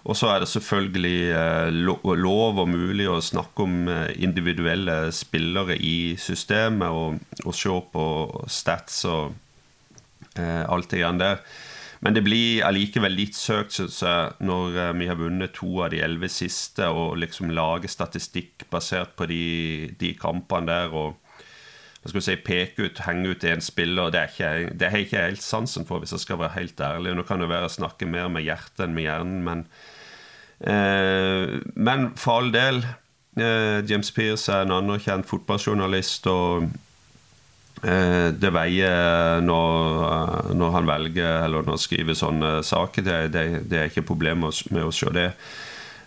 Og 0.01 0.17
så 0.17 0.31
er 0.31 0.41
det 0.41 0.49
selvfølgelig 0.49 1.17
eh, 1.37 1.67
lov 2.17 2.57
og 2.63 2.69
mulig 2.69 3.05
å 3.09 3.19
snakke 3.21 3.67
om 3.67 3.89
eh, 3.91 4.15
individuelle 4.25 5.11
spillere 5.13 5.77
i 5.77 6.15
systemet 6.17 6.89
og, 6.89 7.19
og 7.45 7.53
se 7.57 7.75
på 7.93 8.05
stats 8.49 9.03
og 9.09 9.35
eh, 10.39 10.63
alt 10.65 10.89
det 10.89 11.03
greiene 11.03 11.21
der. 11.21 11.45
Men 12.01 12.15
det 12.17 12.23
blir 12.25 12.63
allikevel 12.65 13.13
litt 13.13 13.37
søkt, 13.37 13.75
syns 13.77 13.99
jeg, 14.01 14.33
når 14.41 14.77
eh, 14.87 14.93
vi 14.97 15.09
har 15.11 15.19
vunnet 15.19 15.53
to 15.53 15.69
av 15.85 15.91
de 15.93 16.01
elleve 16.01 16.31
siste, 16.33 16.87
og 16.89 17.19
liksom 17.21 17.53
lage 17.53 17.91
statistikk 17.91 18.65
basert 18.73 19.13
på 19.19 19.29
de, 19.29 19.43
de 20.01 20.15
kampene 20.17 20.71
der. 20.71 20.95
og 20.97 21.19
hva 22.01 22.09
skal 22.09 22.17
vi 22.17 22.25
si, 22.25 22.35
peke 22.41 22.87
ut, 22.87 22.99
henge 23.05 23.35
ut 23.35 23.43
en 23.45 23.61
spiller. 23.61 24.09
Det, 24.09 24.17
er 24.19 24.31
ikke, 24.33 24.47
har 24.81 24.97
jeg 24.97 25.05
ikke 25.05 25.25
helt 25.27 25.45
sansen 25.45 25.85
for, 25.85 26.01
hvis 26.01 26.15
jeg 26.15 26.23
skal 26.23 26.39
være 26.41 26.55
helt 26.55 26.81
ærlig. 26.81 27.13
Nå 27.13 27.25
kan 27.29 27.43
det 27.43 27.51
være 27.51 27.69
å 27.69 27.73
snakke 27.75 28.09
mer 28.09 28.31
med 28.33 28.47
hjertet 28.47 28.87
enn 28.87 28.95
med 28.97 29.05
hjernen, 29.05 29.43
men 29.45 29.61
men 30.61 32.11
for 32.21 32.37
all 32.37 32.51
del, 32.53 32.83
eh, 33.37 33.81
James 33.87 34.11
Pearce 34.11 34.51
er 34.51 34.65
en 34.65 34.75
anerkjent 34.75 35.27
fotballjournalist, 35.29 36.27
og 36.29 36.67
eh, 37.83 38.29
det 38.35 38.53
veier 38.53 39.41
når, 39.45 40.53
når, 40.53 40.71
han 40.77 40.91
velger 40.91 41.45
eller 41.45 41.65
når 41.65 41.77
han 41.77 41.83
skriver 41.87 42.17
sånne 42.17 42.53
saker. 42.67 43.07
Det, 43.07 43.19
det, 43.33 43.45
det 43.71 43.79
er 43.79 43.91
ikke 43.91 44.07
problem 44.13 44.45
med 44.45 44.85
å 44.85 44.93
se 44.95 45.11
det. 45.15 45.31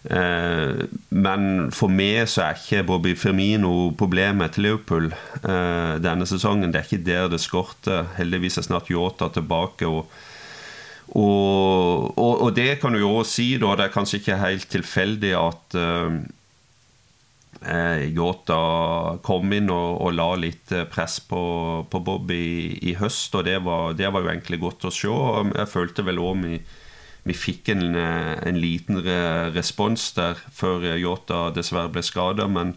Men 0.04 1.70
for 1.72 1.88
meg 1.88 2.26
så 2.28 2.42
er 2.44 2.58
ikke 2.58 2.82
Bobby 2.84 3.14
Firmino 3.16 3.94
problemet 3.96 4.52
til 4.52 4.66
Liverpool 4.66 5.06
denne 5.40 6.26
sesongen. 6.28 6.74
Det 6.74 6.82
er 6.82 6.90
ikke 6.90 7.06
der 7.06 7.30
det 7.32 7.40
skorter. 7.40 8.10
Heldigvis 8.18 8.60
er 8.60 8.66
snart 8.66 8.90
Yota 8.92 9.30
tilbake. 9.32 9.88
og 9.88 10.12
og, 11.12 12.14
og, 12.16 12.32
og, 12.40 12.54
det 12.56 12.78
kan 12.80 12.94
du 12.94 13.02
jo 13.02 13.10
også 13.18 13.36
si, 13.36 13.48
da. 13.60 13.74
Det 13.76 13.86
er 13.86 13.92
kanskje 13.92 14.20
ikke 14.22 14.40
helt 14.40 14.68
tilfeldig 14.72 15.34
at 15.36 15.76
uh, 15.76 16.16
Yota 18.08 18.60
kom 19.24 19.52
inn 19.56 19.68
og, 19.72 20.00
og, 20.00 20.10
la 20.16 20.30
litt 20.36 20.72
eh, 20.74 20.84
press 20.84 21.16
på, 21.24 21.42
på 21.88 22.00
Bob 22.04 22.32
i, 22.34 22.76
i, 22.84 22.92
høst, 23.00 23.32
og 23.38 23.46
det 23.46 23.56
var, 23.64 23.94
det 23.96 24.10
var, 24.12 24.24
jo 24.24 24.32
egentlig 24.32 24.60
godt 24.60 24.88
å 24.88 24.92
se. 24.92 25.12
Jeg 25.48 25.70
følte 25.72 26.04
vel 26.04 26.20
òg 26.20 26.42
vi, 26.42 26.58
vi, 27.24 27.36
fikk 27.36 27.70
en, 27.72 27.96
en 27.96 28.60
liten 28.60 29.00
respons 29.54 30.10
der 30.18 30.40
før 30.52 30.90
Yota 30.98 31.46
dessverre 31.56 31.94
ble 31.94 32.04
skada, 32.04 32.50
men 32.52 32.76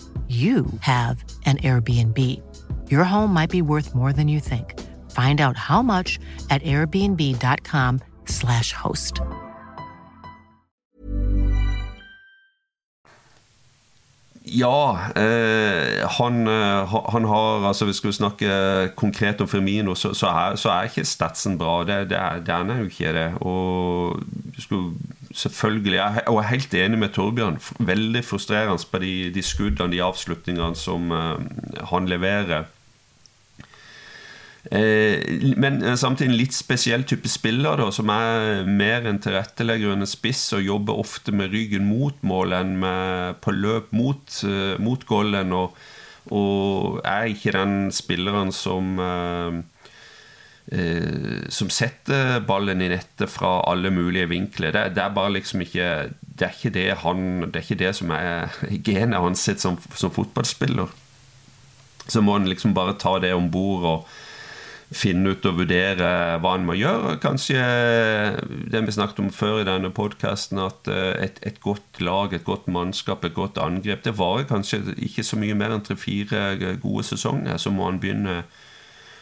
you 0.27 0.65
have 0.79 1.25
an 1.45 1.57
Airbnb. 1.57 2.41
Your 2.89 3.03
home 3.03 3.33
might 3.33 3.49
be 3.49 3.61
worth 3.61 3.93
more 3.93 4.13
than 4.13 4.29
you 4.29 4.39
think. 4.39 4.79
Find 5.11 5.41
out 5.41 5.57
how 5.57 5.81
much 5.81 6.17
at 6.49 6.63
airbnb.com/slash 6.63 8.73
host. 8.73 9.21
Ja, 14.43 14.97
eh, 15.15 16.07
han, 16.07 16.47
eh, 16.47 17.11
han, 17.11 17.25
har 17.25 17.67
altså 17.67 17.85
vi 17.85 17.93
snakke 17.93 18.91
konkret 18.95 19.41
om 19.41 19.47
Firmino, 19.47 19.95
så, 19.95 20.13
så, 20.13 20.27
er, 20.27 20.55
så 20.55 20.69
er, 20.69 20.83
ikke 20.83 21.05
statsen 21.05 21.57
bra. 21.57 21.83
Det, 21.83 22.09
det, 22.09 22.17
er, 22.17 22.39
det 22.39 22.49
er 22.49 22.77
jo 22.77 22.83
ikke 22.83 23.13
det. 23.13 23.33
Og 23.41 24.19
skulle, 24.59 24.93
selvfølgelig 25.35 25.95
jeg, 25.97 26.23
Og 26.27 26.37
jeg 26.37 26.43
er 26.43 26.53
helt 26.55 26.73
enig 26.73 26.99
med 26.99 27.13
Torbjørn. 27.15 27.57
Veldig 27.79 28.23
frustrerende 28.25 28.85
på 28.91 29.01
de, 29.03 29.15
de 29.33 29.43
skuddene, 29.45 29.91
de 29.93 30.03
avslutningene 30.03 30.75
som 30.75 31.11
uh, 31.11 31.39
han 31.91 32.09
leverer. 32.09 32.69
Eh, 34.69 35.17
men 35.57 35.81
samtidig 35.97 36.29
en 36.29 36.37
litt 36.37 36.53
spesiell 36.53 37.03
type 37.09 37.29
spiller, 37.31 37.79
da, 37.81 37.87
som 37.93 38.11
er 38.13 38.67
mer 38.69 39.07
en 39.09 39.17
tilrettelegger 39.21 39.95
enn 39.95 40.05
en 40.05 40.09
spiss 40.09 40.43
og 40.53 40.61
jobber 40.61 41.01
ofte 41.01 41.33
med 41.33 41.49
ryggen 41.55 41.87
mot 41.89 42.19
mål 42.21 42.53
enn 42.59 42.75
med, 42.83 43.39
på 43.41 43.55
løp 43.57 43.89
mot, 43.95 44.21
uh, 44.45 44.77
mot 44.81 45.05
goalen. 45.09 45.55
Og, 45.57 45.73
og, 46.29 47.01
er 47.01 47.31
ikke 47.33 47.55
den 47.57 47.89
spilleren 47.95 48.53
som 48.53 49.01
uh, 49.01 49.61
Som 51.51 51.67
setter 51.73 52.39
ballen 52.47 52.79
i 52.79 52.87
nettet 52.87 53.27
fra 53.27 53.57
alle 53.67 53.89
mulige 53.91 54.29
vinkler. 54.31 54.71
Det, 54.71 54.93
det, 54.95 55.03
er 55.03 55.15
bare 55.17 55.33
liksom 55.35 55.65
ikke 55.65 55.87
Det 56.21 56.45
er 56.47 56.53
ikke 56.55 56.71
det, 56.77 56.85
han, 57.01 57.25
det, 57.43 57.59
er 57.59 57.65
ikke 57.65 57.79
det 57.81 57.91
som 57.97 58.13
er 58.15 58.55
genet 58.87 59.19
hans 59.19 59.43
som, 59.59 59.75
som 59.91 60.13
fotballspiller. 60.15 60.93
Så 62.07 62.23
må 62.23 62.37
han 62.37 62.47
liksom 62.47 62.73
bare 62.77 62.95
ta 62.99 63.17
det 63.19 63.33
om 63.35 63.51
bord 63.51 63.87
og 63.89 64.11
finne 64.91 65.31
ut 65.31 65.45
og 65.47 65.61
vurdere 65.61 66.07
hva 66.43 66.55
han 66.55 66.65
må 66.67 66.75
gjøre. 66.75 67.15
Kanskje 67.23 67.59
det 68.71 68.81
vi 68.83 68.95
snakket 68.95 69.21
om 69.23 69.29
før 69.33 69.61
i 69.61 69.67
denne 69.67 69.91
podkasten, 69.95 70.59
at 70.59 70.89
eh, 70.91 71.13
et, 71.27 71.39
et, 71.47 71.61
godt 71.63 72.01
lag, 72.03 72.33
et 72.35 72.45
godt 72.47 72.67
mannskap, 72.71 73.23
et 73.23 73.35
godt 73.35 73.59
angrep 73.61 74.03
Det 74.03 74.17
varer 74.19 74.49
kanskje 74.49 74.83
ikke 74.97 75.23
så 75.23 75.39
mye 75.39 75.55
mer 75.57 75.75
enn 75.75 75.85
tre-fire 75.85 76.75
gode 76.83 77.05
sesonger. 77.07 77.59
Så 77.61 77.71
må 77.71 77.87
han 77.87 78.01
begynne 78.03 78.41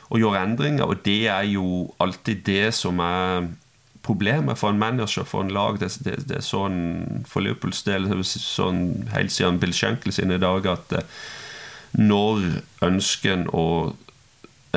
å 0.10 0.19
gjøre 0.19 0.41
endringer, 0.41 0.89
og 0.89 1.04
det 1.06 1.28
er 1.30 1.45
jo 1.52 1.89
alltid 2.02 2.43
det 2.48 2.69
som 2.78 3.02
er 3.04 3.50
problemet 4.06 4.58
for 4.58 4.74
en 4.74 4.82
manager, 4.82 5.26
for 5.28 5.45
en 5.45 5.54
lag. 5.54 5.78
Det, 5.82 5.91
det, 6.06 6.15
det 6.30 6.39
er 6.39 6.45
sånn 6.45 7.24
for 7.30 7.45
Liverpools 7.45 7.84
del 7.86 8.08
sånn 8.26 9.10
helt 9.13 9.34
siden 9.36 9.60
Bill 9.62 9.76
Schenkel 9.76 10.15
sine 10.15 10.39
dager 10.41 10.80
at 10.80 10.95
eh, 10.98 11.19
når 12.00 12.45
ønsken 12.86 13.48
å 13.54 13.65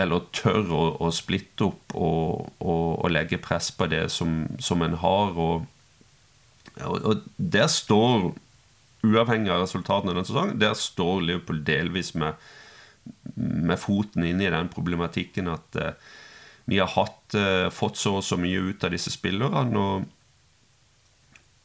eller 0.01 0.25
tør 0.33 0.71
å, 0.73 0.85
å 1.05 1.11
splitte 1.13 1.67
opp 1.69 1.93
og, 1.93 2.47
og, 2.65 2.87
og, 2.97 3.09
legge 3.13 3.41
press 3.43 3.69
på 3.77 3.89
det 3.93 4.07
som, 4.13 4.47
som 4.63 4.81
en 4.85 4.97
har. 5.03 5.37
Og, 5.37 5.67
og, 6.81 7.27
der 7.37 7.69
står, 7.69 8.31
uavhengig 9.05 9.53
av 9.53 9.67
resultatene 9.67 10.15
denne 10.15 10.25
sesongen, 10.25 10.57
der 10.63 10.73
står 10.79 11.27
Liverpool 11.27 11.61
delvis 11.67 12.15
med, 12.17 12.41
med 13.35 13.79
foten 13.81 14.27
inne 14.27 14.47
i 14.47 14.53
den 14.53 14.69
problematikken 14.73 15.49
at 15.51 15.79
uh, 15.81 15.93
vi 16.71 16.79
har 16.79 16.91
hatt, 16.95 17.35
uh, 17.35 17.69
fått 17.75 17.99
så 17.99 18.19
og 18.21 18.27
så 18.27 18.39
mye 18.41 18.61
ut 18.71 18.85
av 18.85 18.93
disse 18.95 19.11
spillerne. 19.15 19.79
og 19.79 20.05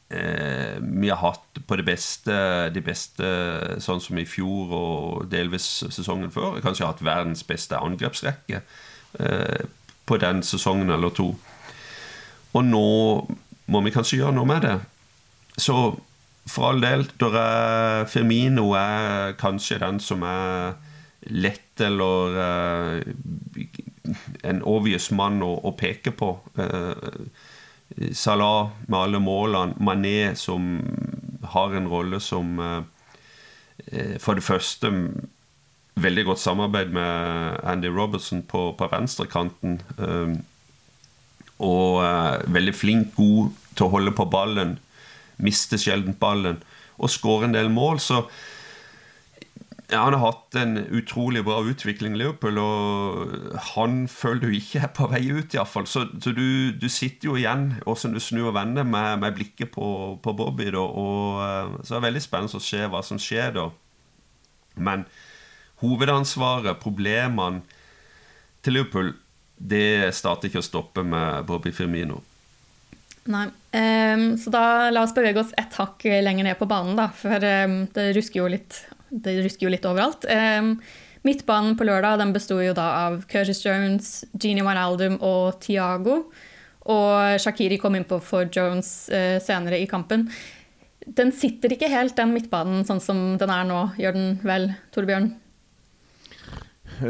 eh, 0.09 0.77
vi 0.79 1.09
har 1.09 1.19
hatt 1.19 1.59
på 1.67 1.75
det 1.75 1.85
beste 1.87 2.33
de 2.73 2.83
beste, 2.83 3.27
sånn 3.83 4.01
som 4.03 4.19
i 4.19 4.25
fjor 4.27 4.73
og 4.75 5.27
delvis 5.31 5.67
sesongen 5.91 6.31
før. 6.31 6.61
Kanskje 6.63 6.87
hatt 6.87 7.03
verdens 7.03 7.43
beste 7.47 7.79
angrepsrekke 7.79 8.61
eh, 9.19 9.65
på 10.07 10.19
den 10.21 10.43
sesongen 10.47 10.93
eller 10.93 11.13
to. 11.15 11.33
Og 12.55 12.63
nå 12.65 12.87
må 13.67 13.81
vi 13.83 13.93
kanskje 13.93 14.21
gjøre 14.21 14.37
noe 14.37 14.47
med 14.47 14.63
det. 14.63 14.77
Så 15.59 15.97
for 16.47 16.69
all 16.69 16.79
del, 16.79 17.03
er 17.27 18.05
Firmino 18.07 18.71
er 18.79 19.35
kanskje 19.39 19.81
den 19.83 19.99
som 19.99 20.23
er 20.23 20.77
lett 21.29 21.81
eller 21.83 22.37
uh, 22.37 24.13
en 24.47 24.63
obvious 24.63 25.11
mann 25.11 25.41
å, 25.43 25.51
å 25.67 25.73
peke 25.77 26.13
på. 26.15 26.31
Uh, 26.57 27.27
Salah 28.13 28.69
med 28.87 28.99
alle 28.99 29.19
målene. 29.23 29.75
Mané 29.79 30.35
som 30.35 30.81
har 31.53 31.75
en 31.75 31.87
rolle 31.87 32.19
som 32.19 32.59
eh, 32.59 32.81
eh, 33.91 34.17
For 34.19 34.35
det 34.35 34.43
første 34.43 34.91
veldig 35.97 36.25
godt 36.27 36.39
samarbeid 36.43 36.91
med 36.93 37.63
Andy 37.63 37.89
Robertson 37.89 38.43
på, 38.43 38.73
på 38.77 38.89
venstrekanten. 38.91 39.79
Eh, 39.97 40.35
og 41.57 42.03
veldig 42.53 42.73
flink, 42.75 43.15
god 43.15 43.55
til 43.73 43.87
å 43.87 43.93
holde 43.95 44.13
på 44.13 44.27
ballen. 44.29 44.75
Mister 45.41 45.79
sjelden 45.81 46.13
ballen. 46.19 46.59
Og 47.01 47.09
skårer 47.09 47.47
en 47.47 47.55
del 47.55 47.71
mål. 47.73 47.97
Så 48.03 48.27
ja, 49.87 50.01
han 50.03 50.13
har 50.17 50.19
hatt 50.19 50.55
en 50.59 50.75
utrolig 50.91 51.45
bra 51.47 51.61
utvikling 51.63 52.17
Leopold, 52.19 52.59
og 52.59 53.59
han 53.71 54.01
føler 54.11 54.41
du 54.43 54.55
ikke 54.57 54.81
er 54.83 54.89
på 54.91 55.07
vei 55.07 55.21
ut, 55.31 55.53
iallfall. 55.55 55.87
Så, 55.87 56.03
så 56.19 56.33
du, 56.35 56.73
du, 56.75 56.89
sitter 56.91 57.29
jo 57.29 57.37
igjen, 57.39 57.69
åssen 57.87 58.11
du 58.11 58.19
snur 58.19 58.49
og 58.49 58.57
vender, 58.57 58.83
med, 58.83 59.21
med 59.23 59.37
blikket 59.37 59.71
på, 59.71 59.87
på 60.19 60.33
Bobby. 60.35 60.67
Da, 60.75 60.83
og 60.83 61.77
Så 61.87 61.95
er 61.95 62.01
det 62.01 62.07
veldig 62.09 62.23
spennende 62.25 62.59
å 62.59 62.65
se 62.65 62.81
hva 62.91 63.03
som 63.05 63.21
skjer 63.21 63.55
da. 63.55 63.69
Men 64.75 65.07
hovedansvaret, 65.79 66.81
problemene 66.83 67.63
til 68.65 68.75
Liverpool, 68.75 69.13
det 69.55 70.11
starter 70.13 70.51
ikke 70.51 70.65
å 70.65 70.67
stoppe 70.67 71.07
med 71.07 71.47
Bobby 71.47 71.71
Firmino. 71.71 72.19
Nei. 73.31 73.47
Um, 73.71 74.27
så 74.39 74.51
da 74.51 74.65
la 74.91 75.07
oss 75.07 75.15
bevege 75.15 75.39
oss 75.39 75.55
ett 75.59 75.79
hakk 75.79 76.03
lenger 76.27 76.51
ned 76.51 76.59
på 76.59 76.67
banen, 76.67 76.99
da. 76.99 77.07
For 77.15 77.39
um, 77.39 77.79
det 77.95 78.11
rusker 78.19 78.43
jo 78.43 78.51
litt 78.51 78.83
det 79.09 79.39
rysker 79.43 79.67
jo 79.67 79.73
litt 79.73 79.87
overalt. 79.87 80.27
Um, 80.27 80.75
midtbanen 81.27 81.77
på 81.79 81.87
lørdag 81.87 82.19
den 82.21 82.33
besto 82.35 82.59
av 82.73 83.21
Curtis 83.29 83.63
Jones, 83.65 84.11
Genie 84.33 84.65
Wijnaldum 84.65 85.17
og 85.21 85.59
Tiago. 85.63 86.23
Og 86.87 87.41
Shakiri 87.43 87.79
kom 87.81 87.97
innpå 87.99 88.19
for 88.23 88.47
Jones 88.51 89.09
uh, 89.11 89.37
senere 89.43 89.81
i 89.81 89.89
kampen. 89.89 90.27
Den 91.07 91.31
sitter 91.31 91.71
ikke 91.71 91.91
helt, 91.91 92.17
den 92.17 92.33
midtbanen, 92.35 92.83
sånn 92.87 93.03
som 93.03 93.19
den 93.39 93.51
er 93.51 93.67
nå. 93.67 93.83
Gjør 93.99 94.15
den 94.17 94.31
vel, 94.43 94.71
Torbjørn? 94.95 95.29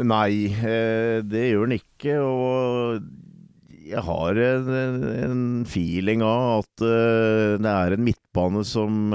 Nei, 0.04 0.52
eh, 0.52 1.18
det 1.24 1.48
gjør 1.48 1.66
den 1.66 1.78
ikke. 1.78 2.18
Og 2.22 3.00
jeg 3.88 4.04
har 4.04 4.38
en, 4.44 5.64
feeling 5.66 6.22
av 6.22 6.60
at 6.60 6.84
uh, 6.84 7.56
det 7.58 7.72
er 7.72 7.96
en 7.96 8.04
midtbane 8.04 8.62
som 8.68 9.10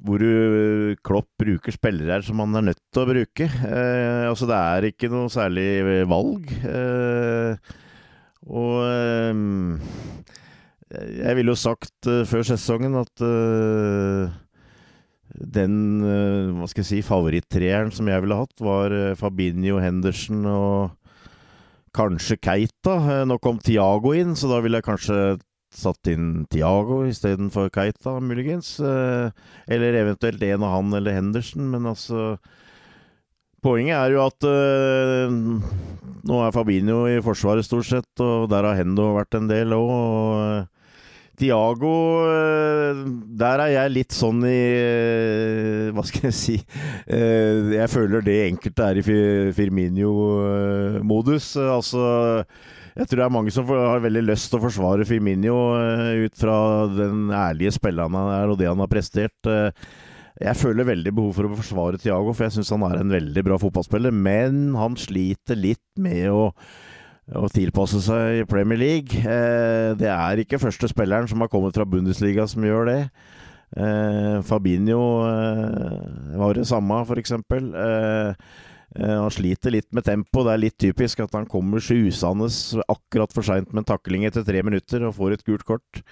hvor 0.00 0.22
du 0.22 0.96
Klopp 1.04 1.28
bruker 1.40 1.74
spillere 1.74 2.22
som 2.24 2.40
han 2.40 2.56
er 2.56 2.70
nødt 2.70 2.82
til 2.88 3.02
å 3.02 3.08
bruke. 3.10 3.46
Eh, 3.46 4.24
altså 4.30 4.48
Det 4.48 4.58
er 4.58 4.88
ikke 4.88 5.10
noe 5.12 5.30
særlig 5.32 5.68
valg. 6.08 6.48
Eh, 6.64 7.74
og 8.50 8.76
eh, 8.88 9.42
jeg 10.90 11.36
ville 11.38 11.52
jo 11.52 11.58
sagt 11.58 12.08
uh, 12.10 12.24
før 12.26 12.46
sesongen 12.48 12.96
at 12.98 13.22
uh, 13.22 14.30
den 15.30 15.74
uh, 16.02 16.50
hva 16.58 16.66
skal 16.66 16.82
jeg 16.82 16.88
si, 16.88 17.02
favorittreeren 17.06 17.92
som 17.94 18.10
jeg 18.10 18.24
ville 18.24 18.38
hatt, 18.38 18.56
var 18.58 18.94
Fabinho, 19.20 19.78
Henderson 19.78 20.42
og 20.50 20.96
kanskje 21.94 22.40
Keita. 22.42 23.24
Nå 23.26 23.38
kom 23.42 23.60
Tiago 23.62 24.14
inn, 24.18 24.34
så 24.38 24.50
da 24.50 24.58
ville 24.64 24.80
jeg 24.80 24.88
kanskje 24.88 25.20
satt 25.74 26.10
inn 26.10 26.46
Tiago 26.50 27.02
istedenfor 27.08 27.70
Keita, 27.74 28.18
muligens. 28.22 28.76
Eh, 28.80 29.30
eller 29.70 30.00
eventuelt 30.02 30.42
en 30.42 30.66
av 30.66 30.76
han 30.76 30.98
eller 30.98 31.18
Henderson, 31.18 31.70
men 31.70 31.88
altså 31.90 32.34
Poenget 33.60 33.92
er 33.92 34.14
jo 34.14 34.22
at 34.24 34.44
øh, 34.48 35.34
nå 36.24 36.36
er 36.40 36.52
Fabinho 36.54 37.02
i 37.10 37.18
Forsvaret 37.20 37.66
stort 37.66 37.90
sett, 37.90 38.22
og 38.24 38.46
der 38.48 38.64
har 38.64 38.78
Hendo 38.78 39.10
vært 39.18 39.36
en 39.36 39.50
del 39.50 39.74
òg. 39.76 39.90
Og 39.92 40.38
øh, 40.40 40.62
Diago 41.40 42.24
øh, 42.24 42.96
Der 43.36 43.60
er 43.64 43.70
jeg 43.72 43.92
litt 43.92 44.12
sånn 44.12 44.42
i 44.44 44.60
Hva 45.96 46.04
skal 46.04 46.26
jeg 46.28 46.36
si 46.36 46.56
Jeg 47.08 47.88
føler 47.88 48.24
det 48.24 48.48
enkelte 48.48 48.88
er 48.88 49.00
i 49.00 49.04
Firminio-modus. 49.56 51.56
altså 51.60 52.44
jeg 52.96 53.06
tror 53.06 53.20
det 53.20 53.24
er 53.26 53.32
mange 53.32 53.52
som 53.54 53.68
har 53.70 54.02
veldig 54.02 54.22
lyst 54.26 54.50
til 54.50 54.58
å 54.58 54.64
forsvare 54.64 55.06
Firminio 55.06 55.56
eh, 55.78 56.26
ut 56.26 56.38
fra 56.38 56.56
den 56.90 57.28
ærlige 57.30 57.76
spilleren 57.76 58.16
han 58.18 58.30
er 58.34 58.50
og 58.50 58.58
det 58.60 58.70
han 58.70 58.82
har 58.82 58.90
prestert. 58.90 59.36
Eh, 59.46 59.70
jeg 60.40 60.56
føler 60.56 60.88
veldig 60.88 61.12
behov 61.14 61.36
for 61.36 61.46
å 61.46 61.58
forsvare 61.58 62.00
Thiago, 62.00 62.32
for 62.32 62.46
jeg 62.46 62.56
syns 62.56 62.72
han 62.74 62.86
er 62.88 63.02
en 63.02 63.12
veldig 63.12 63.44
bra 63.46 63.58
fotballspiller. 63.60 64.14
Men 64.14 64.72
han 64.78 64.96
sliter 64.98 65.58
litt 65.58 65.84
med 66.00 66.30
å, 66.32 66.48
å 67.38 67.50
tilpasse 67.52 68.00
seg 68.02 68.40
i 68.40 68.48
Premier 68.48 68.80
League. 68.80 69.20
Eh, 69.20 69.92
det 70.00 70.10
er 70.10 70.42
ikke 70.42 70.62
første 70.62 70.90
spilleren 70.90 71.30
som 71.30 71.44
har 71.44 71.52
kommet 71.52 71.76
fra 71.78 71.86
Bundesliga 71.86 72.48
som 72.50 72.66
gjør 72.66 72.90
det. 72.90 73.02
Fabinho 73.70 74.98
var 76.40 76.56
det 76.58 76.64
samme, 76.66 76.96
for 77.06 77.20
eksempel. 77.22 77.68
Han 78.98 79.30
sliter 79.30 79.70
litt 79.70 79.86
med 79.94 80.02
tempo. 80.02 80.42
Det 80.42 80.52
er 80.54 80.62
litt 80.64 80.78
typisk 80.82 81.20
at 81.22 81.36
han 81.36 81.46
kommer 81.46 81.78
susende 81.84 82.48
akkurat 82.90 83.30
for 83.36 83.46
seint 83.46 83.70
med 83.70 83.84
en 83.84 83.90
takling 83.92 84.24
etter 84.26 84.42
tre 84.46 84.64
minutter 84.66 85.04
og 85.06 85.14
får 85.18 85.36
et 85.36 85.46
gult 85.46 85.66
kort. 85.68 86.02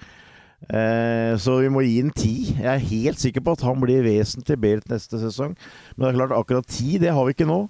Eh, 0.67 1.37
så 1.39 1.57
vi 1.63 1.71
må 1.71 1.85
gi 1.87 2.01
ham 2.01 2.11
ti. 2.11 2.35
Jeg 2.57 2.69
er 2.73 2.89
helt 2.91 3.23
sikker 3.23 3.45
på 3.47 3.55
at 3.55 3.63
han 3.67 3.79
blir 3.83 4.03
vesentlig 4.07 4.59
bedre 4.61 4.95
neste 4.95 5.21
sesong. 5.23 5.55
Men 5.97 6.05
det 6.05 6.11
er 6.11 6.19
klart, 6.19 6.35
akkurat 6.39 6.67
ti, 6.67 6.99
det 6.99 7.15
har 7.15 7.29
vi 7.29 7.37
ikke 7.37 7.49
nå. 7.49 7.61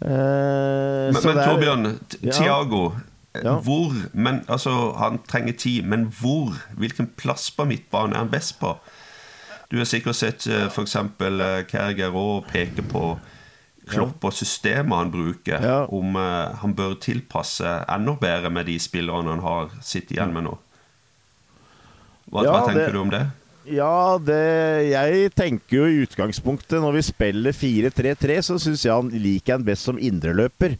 Eh, 0.00 1.12
men, 1.12 1.20
men 1.20 1.40
Torbjørn, 1.42 1.86
Tiago 2.30 2.92
ja. 3.34 3.56
Hvor 3.60 3.92
men, 4.14 4.44
altså, 4.48 4.92
Han 4.98 5.18
trenger 5.28 5.52
ti, 5.58 5.80
men 5.84 6.06
hvor? 6.20 6.54
Hvilken 6.78 7.10
plass 7.18 7.50
på 7.50 7.66
midtbanen 7.68 8.14
er 8.14 8.24
han 8.24 8.30
best 8.30 8.56
på? 8.60 8.72
Du 9.70 9.76
har 9.76 9.84
sikkert 9.84 10.16
sett 10.16 10.46
f.eks. 10.48 10.96
Kerger 11.68 12.14
òg 12.16 12.48
peke 12.48 12.82
på 12.88 13.18
Klopp 13.90 14.24
og 14.28 14.34
systemet 14.36 15.00
han 15.00 15.12
bruker, 15.12 15.64
ja. 15.64 15.80
om 15.88 16.16
uh, 16.18 16.54
han 16.62 16.74
bør 16.76 16.96
tilpasse 17.02 17.74
enda 17.88 18.14
bedre 18.20 18.52
med 18.52 18.68
de 18.70 18.78
spillerne 18.82 19.36
han 19.36 19.44
har 19.44 19.74
sittet 19.82 20.16
igjen 20.16 20.34
med 20.34 20.48
nå. 20.48 20.56
Hva, 22.28 22.44
ja, 22.44 22.52
hva 22.52 22.64
tenker 22.66 22.88
det, 22.88 22.94
du 22.94 23.00
om 23.00 23.12
det? 23.12 23.22
Ja, 23.68 24.16
det, 24.20 24.42
jeg 24.88 25.32
tenker 25.36 25.76
jo 25.76 25.86
i 25.88 26.02
utgangspunktet 26.06 26.80
Når 26.80 26.94
vi 26.96 27.02
spiller 27.04 27.56
4-3-3, 27.56 28.36
så 28.46 28.56
syns 28.60 28.84
jeg 28.84 28.94
han 28.94 29.10
liker 29.12 29.58
han 29.58 29.66
best 29.66 29.88
som 29.88 30.00
indreløper. 30.00 30.76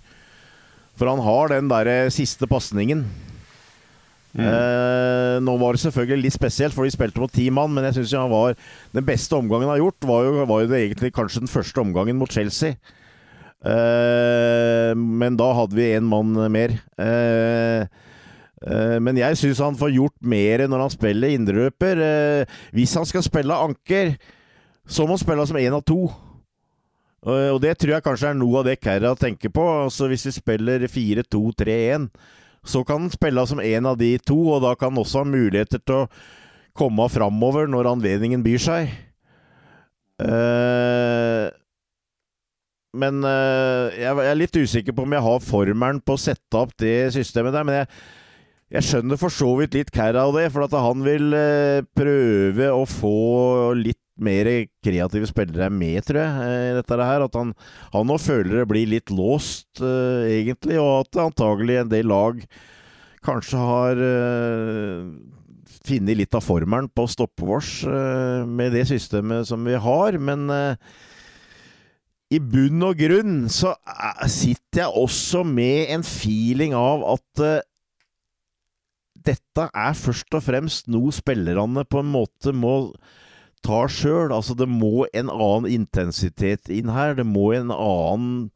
For 0.98 1.10
han 1.10 1.22
har 1.22 1.52
den 1.52 1.68
derre 1.70 2.08
siste 2.14 2.48
pasningen. 2.50 3.04
Mm. 4.38 4.44
Eh, 4.44 5.36
nå 5.40 5.54
var 5.58 5.74
det 5.74 5.82
selvfølgelig 5.82 6.26
litt 6.26 6.36
spesielt, 6.36 6.74
for 6.76 6.84
de 6.84 6.92
spilte 6.92 7.22
mot 7.22 7.32
ti 7.32 7.48
mann, 7.54 7.72
men 7.74 7.86
jeg 7.88 7.96
syns 7.98 8.12
han 8.18 8.30
var 8.30 8.58
Den 8.92 9.06
beste 9.06 9.34
omgangen 9.34 9.66
han 9.66 9.76
har 9.76 9.84
gjort, 9.86 10.08
var 10.10 10.26
jo, 10.26 10.44
var 10.46 10.64
jo 10.64 10.78
egentlig 10.78 11.12
kanskje 11.16 11.42
den 11.44 11.52
første 11.52 11.82
omgangen 11.82 12.18
mot 12.20 12.32
Chelsea. 12.32 12.76
Eh, 13.64 14.92
men 14.94 15.36
da 15.38 15.48
hadde 15.56 15.74
vi 15.74 15.90
én 15.96 16.06
mann 16.06 16.36
mer. 16.52 16.76
Eh, 16.98 17.82
eh, 18.62 18.96
men 19.02 19.18
jeg 19.18 19.38
syns 19.40 19.62
han 19.64 19.78
får 19.78 19.96
gjort 19.96 20.16
mer 20.20 20.66
når 20.68 20.84
han 20.86 20.94
spiller 20.94 21.34
indreløper. 21.34 22.46
hvis 22.72 22.94
han 22.94 23.06
skal 23.06 23.22
spille 23.22 23.54
anker, 23.54 24.16
så 24.86 25.04
må 25.04 25.16
han 25.16 25.24
spille 25.24 25.46
som 25.46 25.56
én 25.56 25.74
av 25.74 25.84
to. 25.84 26.08
Og 27.28 27.60
det 27.60 27.74
tror 27.76 27.96
jeg 27.96 28.04
kanskje 28.04 28.28
er 28.30 28.36
noe 28.38 28.60
av 28.60 28.68
det 28.68 28.78
Kerra 28.80 29.14
tenker 29.18 29.50
på. 29.50 29.62
Altså 29.84 30.06
Hvis 30.06 30.26
vi 30.26 30.32
spiller 30.32 30.86
4-2-3-1, 30.86 32.08
så 32.64 32.84
kan 32.86 33.02
han 33.02 33.10
spille 33.10 33.46
som 33.46 33.60
en 33.60 33.86
av 33.86 33.98
de 33.98 34.18
to, 34.18 34.38
og 34.54 34.62
da 34.62 34.74
kan 34.78 34.92
han 34.92 35.02
også 35.02 35.24
ha 35.24 35.24
muligheter 35.24 35.82
til 35.82 36.04
å 36.04 36.08
komme 36.78 37.08
framover 37.10 37.66
når 37.66 37.90
anledningen 37.90 38.44
byr 38.44 38.62
seg. 38.62 38.94
Uh, 40.18 41.50
men 42.96 43.20
uh, 43.24 43.92
jeg, 43.92 44.14
er 44.24 44.38
litt 44.38 44.56
usikker 44.56 44.96
på 44.96 45.04
om 45.04 45.12
jeg 45.12 45.24
har 45.24 45.44
formelen 45.44 46.00
på 46.00 46.16
å 46.16 46.20
sette 46.20 46.56
opp 46.56 46.72
det 46.80 47.10
systemet 47.16 47.52
der. 47.52 47.66
Men 47.68 47.82
jeg, 47.82 47.88
jeg 48.78 48.86
skjønner 48.88 49.20
for 49.20 49.34
så 49.34 49.50
vidt 49.60 49.76
litt 49.76 49.92
kæra 49.92 50.24
av 50.24 50.36
det, 50.38 50.46
for 50.54 50.64
at 50.64 50.76
han 50.76 51.04
vil 51.04 51.34
uh, 51.36 51.84
prøve 51.96 52.70
å 52.72 52.84
få 52.88 53.16
litt 53.76 54.00
mer 54.18 54.48
kreative 54.82 55.28
spillere 55.30 55.68
med, 55.70 56.00
tror 56.08 56.24
jeg, 56.24 56.54
i 56.72 56.76
dette 56.78 56.98
her. 56.98 57.26
At 57.28 57.36
han, 57.38 57.52
han 57.92 58.08
nå 58.08 58.16
føler 58.22 58.62
det 58.62 58.68
blir 58.70 58.88
litt 58.90 59.12
låst, 59.12 59.68
uh, 59.84 60.24
egentlig, 60.24 60.80
og 60.80 61.04
at 61.04 61.20
antagelig 61.28 61.82
en 61.82 61.92
del 61.92 62.08
lag 62.08 62.40
kanskje 63.28 63.58
har 63.60 63.98
funnet 65.88 66.16
litt 66.16 66.36
av 66.38 66.44
formelen 66.46 66.86
på 66.94 67.04
å 67.04 67.10
stoppe 67.10 67.48
oss 67.50 67.72
med 68.46 68.70
det 68.72 68.84
systemet 68.88 69.48
som 69.50 69.66
vi 69.66 69.74
har. 69.74 70.16
Men 70.22 70.46
i 72.28 72.38
bunn 72.44 72.84
og 72.84 72.98
grunn 73.00 73.36
så 73.52 73.72
sitter 74.28 74.82
jeg 74.82 75.00
også 75.00 75.44
med 75.48 75.92
en 75.94 76.04
feeling 76.04 76.74
av 76.76 77.04
at 77.14 77.42
uh, 77.44 77.60
dette 79.28 79.64
er 79.66 79.96
først 79.96 80.36
og 80.36 80.44
fremst 80.44 80.90
noe 80.92 81.12
spillerne 81.14 81.84
på 81.88 82.02
en 82.02 82.12
måte 82.12 82.52
må 82.56 82.74
ta 83.64 83.82
sjøl. 83.90 84.32
Altså, 84.32 84.54
det 84.56 84.68
må 84.70 85.08
en 85.10 85.32
annen 85.32 85.68
intensitet 85.72 86.70
inn 86.72 86.92
her. 86.94 87.16
Det 87.18 87.26
må 87.26 87.50
en 87.56 87.72
annen 87.74 88.48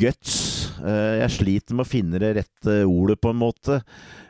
guts. 0.00 0.34
Uh, 0.80 1.20
jeg 1.22 1.36
sliter 1.36 1.76
med 1.76 1.86
å 1.86 1.92
finne 1.92 2.20
det 2.20 2.34
rette 2.40 2.80
ordet, 2.88 3.20
på 3.22 3.32
en 3.32 3.40
måte. 3.44 3.80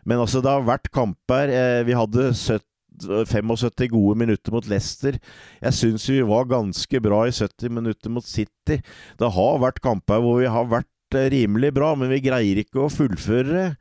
Men 0.04 0.20
altså, 0.22 0.42
det 0.44 0.52
har 0.52 0.68
vært 0.68 0.92
kamper. 0.94 1.50
Uh, 1.54 1.80
vi 1.88 1.96
hadde 1.98 2.30
70 2.34 2.66
75 3.02 3.90
gode 3.92 4.18
minutter 4.20 4.54
mot 4.54 4.66
Leicester. 4.70 5.18
Jeg 5.62 5.76
syns 5.76 6.06
vi 6.10 6.20
var 6.26 6.48
ganske 6.50 7.00
bra 7.02 7.24
i 7.28 7.34
70 7.34 7.72
minutter 7.74 8.12
mot 8.12 8.26
City. 8.26 8.80
Det 9.18 9.30
har 9.36 9.62
vært 9.62 9.82
kamper 9.84 10.22
hvor 10.22 10.40
vi 10.42 10.50
har 10.50 10.68
vært 10.70 11.18
eh, 11.18 11.30
rimelig 11.34 11.72
bra, 11.76 11.94
men 11.98 12.12
vi 12.12 12.22
greier 12.24 12.62
ikke 12.62 12.84
å 12.84 12.92
fullføre. 12.92 13.72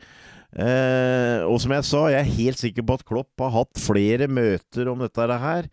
Eh, 0.54 1.42
og 1.48 1.58
som 1.62 1.74
jeg 1.74 1.88
sa, 1.90 2.06
jeg 2.14 2.22
er 2.22 2.38
helt 2.38 2.62
sikker 2.62 2.86
på 2.86 2.98
at 3.00 3.06
Klopp 3.08 3.42
har 3.42 3.54
hatt 3.56 3.82
flere 3.82 4.30
møter 4.30 4.90
om 4.92 5.02
dette 5.02 5.38
her 5.46 5.70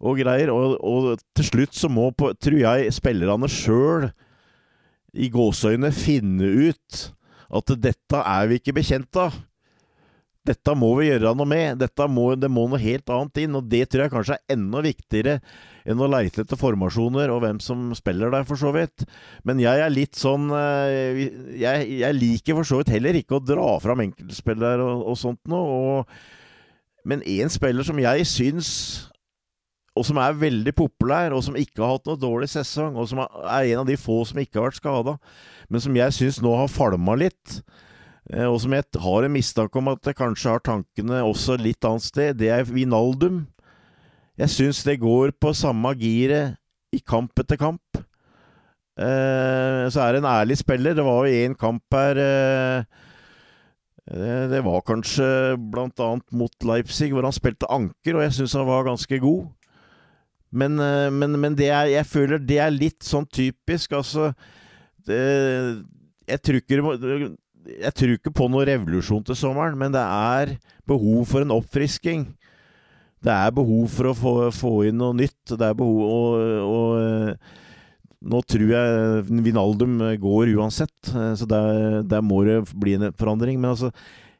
og 0.00 0.20
greier. 0.20 0.52
Og, 0.54 0.78
og 0.80 1.26
til 1.36 1.50
slutt 1.50 1.76
så 1.78 1.90
må, 1.92 2.10
tror 2.14 2.60
jeg, 2.60 2.94
spillerne 2.94 3.50
sjøl 3.50 4.10
i 5.16 5.30
gåseøyne 5.32 5.92
finne 5.96 6.48
ut 6.68 7.04
at 7.56 7.76
dette 7.78 8.20
er 8.20 8.48
vi 8.50 8.58
ikke 8.60 8.74
bekjent 8.76 9.20
av. 9.22 9.36
Dette 10.46 10.74
må 10.78 10.92
vi 10.98 11.08
gjøre 11.08 11.32
noe 11.36 11.48
med. 11.48 11.80
Dette 11.80 12.06
må, 12.10 12.28
det 12.38 12.50
må 12.52 12.66
noe 12.70 12.80
helt 12.82 13.10
annet 13.12 13.42
inn. 13.42 13.56
Og 13.58 13.66
det 13.70 13.82
tror 13.90 14.04
jeg 14.04 14.12
kanskje 14.12 14.36
er 14.38 14.54
enda 14.56 14.82
viktigere 14.84 15.40
enn 15.86 16.02
å 16.02 16.08
leite 16.10 16.42
etter 16.42 16.58
formasjoner 16.58 17.30
og 17.30 17.42
hvem 17.44 17.58
som 17.62 17.90
spiller 17.98 18.32
der, 18.34 18.46
for 18.48 18.60
så 18.60 18.72
vidt. 18.74 19.06
Men 19.46 19.62
jeg 19.62 19.82
er 19.82 19.92
litt 19.92 20.18
sånn 20.18 20.48
eh, 20.54 21.20
Jeg, 21.60 21.90
jeg 22.02 22.18
liker 22.18 22.58
for 22.58 22.68
så 22.68 22.80
vidt 22.80 22.94
heller 22.94 23.18
ikke 23.18 23.38
å 23.38 23.44
dra 23.44 23.76
fram 23.82 24.02
enkeltspillere 24.06 24.82
og, 24.82 25.04
og 25.12 25.20
sånt 25.20 25.42
noe. 25.50 26.02
men 27.06 27.22
én 27.22 27.50
spiller 27.52 27.86
som 27.86 27.98
jeg 28.02 28.26
syns 28.26 28.70
og 29.96 30.04
som 30.04 30.18
er 30.20 30.36
veldig 30.36 30.74
populær, 30.76 31.32
og 31.32 31.42
som 31.44 31.56
ikke 31.56 31.80
har 31.80 31.94
hatt 31.94 32.08
noe 32.08 32.20
dårlig 32.20 32.50
sesong, 32.52 32.98
og 33.00 33.08
som 33.08 33.22
er 33.24 33.70
en 33.70 33.80
av 33.80 33.86
de 33.88 33.96
få 33.96 34.20
som 34.28 34.40
ikke 34.42 34.60
har 34.60 34.68
vært 34.68 34.80
skada, 34.82 35.16
men 35.72 35.82
som 35.82 35.96
jeg 35.96 36.12
syns 36.12 36.42
nå 36.44 36.52
har 36.52 36.68
falma 36.68 37.16
litt, 37.16 37.60
og 38.26 38.56
som 38.58 38.72
jeg 38.74 38.88
har 38.98 39.22
en 39.22 39.34
mistanke 39.34 39.78
om 39.78 39.92
at 39.92 40.08
jeg 40.08 40.18
kanskje 40.18 40.50
har 40.56 40.62
tankene 40.64 41.20
også 41.22 41.54
litt 41.60 41.84
annet 41.86 42.02
sted, 42.02 42.38
det 42.40 42.48
er 42.50 42.66
Vinaldum. 42.66 43.44
Jeg 44.36 44.52
syns 44.52 44.82
det 44.84 44.98
går 45.00 45.30
på 45.40 45.52
samme 45.54 45.92
giret 45.96 46.56
i 46.92 47.00
kamp 47.00 47.38
etter 47.38 47.58
kamp. 47.60 48.00
Eh, 48.96 49.82
så 49.92 50.00
er 50.00 50.14
det 50.14 50.22
en 50.22 50.30
ærlig 50.30 50.56
spiller. 50.60 50.96
Det 50.96 51.04
var 51.04 51.26
jo 51.26 51.44
én 51.44 51.56
kamp 51.58 51.84
her 51.92 52.16
eh, 52.16 52.84
eh, 54.08 54.44
Det 54.48 54.62
var 54.64 54.84
kanskje 54.88 55.56
blant 55.72 56.00
annet 56.00 56.32
mot 56.32 56.64
Leipzig, 56.64 57.12
hvor 57.12 57.26
han 57.28 57.36
spilte 57.36 57.68
anker, 57.70 58.16
og 58.16 58.24
jeg 58.24 58.36
syns 58.38 58.56
han 58.56 58.68
var 58.68 58.88
ganske 58.88 59.20
god. 59.20 59.46
Men, 60.50 60.78
eh, 60.80 61.10
men, 61.12 61.36
men 61.40 61.58
er, 61.60 61.92
jeg 61.92 62.08
føler 62.08 62.40
det 62.40 62.60
er 62.62 62.72
litt 62.72 63.04
sånn 63.04 63.26
typisk, 63.28 63.92
altså 63.92 64.32
det, 65.06 65.20
Jeg 66.26 66.40
tror 66.42 66.56
ikke 66.58 67.34
jeg 67.66 67.92
tror 67.98 68.16
ikke 68.16 68.32
på 68.34 68.48
noen 68.50 68.68
revolusjon 68.68 69.24
til 69.26 69.38
sommeren, 69.38 69.76
men 69.78 69.94
det 69.94 70.02
er 70.02 70.56
behov 70.88 71.26
for 71.30 71.44
en 71.44 71.54
oppfrisking. 71.56 72.26
Det 73.24 73.32
er 73.32 73.54
behov 73.54 73.88
for 73.90 74.10
å 74.10 74.16
få, 74.16 74.34
få 74.54 74.72
inn 74.88 75.00
noe 75.00 75.16
nytt. 75.16 75.54
Det 75.54 75.62
er 75.66 75.78
behov 75.78 76.02
og, 76.06 76.42
og 76.66 76.98
eh, 77.02 77.54
Nå 78.26 78.40
tror 78.48 78.70
jeg 78.72 79.42
Vinaldum 79.44 79.98
går 80.18 80.54
uansett, 80.56 81.10
eh, 81.12 81.34
så 81.38 81.46
der, 81.46 82.00
der, 82.08 82.22
må 82.24 82.40
det 82.46 82.62
bli 82.74 82.96
en 82.96 83.12
forandring. 83.14 83.58
Men 83.60 83.74
altså, 83.74 83.90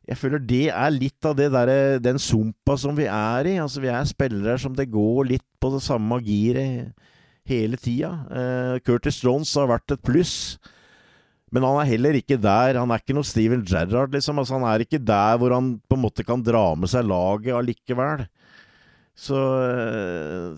jeg 0.07 0.19
føler 0.19 0.43
det 0.43 0.63
er 0.73 0.95
litt 0.95 1.29
av 1.29 1.37
der, 1.39 1.73
den 2.03 2.19
sumpa 2.23 2.79
som 2.81 2.97
vi 2.99 3.07
er 3.11 3.51
i. 3.51 3.59
Altså, 3.63 3.83
vi 3.85 3.93
er 3.93 4.09
spillere 4.09 4.57
som 4.63 4.75
det 4.75 4.89
går 4.91 5.29
litt 5.35 5.47
på 5.61 5.71
det 5.75 5.83
samme 5.85 6.19
giret 6.25 6.95
hele 7.47 7.79
tida. 7.79 8.13
Uh, 8.31 8.75
Curtis 8.87 9.21
Jones 9.23 9.53
har 9.59 9.71
vært 9.71 9.95
et 9.95 10.03
pluss. 10.03 10.57
Men 11.55 11.63
han 11.63 11.79
er 11.79 11.91
heller 11.93 12.17
ikke 12.19 12.39
der. 12.43 12.79
Han 12.81 12.91
er 12.91 13.03
ikke 13.03 13.15
noe 13.15 13.27
Steven 13.27 13.63
Gerrard, 13.67 14.15
liksom. 14.15 14.41
Altså, 14.43 14.57
han 14.59 14.67
er 14.67 14.83
ikke 14.83 14.99
der 14.99 15.37
hvor 15.39 15.55
han 15.55 15.77
på 15.87 15.99
en 15.99 16.03
måte 16.03 16.27
kan 16.27 16.43
dra 16.43 16.73
med 16.79 16.91
seg 16.91 17.07
laget 17.07 17.55
allikevel. 17.55 18.27
Så 19.17 19.37
eh, 19.65 20.49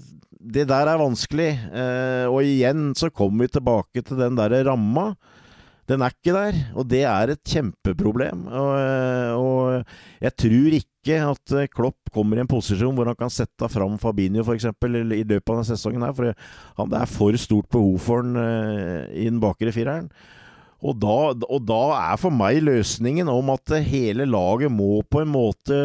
det 0.57 0.66
der 0.70 0.90
er 0.90 1.01
vanskelig. 1.01 1.51
Eh, 1.70 2.24
og 2.27 2.40
igjen 2.42 2.90
så 2.98 3.12
kommer 3.12 3.46
vi 3.46 3.59
tilbake 3.59 4.03
til 4.03 4.18
den 4.18 4.38
der 4.38 4.57
ramma. 4.66 5.12
Den 5.88 6.03
er 6.05 6.12
ikke 6.12 6.35
der, 6.37 6.57
og 6.76 6.84
det 6.91 7.01
er 7.09 7.30
et 7.32 7.45
kjempeproblem. 7.49 8.43
Og, 8.49 8.72
eh, 8.76 9.30
og 9.36 10.24
jeg 10.24 10.34
tror 10.43 10.78
ikke 10.80 11.20
at 11.24 11.55
Klopp 11.72 12.11
kommer 12.12 12.36
i 12.36 12.43
en 12.43 12.51
posisjon 12.51 12.97
hvor 12.97 13.09
han 13.09 13.16
kan 13.16 13.32
sette 13.32 13.68
fram 13.72 13.95
Fabinho 14.01 14.43
f.eks. 14.45 14.66
i 14.68 15.22
løpet 15.22 15.53
av 15.53 15.55
denne 15.55 15.68
sesongen. 15.68 16.05
her, 16.05 16.16
For 16.16 16.32
det 16.32 16.99
er 16.99 17.12
for 17.12 17.41
stort 17.41 17.70
behov 17.72 17.97
for 18.05 18.24
han 18.24 19.12
i 19.12 19.28
den 19.28 19.41
bakre 19.41 19.72
fireren. 19.72 20.11
Og 20.79 20.95
da, 21.03 21.16
og 21.35 21.64
da, 21.66 21.81
er 22.12 22.20
for 22.22 22.35
meg 22.35 22.61
løsningen 22.62 23.31
om 23.33 23.51
at 23.55 23.74
hele 23.83 24.29
laget 24.29 24.70
må 24.70 25.01
på 25.11 25.24
en 25.24 25.33
måte 25.33 25.81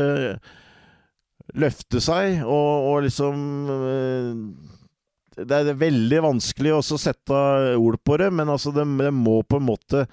løfte 1.57 2.01
seg, 2.01 2.43
og, 2.45 2.85
og 2.91 3.01
liksom 3.07 3.41
eh, 3.73 5.41
Det 5.49 5.57
er 5.57 5.81
veldig 5.81 6.21
vanskelig 6.29 6.75
å 6.77 6.83
sette 6.85 7.41
ord 7.75 7.97
på 8.05 8.19
det, 8.21 8.29
men 8.31 8.53
altså 8.53 8.71
det, 8.75 8.85
det 9.01 9.11
må 9.17 9.41
på 9.41 9.59
en 9.59 9.67
måte 9.67 10.05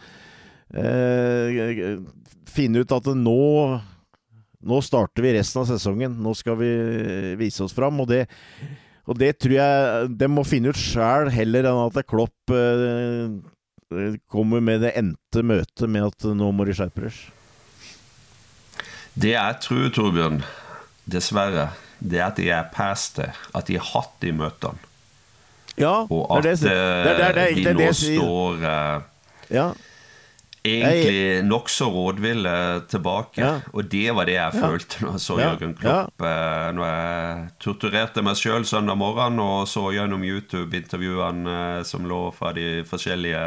eh, 0.73 2.01
finne 2.51 2.83
ut 2.83 2.97
at 2.97 3.13
nå 3.15 3.41
nå 4.61 4.81
starter 4.85 5.25
vi 5.25 5.33
resten 5.39 5.63
av 5.63 5.71
sesongen. 5.71 6.19
Nå 6.21 6.35
skal 6.37 6.59
vi 6.61 6.71
vise 7.41 7.65
oss 7.65 7.73
fram. 7.73 7.97
Og 8.03 8.11
det, 8.11 8.27
og 9.09 9.17
det 9.21 9.33
tror 9.41 9.57
jeg 9.57 10.11
de 10.21 10.29
må 10.29 10.45
finne 10.45 10.73
ut 10.73 10.81
sjæl, 10.81 11.31
heller 11.33 11.71
enn 11.71 11.81
at 11.87 12.03
Klopp 12.09 12.53
eh, 12.53 13.41
kommer 14.31 14.63
med 14.63 14.85
det 14.85 14.93
endte 14.99 15.43
møtet 15.43 15.91
med 15.91 16.07
at 16.11 16.27
nå 16.37 16.51
må 16.55 16.67
de 16.69 16.75
skjerpe 16.79 17.09
dere. 17.09 17.37
Det 19.21 19.33
jeg 19.35 19.57
tror, 19.65 19.89
Torbjørn, 19.95 20.41
dessverre, 21.11 21.71
det 21.99 22.21
er 22.21 22.27
at 22.29 22.39
de 22.39 22.47
er 22.55 22.69
past 22.73 23.19
det. 23.19 23.31
At 23.57 23.67
de 23.67 23.77
har 23.81 23.89
hatt 23.93 24.15
de 24.23 24.33
møtene. 24.37 24.79
Ja, 25.81 26.05
og 26.07 26.25
at 26.37 26.45
det 26.45 26.53
er 26.53 26.61
det, 26.61 26.71
det, 26.71 27.13
det, 27.17 27.29
det, 27.35 27.47
de 27.57 27.65
det, 27.65 27.75
nå 27.75 27.81
det, 27.81 27.93
sier. 27.97 28.21
står 28.21 28.67
eh, 28.71 29.07
Ja. 29.57 29.69
Egentlig 30.65 31.45
nokså 31.47 31.89
rådville 31.93 32.55
tilbake. 32.91 33.41
Ja. 33.41 33.53
Og 33.73 33.89
det 33.93 34.11
var 34.17 34.29
det 34.29 34.37
jeg 34.37 34.57
følte 34.57 35.05
når 35.05 35.17
jeg 35.17 35.25
så 35.25 35.39
Jørgen 35.41 35.75
Klopp. 35.79 36.25
Ja. 36.25 36.73
Når 36.77 36.91
jeg 36.91 37.49
torturerte 37.65 38.25
meg 38.27 38.41
sjøl 38.41 38.67
søndag 38.69 38.99
morgen 39.01 39.41
og 39.43 39.69
så 39.71 39.89
gjennom 39.95 40.25
YouTube-intervjuene 40.27 41.57
eh, 41.81 41.83
som 41.89 42.09
lå 42.09 42.27
fra 42.37 42.53
de 42.57 42.69
forskjellige 42.89 43.45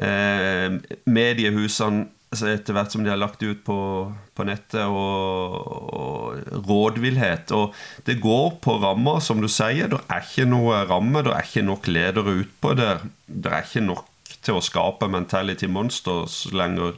eh, 0.00 0.80
mediehusene 1.04 2.08
etter 2.32 2.72
hvert 2.72 2.94
som 2.94 3.02
de 3.04 3.10
har 3.12 3.18
lagt 3.20 3.42
ut 3.44 3.58
på, 3.60 3.78
på 4.08 4.44
nettet, 4.48 4.86
og, 4.88 5.58
og 5.92 6.62
rådvillhet. 6.64 7.52
Og 7.52 7.76
det 8.08 8.16
går 8.22 8.54
på 8.64 8.78
rammer, 8.80 9.20
som 9.20 9.42
du 9.42 9.50
sier. 9.52 9.90
Det 9.92 10.00
er 10.08 10.24
ikke 10.24 10.48
noe 10.48 10.80
ramme, 10.88 11.20
det 11.26 11.34
er 11.36 11.50
ikke 11.50 11.66
nok 11.66 11.90
ledere 11.92 12.38
utpå 12.40 12.72
det. 12.78 12.94
Det 13.26 13.52
er 13.52 13.68
ikke 13.68 13.84
nok 13.84 14.08
til 14.42 14.54
å 14.58 14.62
skape 14.64 15.08
mentality 15.08 15.66
monsters 15.70 16.46
lenger. 16.52 16.96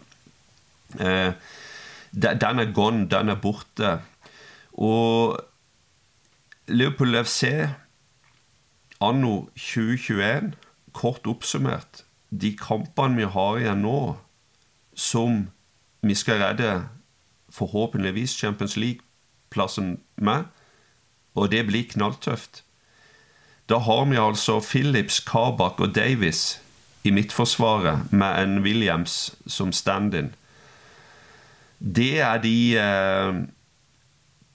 Eh, 0.99 1.33
de- 2.13 2.35
den 2.41 2.59
er 2.59 2.73
gone, 2.73 3.07
den 3.09 3.29
er 3.29 3.35
borte. 3.37 4.01
Og 4.75 5.41
Liverpool 6.69 7.15
FC 7.25 7.69
anno 9.01 9.49
2021, 9.57 10.55
kort 10.93 11.27
oppsummert 11.27 12.05
De 12.33 12.57
kampene 12.57 13.17
vi 13.17 13.25
har 13.31 13.59
igjen 13.61 13.83
nå, 13.83 14.17
som 14.97 15.51
vi 16.03 16.15
skal 16.15 16.41
redde 16.43 16.89
forhåpentligvis 17.55 18.35
Champions 18.41 18.75
League-plassen 18.77 20.01
med, 20.17 20.45
og 21.37 21.51
det 21.51 21.67
blir 21.69 21.85
knalltøft. 21.93 22.63
Da 23.69 23.79
har 23.79 24.05
vi 24.11 24.17
altså 24.17 24.59
Phillips, 24.61 25.21
Kabak 25.21 25.79
og 25.81 25.95
Davis 25.95 26.61
i 27.05 27.13
midtforsvaret 27.13 28.13
med 28.13 28.43
en 28.43 28.63
Williams 28.65 29.35
som 29.47 29.73
stand-in. 29.73 30.33
Det 31.79 32.21
er 32.25 32.41
de 32.41 32.57
eh, 32.81 33.43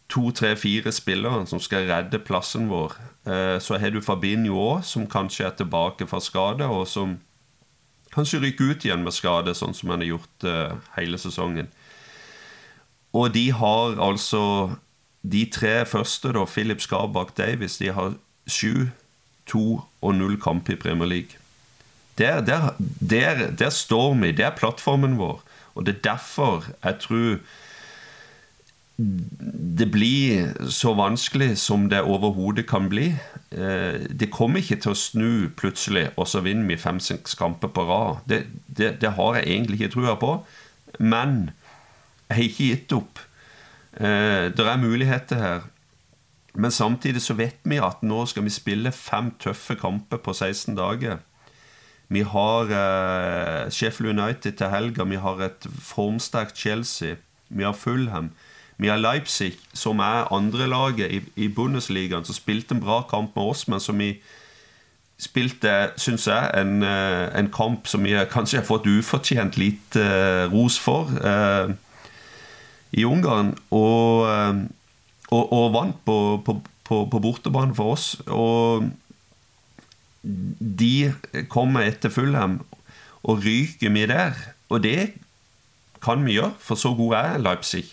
to, 0.09 0.31
tre, 0.31 0.55
fire 0.57 0.91
spillerne 0.91 1.45
som 1.47 1.61
skal 1.61 1.85
redde 1.89 2.21
plassen 2.25 2.69
vår. 2.71 2.95
Eh, 3.29 3.57
så 3.61 3.77
har 3.77 3.93
du 3.93 4.01
Fabinho 4.01 4.57
òg, 4.57 4.83
som 4.83 5.05
kanskje 5.07 5.45
er 5.45 5.57
tilbake 5.59 6.07
fra 6.09 6.21
skade, 6.23 6.65
og 6.65 6.87
som 6.89 7.19
kanskje 8.15 8.41
ryker 8.41 8.71
ut 8.73 8.85
igjen 8.85 9.05
med 9.05 9.13
skade, 9.13 9.53
sånn 9.53 9.77
som 9.77 9.93
han 9.93 10.01
har 10.01 10.15
gjort 10.15 10.47
eh, 10.49 10.73
hele 10.97 11.21
sesongen. 11.21 11.69
Og 13.13 13.33
de 13.33 13.49
har 13.51 13.97
altså 14.01 14.75
De 15.21 15.41
tre 15.51 15.83
første, 15.85 16.29
da, 16.31 16.45
Philip 16.47 16.79
Skarbakk 16.79 17.33
Davis, 17.35 17.73
de 17.77 17.89
har 17.91 18.13
sju, 18.47 18.87
to 19.45 19.81
og 19.99 20.13
null 20.15 20.37
kamp 20.39 20.69
i 20.71 20.77
Premier 20.79 21.09
League. 21.11 21.35
Der, 22.19 22.41
der, 22.45 22.73
der, 22.99 23.45
der 23.51 23.69
står 23.69 24.13
vi. 24.19 24.31
Det 24.35 24.45
er 24.45 24.55
plattformen 24.57 25.17
vår. 25.19 25.39
Og 25.75 25.85
det 25.85 25.95
er 25.95 26.05
derfor 26.11 26.65
jeg 26.83 26.99
tror 26.99 27.39
det 28.99 29.85
blir 29.93 30.49
så 30.67 30.91
vanskelig 30.97 31.53
som 31.61 31.85
det 31.89 32.01
overhodet 32.03 32.65
kan 32.67 32.89
bli. 32.91 33.13
Eh, 33.51 34.01
Det 34.19 34.27
kommer 34.31 34.59
ikke 34.59 34.75
til 34.75 34.91
å 34.91 34.97
snu 34.99 35.29
plutselig, 35.55 36.09
og 36.17 36.27
så 36.27 36.41
vinner 36.43 36.67
vi 36.67 36.75
fem-seks 36.77 37.37
kamper 37.39 37.71
på 37.71 37.85
rad. 37.87 38.19
Det, 38.27 38.41
det, 38.67 38.97
det 39.01 39.13
har 39.15 39.35
jeg 39.39 39.47
egentlig 39.47 39.79
ikke 39.79 39.93
trua 39.93 40.15
på. 40.19 40.33
Men 40.99 41.51
jeg 42.27 42.35
har 42.35 42.43
ikke 42.43 42.69
gitt 42.73 42.93
opp. 42.97 43.19
Eh, 43.95 44.51
Det 44.51 44.67
er 44.67 44.77
muligheter 44.83 45.35
her. 45.35 45.61
Men 46.53 46.71
samtidig 46.71 47.21
så 47.21 47.33
vet 47.39 47.59
vi 47.63 47.77
at 47.79 48.03
nå 48.03 48.25
skal 48.27 48.43
vi 48.43 48.49
spille 48.51 48.91
fem 48.91 49.31
tøffe 49.39 49.75
kamper 49.79 50.17
på 50.17 50.33
16 50.33 50.75
dager. 50.75 51.19
Vi 52.09 52.21
har 52.25 52.71
eh, 52.73 53.71
Sheffield 53.71 54.19
United 54.19 54.57
til 54.57 54.69
helga, 54.69 55.05
vi 55.05 55.15
har 55.21 55.41
et 55.45 55.67
formsterkt 55.81 56.57
Chelsea, 56.57 57.15
vi 57.49 57.63
har 57.63 57.73
Fulham. 57.77 58.31
Vi 58.77 58.87
har 58.87 58.97
Leipzig, 58.97 59.53
som 59.73 59.99
er 59.99 60.33
andrelaget 60.33 61.11
i, 61.11 61.21
i 61.35 61.47
Bundesligaen, 61.47 62.25
som 62.25 62.35
spilte 62.35 62.75
en 62.75 62.81
bra 62.81 63.01
kamp 63.09 63.35
med 63.35 63.43
oss, 63.43 63.67
men 63.67 63.79
som 63.79 63.99
vi 63.99 64.13
spilte, 65.19 65.91
syns 65.99 66.27
jeg, 66.27 66.49
en, 66.55 66.83
eh, 66.83 67.27
en 67.39 67.51
kamp 67.51 67.87
som 67.87 68.03
vi 68.03 68.15
kanskje 68.31 68.61
har 68.61 68.65
fått 68.65 68.87
ufortjent 68.87 69.57
lite 69.59 70.01
eh, 70.01 70.47
ros 70.53 70.79
for 70.79 71.11
eh, 71.19 71.75
i 72.91 73.05
Ungarn. 73.05 73.51
Og, 73.69 74.25
eh, 74.31 74.63
og, 75.29 75.53
og 75.53 75.73
vant 75.75 75.99
på, 76.05 76.17
på, 76.45 76.57
på, 76.87 77.03
på 77.11 77.19
bortebane 77.19 77.75
for 77.75 77.97
oss. 77.97 78.15
Og 78.27 78.89
de 80.59 81.13
kommer 81.49 81.87
etter 81.89 82.13
Fulham, 82.13 82.59
og 83.23 83.43
ryker 83.45 83.93
vi 83.93 84.05
der. 84.09 84.37
Og 84.69 84.83
det 84.83 85.13
kan 86.03 86.21
vi 86.25 86.37
gjøre, 86.37 86.53
for 86.59 86.79
så 86.79 86.93
god 86.95 87.15
er 87.19 87.41
Leipzig. 87.41 87.85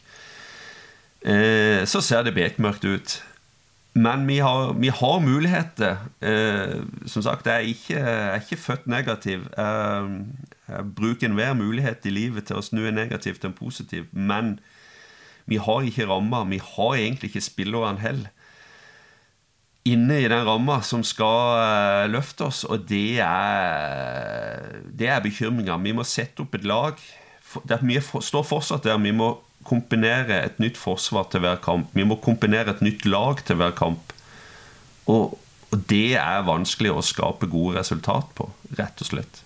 Eh, 1.26 1.82
så 1.88 2.00
ser 2.04 2.26
det 2.26 2.36
bekmørkt 2.36 2.84
ut. 2.84 3.16
Men 3.96 4.26
vi 4.28 4.36
har, 4.44 4.74
vi 4.76 4.88
har 4.92 5.18
muligheter. 5.24 5.96
Eh, 6.20 6.84
som 7.08 7.22
sagt, 7.24 7.46
jeg 7.46 7.54
er 7.54 7.70
ikke, 7.72 7.96
jeg 7.96 8.28
er 8.28 8.40
ikke 8.44 8.62
født 8.62 8.86
negativ. 8.86 9.46
Jeg, 9.56 10.24
jeg 10.68 10.94
bruker 10.96 11.28
enhver 11.28 11.54
mulighet 11.54 12.04
i 12.04 12.12
livet 12.12 12.46
til 12.46 12.60
å 12.60 12.64
snu 12.64 12.84
en 12.84 12.98
negativ 13.00 13.40
til 13.40 13.50
en 13.50 13.56
positiv. 13.56 14.06
Men 14.12 14.58
vi 15.46 15.56
har 15.56 15.86
ikke 15.88 16.06
rammer. 16.10 16.44
Vi 16.52 16.60
har 16.60 16.94
egentlig 16.94 17.32
ikke 17.32 17.48
spillerne 17.48 18.02
heller 18.02 18.32
inne 19.86 20.18
i 20.20 20.28
den 20.28 20.44
ramma 20.46 20.80
som 20.84 21.04
skal 21.06 21.60
eh, 21.60 22.08
løfte 22.10 22.48
oss, 22.48 22.64
og 22.66 22.86
det 22.88 23.20
er, 23.22 24.82
det 24.90 25.08
er 25.12 25.24
bekymringa. 25.24 25.78
Vi 25.84 25.94
må 25.96 26.06
sette 26.06 26.44
opp 26.44 26.56
et 26.58 26.66
lag. 26.66 27.00
Det, 27.62 27.78
vi 27.82 27.94
mye 27.94 28.02
står 28.02 28.46
fortsatt 28.46 28.86
der. 28.88 28.98
Vi 29.02 29.14
må 29.16 29.32
kombinere 29.66 30.42
et 30.46 30.60
nytt 30.62 30.78
forsvar 30.78 31.30
til 31.32 31.42
hver 31.44 31.58
kamp. 31.62 31.90
Vi 31.96 32.06
må 32.06 32.18
kombinere 32.22 32.74
et 32.74 32.84
nytt 32.84 33.06
lag 33.08 33.42
til 33.46 33.58
hver 33.60 33.74
kamp. 33.78 34.14
Og, 35.10 35.36
og 35.70 35.82
det 35.90 36.16
er 36.20 36.46
vanskelig 36.46 36.94
å 36.94 37.04
skape 37.04 37.48
gode 37.50 37.80
resultat 37.80 38.30
på, 38.38 38.48
rett 38.78 39.02
og 39.02 39.10
slett. 39.10 39.42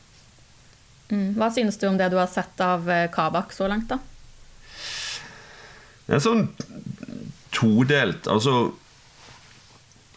Mm. 1.10 1.34
Hva 1.38 1.50
synes 1.52 1.78
du 1.80 1.88
om 1.88 1.98
det 1.98 2.10
du 2.12 2.18
har 2.20 2.30
sett 2.30 2.60
av 2.62 2.88
eh, 2.90 3.08
Kabak 3.12 3.52
så 3.56 3.68
langt, 3.70 3.90
da? 3.90 3.98
Det 6.06 6.16
er 6.18 6.22
sånn 6.22 6.48
todelt. 7.54 8.28
Altså 8.30 8.72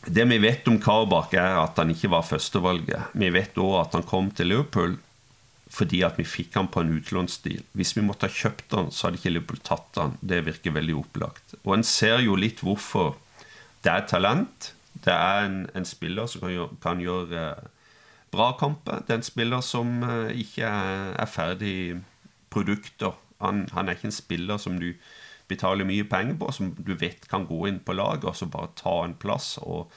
Det 0.05 0.25
vi 0.27 0.37
vet 0.43 0.67
om 0.67 0.79
Kabak, 0.83 1.33
er 1.39 1.57
at 1.61 1.79
han 1.79 1.93
ikke 1.93 2.11
var 2.11 2.25
førstevalget. 2.27 3.13
Vi 3.15 3.29
vet 3.31 3.57
òg 3.61 3.75
at 3.85 3.97
han 3.97 4.07
kom 4.07 4.31
til 4.35 4.51
Liverpool 4.51 4.97
fordi 5.73 6.03
at 6.05 6.19
vi 6.19 6.25
fikk 6.27 6.53
han 6.59 6.67
på 6.69 6.83
en 6.83 6.91
utlånsstil. 6.93 7.63
Hvis 7.73 7.95
vi 7.97 8.03
måtte 8.05 8.27
ha 8.27 8.33
kjøpt 8.33 8.75
han, 8.77 8.91
så 8.93 9.07
hadde 9.07 9.17
ikke 9.17 9.31
Liverpool 9.31 9.61
tatt 9.65 9.97
han. 9.97 10.11
Det 10.21 10.43
virker 10.45 10.75
veldig 10.75 10.99
opplagt. 10.99 11.55
Og 11.63 11.73
en 11.79 11.85
ser 11.87 12.21
jo 12.21 12.35
litt 12.37 12.61
hvorfor. 12.61 13.15
Det 13.81 13.89
er 13.89 14.05
talent. 14.05 14.69
Det 14.93 15.15
er 15.15 15.47
en, 15.47 15.57
en 15.73 15.87
spiller 15.87 16.29
som 16.29 16.43
kan 16.43 16.53
gjøre, 16.53 16.77
kan 16.83 17.01
gjøre 17.01 17.39
eh, 17.41 17.89
bra 18.35 18.51
kamper. 18.59 19.01
Det 19.01 19.15
er 19.15 19.21
en 19.23 19.25
spiller 19.25 19.65
som 19.65 19.95
eh, 20.05 20.43
ikke 20.43 20.69
er, 20.69 21.09
er 21.23 21.31
ferdig 21.31 21.75
produkter. 22.53 23.17
Han, 23.41 23.65
han 23.73 23.89
er 23.89 23.97
ikke 23.97 24.11
en 24.11 24.15
spiller 24.15 24.61
som 24.61 24.77
du 24.77 24.91
betaler 25.49 25.87
mye 25.87 26.05
penger 26.09 26.37
på, 26.39 26.51
som 26.55 26.73
du 26.77 26.93
vet 26.99 27.27
kan 27.29 27.47
gå 27.49 27.65
inn 27.69 27.81
på 27.83 27.95
laget 27.97 28.27
og 28.29 28.37
så 28.37 28.49
bare 28.51 28.73
ta 28.79 28.95
en 29.03 29.15
plass 29.19 29.57
og, 29.63 29.91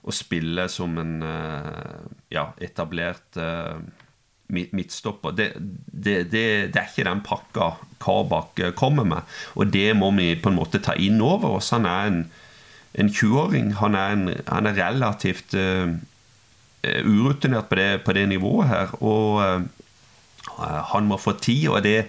og 0.00 0.16
spille 0.16 0.68
som 0.72 0.98
en 1.00 1.16
eh, 1.26 2.04
ja, 2.32 2.50
etablert 2.62 3.38
eh, 3.40 3.80
midtstopper. 4.50 5.34
Det, 5.36 5.52
det, 5.58 6.16
det, 6.32 6.44
det 6.74 6.80
er 6.80 6.88
ikke 6.88 7.06
den 7.06 7.24
pakka 7.26 7.72
Kabak 8.00 8.62
eh, 8.62 8.74
kommer 8.76 9.06
med, 9.06 9.40
og 9.54 9.72
det 9.74 9.90
må 9.96 10.12
vi 10.16 10.32
på 10.40 10.52
en 10.52 10.58
måte 10.58 10.82
ta 10.82 10.96
inn 10.96 11.20
over 11.20 11.58
oss. 11.58 11.72
Han 11.76 11.88
er 11.88 12.10
en, 12.10 12.22
en 12.94 13.10
20-åring. 13.12 13.74
Han, 13.82 13.98
han 14.46 14.70
er 14.70 14.80
relativt 14.80 15.54
eh, 15.58 15.92
urutinert 17.04 17.68
på 17.68 17.78
det, 17.78 17.90
på 18.04 18.16
det 18.16 18.28
nivået 18.28 18.68
her, 18.68 18.94
og 19.04 19.40
uh, 19.44 19.62
han 20.92 21.08
må 21.08 21.16
få 21.20 21.36
tid, 21.36 21.68
og 21.68 21.82
det, 21.84 22.06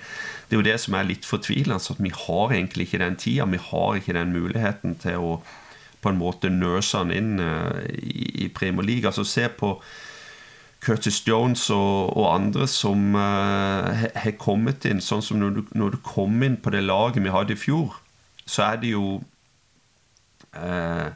det 0.52 0.58
er 0.58 0.60
jo 0.60 0.68
det 0.68 0.80
som 0.84 0.96
er 1.00 1.08
litt 1.08 1.24
fortvilende. 1.24 1.80
at 1.80 2.04
Vi 2.04 2.12
har 2.12 2.52
egentlig 2.52 2.90
ikke 2.90 3.00
den 3.00 3.16
tida, 3.16 3.46
vi 3.48 3.58
har 3.58 3.96
ikke 3.96 4.14
den 4.18 4.34
muligheten 4.36 4.98
til 5.00 5.16
å 5.16 5.30
på 6.02 6.10
en 6.10 6.18
måte 6.18 6.50
nurse 6.50 6.98
han 6.98 7.14
inn 7.14 7.40
eh, 7.40 7.86
i, 8.02 8.26
i 8.46 8.48
Premier 8.52 8.84
League. 8.84 9.08
Altså 9.08 9.24
Se 9.24 9.48
på 9.48 9.78
Curtis 10.82 11.22
Jones 11.28 11.70
og, 11.70 12.18
og 12.18 12.36
andre 12.36 12.68
som 12.68 13.16
uh, 13.16 14.08
har 14.16 14.38
kommet 14.42 14.86
inn. 14.90 15.02
Sånn 15.02 15.22
som 15.22 15.38
når 15.40 15.50
du, 15.56 15.62
når 15.78 15.96
du, 15.96 15.98
kom 16.04 16.42
inn 16.44 16.58
på 16.58 16.74
det 16.74 16.82
laget 16.84 17.22
vi 17.22 17.32
hadde 17.32 17.54
i 17.54 17.60
fjor, 17.60 18.00
så 18.50 18.72
er 18.72 18.82
det 18.82 18.96
jo 18.96 19.22
uh, 20.58 21.14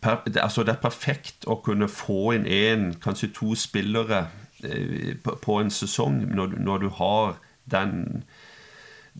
per, 0.00 0.22
altså 0.38 0.62
det 0.62 0.76
er 0.76 0.84
perfekt 0.84 1.44
å 1.50 1.58
kunne 1.58 1.90
få 1.90 2.36
inn 2.38 2.46
én, 2.46 2.92
kanskje 3.02 3.32
to 3.34 3.58
spillere 3.58 4.28
uh, 4.62 5.10
på, 5.26 5.34
på, 5.42 5.58
en 5.58 5.74
sesong 5.74 6.22
når, 6.30 6.54
når 6.62 6.86
du 6.86 6.90
har 7.02 7.34
den 7.72 8.24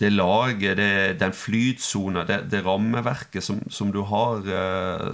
det 0.00 0.12
laget, 0.14 0.78
det, 0.78 1.18
den 1.20 1.32
flytsona, 1.34 2.22
det, 2.24 2.44
det, 2.52 2.62
rammeverket 2.64 3.42
som, 3.44 3.58
som 3.68 3.90
du 3.92 4.04
har 4.06 4.46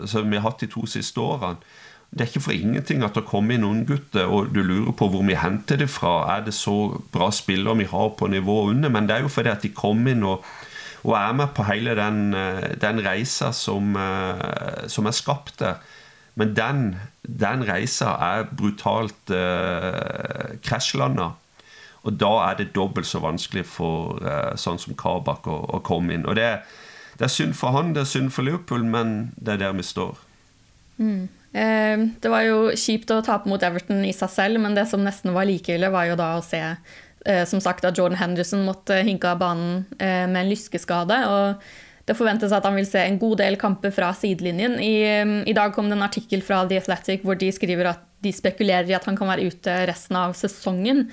Som 0.06 0.30
vi 0.30 0.36
har 0.36 0.44
hatt 0.44 0.60
de 0.60 0.68
to 0.70 0.84
siste 0.86 1.20
årene 1.20 1.56
det 2.16 2.22
er 2.22 2.30
ikke 2.30 2.44
for 2.46 2.54
ingenting 2.54 3.02
at 3.04 3.16
det 3.18 3.26
kommer 3.28 3.56
inn 3.56 3.64
noen 3.66 3.82
gutter, 3.88 4.30
og 4.30 4.52
du 4.54 4.62
lurer 4.64 4.94
på 4.96 5.08
hvor 5.12 5.24
vi 5.26 5.36
henter 5.36 5.80
det 5.80 5.88
fra. 5.92 6.14
Er 6.36 6.46
det 6.46 6.54
så 6.56 6.96
bra 7.12 7.28
spillere 7.34 7.76
vi 7.82 7.88
har 7.90 8.14
på 8.16 8.30
nivå 8.30 8.62
under? 8.70 8.92
Men 8.92 9.08
det 9.08 9.16
er 9.16 9.26
jo 9.26 9.32
fordi 9.32 9.52
at 9.52 9.66
de 9.66 9.72
kommer 9.76 10.14
inn 10.14 10.24
og, 10.24 10.46
og 11.04 11.16
er 11.18 11.34
med 11.36 11.52
på 11.56 11.66
hele 11.68 11.96
den, 11.98 12.30
eh, 12.34 12.70
den 12.80 13.02
reisa 13.04 13.50
som, 13.52 13.92
eh, 14.00 14.86
som, 14.88 15.06
er 15.06 15.18
skapt 15.18 15.58
der. 15.60 15.82
Men 16.40 16.54
den, 16.56 16.80
den 17.26 17.66
reisa 17.68 18.14
er 18.30 18.48
brutalt 18.48 19.34
eh, 19.34 20.56
krasjlanda. 20.64 21.34
Og 22.06 22.18
da 22.20 22.32
er 22.46 22.60
det 22.60 22.72
dobbelt 22.76 23.08
så 23.08 23.20
vanskelig 23.24 23.64
for 23.68 24.20
eh, 24.22 24.52
sånn 24.60 24.78
som 24.78 24.94
Kabak 24.98 25.48
å, 25.50 25.58
å, 25.76 25.80
komme 25.86 26.14
inn. 26.14 26.26
Og 26.28 26.38
det, 26.38 26.50
det, 27.16 27.26
er 27.26 27.32
synd 27.32 27.56
for 27.58 27.74
han, 27.74 27.94
det 27.96 28.04
er 28.04 28.12
synd 28.12 28.30
for 28.34 28.46
Liverpool, 28.46 28.86
men 28.86 29.32
det 29.36 29.56
er 29.56 29.64
der 29.66 29.74
vi 29.76 29.86
står. 29.86 30.14
Mm. 31.02 31.26
Eh, 31.56 32.04
det 32.22 32.30
var 32.32 32.46
jo 32.46 32.60
kjipt 32.78 33.10
å 33.10 33.22
tape 33.26 33.50
mot 33.50 33.62
Everton 33.62 34.04
i 34.06 34.14
seg 34.14 34.32
selv, 34.32 34.62
men 34.62 34.78
det 34.78 34.86
som 34.90 35.02
nesten 35.04 35.34
var 35.34 35.48
like 35.48 35.74
ille, 35.74 35.90
var 35.92 36.06
jo 36.10 36.18
da 36.20 36.36
å 36.36 36.44
se 36.46 36.62
eh, 36.62 37.42
som 37.48 37.62
sagt 37.64 37.86
at 37.88 37.98
Jordan 37.98 38.20
Henderson 38.20 38.62
måtte 38.66 39.00
hinke 39.06 39.32
av 39.32 39.42
banen 39.42 39.82
eh, 39.98 40.24
med 40.28 40.44
en 40.44 40.52
lyskeskade. 40.52 41.20
og 41.32 41.66
det 42.06 42.14
forventes 42.14 42.52
at 42.54 42.62
han 42.62 42.76
vil 42.78 42.86
se 42.86 43.00
en 43.02 43.16
god 43.18 43.40
del 43.40 43.56
kamper 43.58 43.90
fra 43.90 44.12
sidelinjen. 44.14 44.76
I, 44.78 44.94
I, 45.42 45.54
dag 45.56 45.72
kom 45.74 45.88
det 45.90 45.96
en 45.96 46.06
artikkel 46.06 46.44
fra 46.46 46.60
The 46.70 46.78
Athletic 46.78 47.24
hvor 47.26 47.34
de 47.34 47.48
skriver 47.50 47.88
at 47.90 48.04
de 48.22 48.30
spekulerer 48.30 48.86
i 48.86 48.94
at 48.94 49.08
han 49.10 49.18
kan 49.18 49.26
være 49.26 49.48
ute 49.50 49.74
resten 49.90 50.14
av 50.20 50.36
sesongen. 50.38 51.08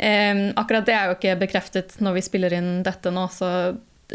Eh, 0.00 0.46
akkurat 0.56 0.86
det 0.88 0.96
er 0.96 1.10
jo 1.10 1.18
ikke 1.18 1.36
bekreftet 1.42 1.98
når 2.00 2.16
vi 2.16 2.24
spiller 2.24 2.56
inn 2.56 2.70
dette 2.86 3.12
nå, 3.12 3.26
så 3.32 3.50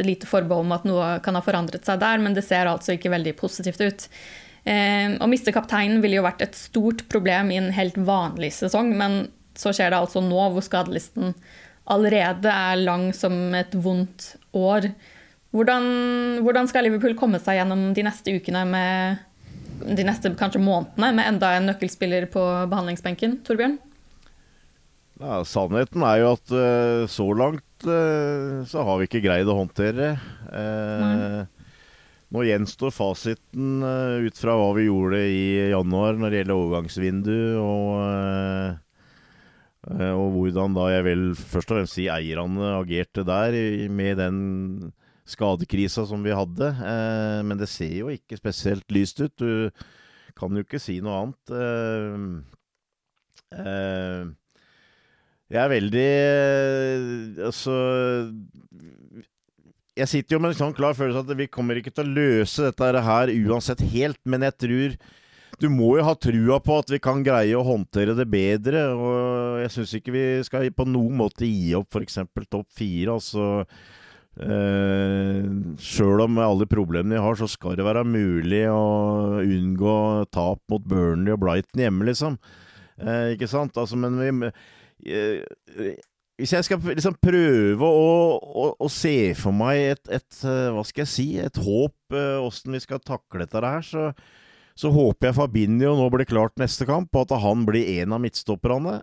lite 0.01 0.27
forbehold 0.27 0.65
om 0.65 0.73
at 0.75 0.87
noe 0.87 1.11
kan 1.23 1.37
ha 1.37 1.43
forandret 1.45 1.85
seg 1.87 2.01
der, 2.01 2.19
men 2.19 2.33
det 2.35 2.43
ser 2.47 2.67
altså 2.67 2.95
ikke 2.95 3.13
veldig 3.13 3.35
positivt 3.39 3.83
ut. 3.85 4.07
Eh, 4.65 5.13
å 5.21 5.29
miste 5.29 5.53
kapteinen 5.55 6.01
ville 6.03 6.17
jo 6.17 6.25
vært 6.25 6.41
et 6.41 6.57
stort 6.57 7.05
problem 7.11 7.53
i 7.53 7.59
en 7.61 7.69
helt 7.75 7.99
vanlig 8.01 8.51
sesong, 8.57 8.91
men 8.97 9.27
så 9.55 9.71
skjer 9.71 9.93
det 9.93 10.01
altså 10.01 10.23
nå, 10.25 10.41
hvor 10.51 10.65
skadelisten 10.65 11.35
allerede 11.93 12.49
er 12.49 12.81
lang 12.81 13.11
som 13.13 13.53
et 13.55 13.77
vondt 13.77 14.33
år. 14.57 14.89
Hvordan, 15.55 15.85
hvordan 16.43 16.67
skal 16.67 16.89
Liverpool 16.89 17.13
komme 17.15 17.39
seg 17.39 17.61
gjennom 17.61 17.91
de 17.95 18.03
neste 18.03 18.33
ukene 18.35 18.65
med 18.67 19.21
de 19.85 20.03
neste 20.07 20.31
kanskje 20.39 20.63
månedene 20.63 21.11
med 21.15 21.29
enda 21.29 21.53
en 21.55 21.69
nøkkelspiller 21.69 22.25
på 22.33 22.41
behandlingsbenken, 22.71 23.43
Torbjørn? 23.45 23.77
Ja, 25.25 25.39
sannheten 25.41 26.03
er 26.05 26.19
jo 26.21 26.27
at 26.35 26.51
uh, 26.53 27.07
så 27.09 27.25
langt 27.33 27.85
uh, 27.89 28.61
så 28.69 28.83
har 28.85 28.99
vi 28.99 29.07
ikke 29.07 29.23
greid 29.25 29.49
å 29.49 29.55
håndtere. 29.57 30.11
Uh, 30.53 31.49
nå 32.35 32.43
gjenstår 32.45 32.91
fasiten 32.93 33.81
ut 33.81 34.37
fra 34.37 34.53
hva 34.59 34.67
vi 34.75 34.85
gjorde 34.85 35.21
i 35.25 35.71
januar 35.71 36.17
når 36.19 36.29
det 36.29 36.39
gjelder 36.41 36.59
overgangsvindu, 36.59 37.37
og, 37.61 37.91
og 39.87 40.27
hvordan 40.33 40.75
da 40.75 40.87
jeg 40.91 41.05
vil 41.05 41.23
først 41.37 41.71
og 41.71 41.77
fremst 41.77 41.95
si 41.95 42.09
eierne 42.11 42.73
agerte 42.81 43.23
der, 43.29 43.55
med 43.87 44.19
den 44.19 44.37
skadekrisa 45.31 46.03
som 46.09 46.25
vi 46.25 46.35
hadde. 46.35 46.73
Men 47.45 47.61
det 47.61 47.69
ser 47.71 47.93
jo 48.01 48.11
ikke 48.11 48.41
spesielt 48.41 48.89
lyst 48.91 49.21
ut. 49.21 49.37
Du 49.39 49.69
kan 50.35 50.51
jo 50.57 50.65
ikke 50.65 50.81
si 50.81 50.97
noe 51.05 51.21
annet. 51.21 51.45
Jeg 55.53 55.61
er 55.61 55.69
veldig 55.69 56.09
Altså 57.45 57.75
jeg 59.95 60.11
sitter 60.11 60.35
jo 60.35 60.41
med 60.43 60.51
en 60.51 60.57
sånn 60.57 60.73
klar 60.75 60.95
følelse 60.97 61.21
at 61.23 61.37
vi 61.39 61.47
kommer 61.47 61.77
ikke 61.79 61.93
til 61.95 62.03
å 62.09 62.15
løse 62.17 62.65
dette 62.67 63.03
her 63.05 63.31
uansett 63.31 63.83
helt, 63.93 64.19
men 64.27 64.43
jeg 64.43 64.57
tror 64.59 64.97
du 65.61 65.69
må 65.71 65.93
jo 65.95 66.03
ha 66.03 66.15
trua 66.19 66.57
på 66.59 66.79
at 66.81 66.89
vi 66.91 66.99
kan 66.99 67.21
greie 67.23 67.55
å 67.55 67.63
håndtere 67.63 68.15
det 68.17 68.25
bedre, 68.27 68.89
og 68.91 69.61
jeg 69.63 69.71
syns 69.71 69.93
ikke 69.95 70.15
vi 70.15 70.25
skal 70.43 70.67
på 70.75 70.87
noen 70.89 71.15
måte 71.21 71.47
gi 71.47 71.71
opp 71.79 71.95
f.eks. 71.95 72.19
topp 72.51 72.67
fire. 72.75 73.15
Altså 73.15 73.45
eh, 74.43 75.47
Sjøl 75.79 76.25
om 76.25 76.43
alle 76.43 76.67
problemene 76.67 77.15
vi 77.15 77.23
har, 77.23 77.39
så 77.39 77.47
skal 77.47 77.79
det 77.79 77.87
være 77.87 78.03
mulig 78.03 78.65
å 78.67 79.39
unngå 79.45 79.97
tap 80.35 80.59
mot 80.71 80.83
Burnley 80.83 81.37
og 81.37 81.45
Brighton 81.45 81.85
hjemme, 81.85 82.09
liksom. 82.11 82.35
Eh, 82.99 83.37
ikke 83.37 83.47
sant? 83.51 83.79
Altså, 83.79 83.95
men 83.99 84.19
vi 84.19 84.49
eh, 84.49 84.65
hvis 86.35 86.51
jeg 86.51 86.67
skal 86.67 86.81
liksom 86.83 87.15
prøve 87.23 87.87
å, 87.87 88.09
å, 88.35 88.65
å, 88.75 88.89
se 88.91 89.31
for 89.39 89.55
meg 89.55 89.93
et, 89.93 90.09
et, 90.17 90.41
eh, 90.43 90.67
Hva 90.75 90.83
skal 90.87 91.05
jeg 91.05 91.11
si? 91.11 91.27
Et 91.39 91.61
håp 91.63 92.17
åssen 92.43 92.73
uh, 92.73 92.75
vi 92.75 92.83
skal 92.83 92.99
takle 93.03 93.45
dette 93.45 93.61
her, 93.63 93.85
så, 93.85 94.09
så, 94.75 94.91
håper 94.91 95.29
jeg 95.29 95.37
Fabinho 95.39 95.95
nå 95.95 96.09
blir 96.11 96.27
klart 96.27 96.59
neste 96.59 96.87
kamp, 96.89 97.15
og 97.15 97.29
at 97.29 97.39
han 97.45 97.63
blir 97.67 97.87
en 98.01 98.17
av 98.17 98.23
midtstopperne. 98.23 98.97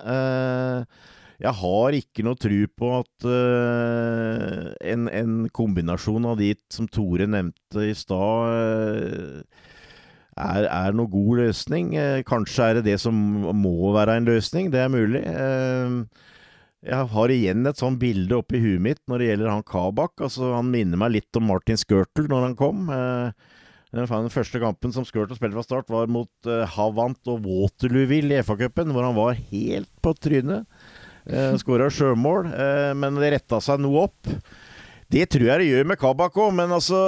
Jeg 1.43 1.59
har 1.59 1.97
ikke 1.97 2.23
noe 2.23 2.39
tro 2.39 2.59
på 2.79 2.91
at 3.01 3.27
en, 3.27 5.09
en, 5.11 5.33
kombinasjon 5.51 6.29
av 6.29 6.37
de 6.39 6.53
som 6.71 6.87
Tore 6.87 7.27
nevnte 7.27 7.89
i 7.89 7.97
stad, 7.99 9.43
er, 10.37 10.67
er 10.67 10.95
noe 10.97 11.11
god 11.13 11.43
løsning. 11.43 11.93
kanskje 12.29 12.69
er 12.69 12.79
det 12.79 12.85
det 12.91 12.99
som 13.03 13.17
må 13.59 13.93
være 13.95 14.17
en 14.17 14.29
løsning, 14.29 14.71
det 14.73 14.81
er 14.81 14.93
mulig. 14.93 15.23
Uh, 15.27 16.29
jeg 16.83 17.11
har 17.13 17.31
igjen 17.31 17.67
et 17.71 17.79
sånt 17.79 18.01
bilde 18.03 18.35
oppi 18.35 18.59
huet 18.59 18.83
mitt 18.83 19.01
når 19.07 19.23
det 19.23 19.27
gjelder 19.29 19.53
han 19.53 19.67
Kabak. 19.67 20.17
Altså, 20.19 20.51
han 20.57 20.71
minner 20.73 20.99
meg 20.99 21.15
litt 21.15 21.39
om 21.39 21.47
Martin 21.47 21.79
Skirtle 21.79 22.27
når 22.31 22.49
han 22.49 22.57
kom. 22.59 22.89
Eh, 22.91 23.53
den 23.95 24.33
første 24.33 24.59
kampen 24.59 24.95
som 24.95 25.07
Skirtle 25.07 25.37
spilte 25.39 25.61
fra 25.61 25.67
start, 25.67 25.93
var 25.93 26.11
mot 26.11 26.51
eh, 26.51 26.67
Havant 26.75 27.31
og 27.31 27.47
Waterlooville 27.47 28.35
i 28.35 28.43
FA-cupen, 28.43 28.91
hvor 28.91 29.07
han 29.07 29.15
var 29.15 29.39
helt 29.53 29.91
på 30.03 30.15
trynet. 30.19 30.67
Eh, 31.31 31.55
Skåra 31.63 31.87
sjømål, 31.93 32.51
eh, 32.51 32.91
men 32.99 33.23
det 33.23 33.31
retta 33.37 33.63
seg 33.63 33.79
noe 33.85 34.09
opp. 34.09 34.33
Det 35.13 35.27
tror 35.29 35.45
jeg 35.45 35.61
det 35.61 35.69
gjør 35.69 35.89
med 35.91 36.01
Kabak 36.01 36.37
òg, 36.41 36.55
men 36.57 36.73
altså 36.73 36.99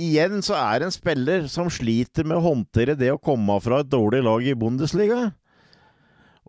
Igjen 0.00 0.40
så 0.44 0.56
er 0.56 0.80
det 0.80 0.88
en 0.88 0.94
spiller 0.94 1.48
som 1.52 1.68
sliter 1.72 2.24
med 2.24 2.38
å 2.38 2.46
håndtere 2.46 2.96
det 2.96 3.10
å 3.12 3.20
komme 3.20 3.58
fra 3.60 3.82
et 3.82 3.90
dårlig 3.92 4.22
lag 4.24 4.46
i 4.48 4.56
Bundesliga. 4.56 5.26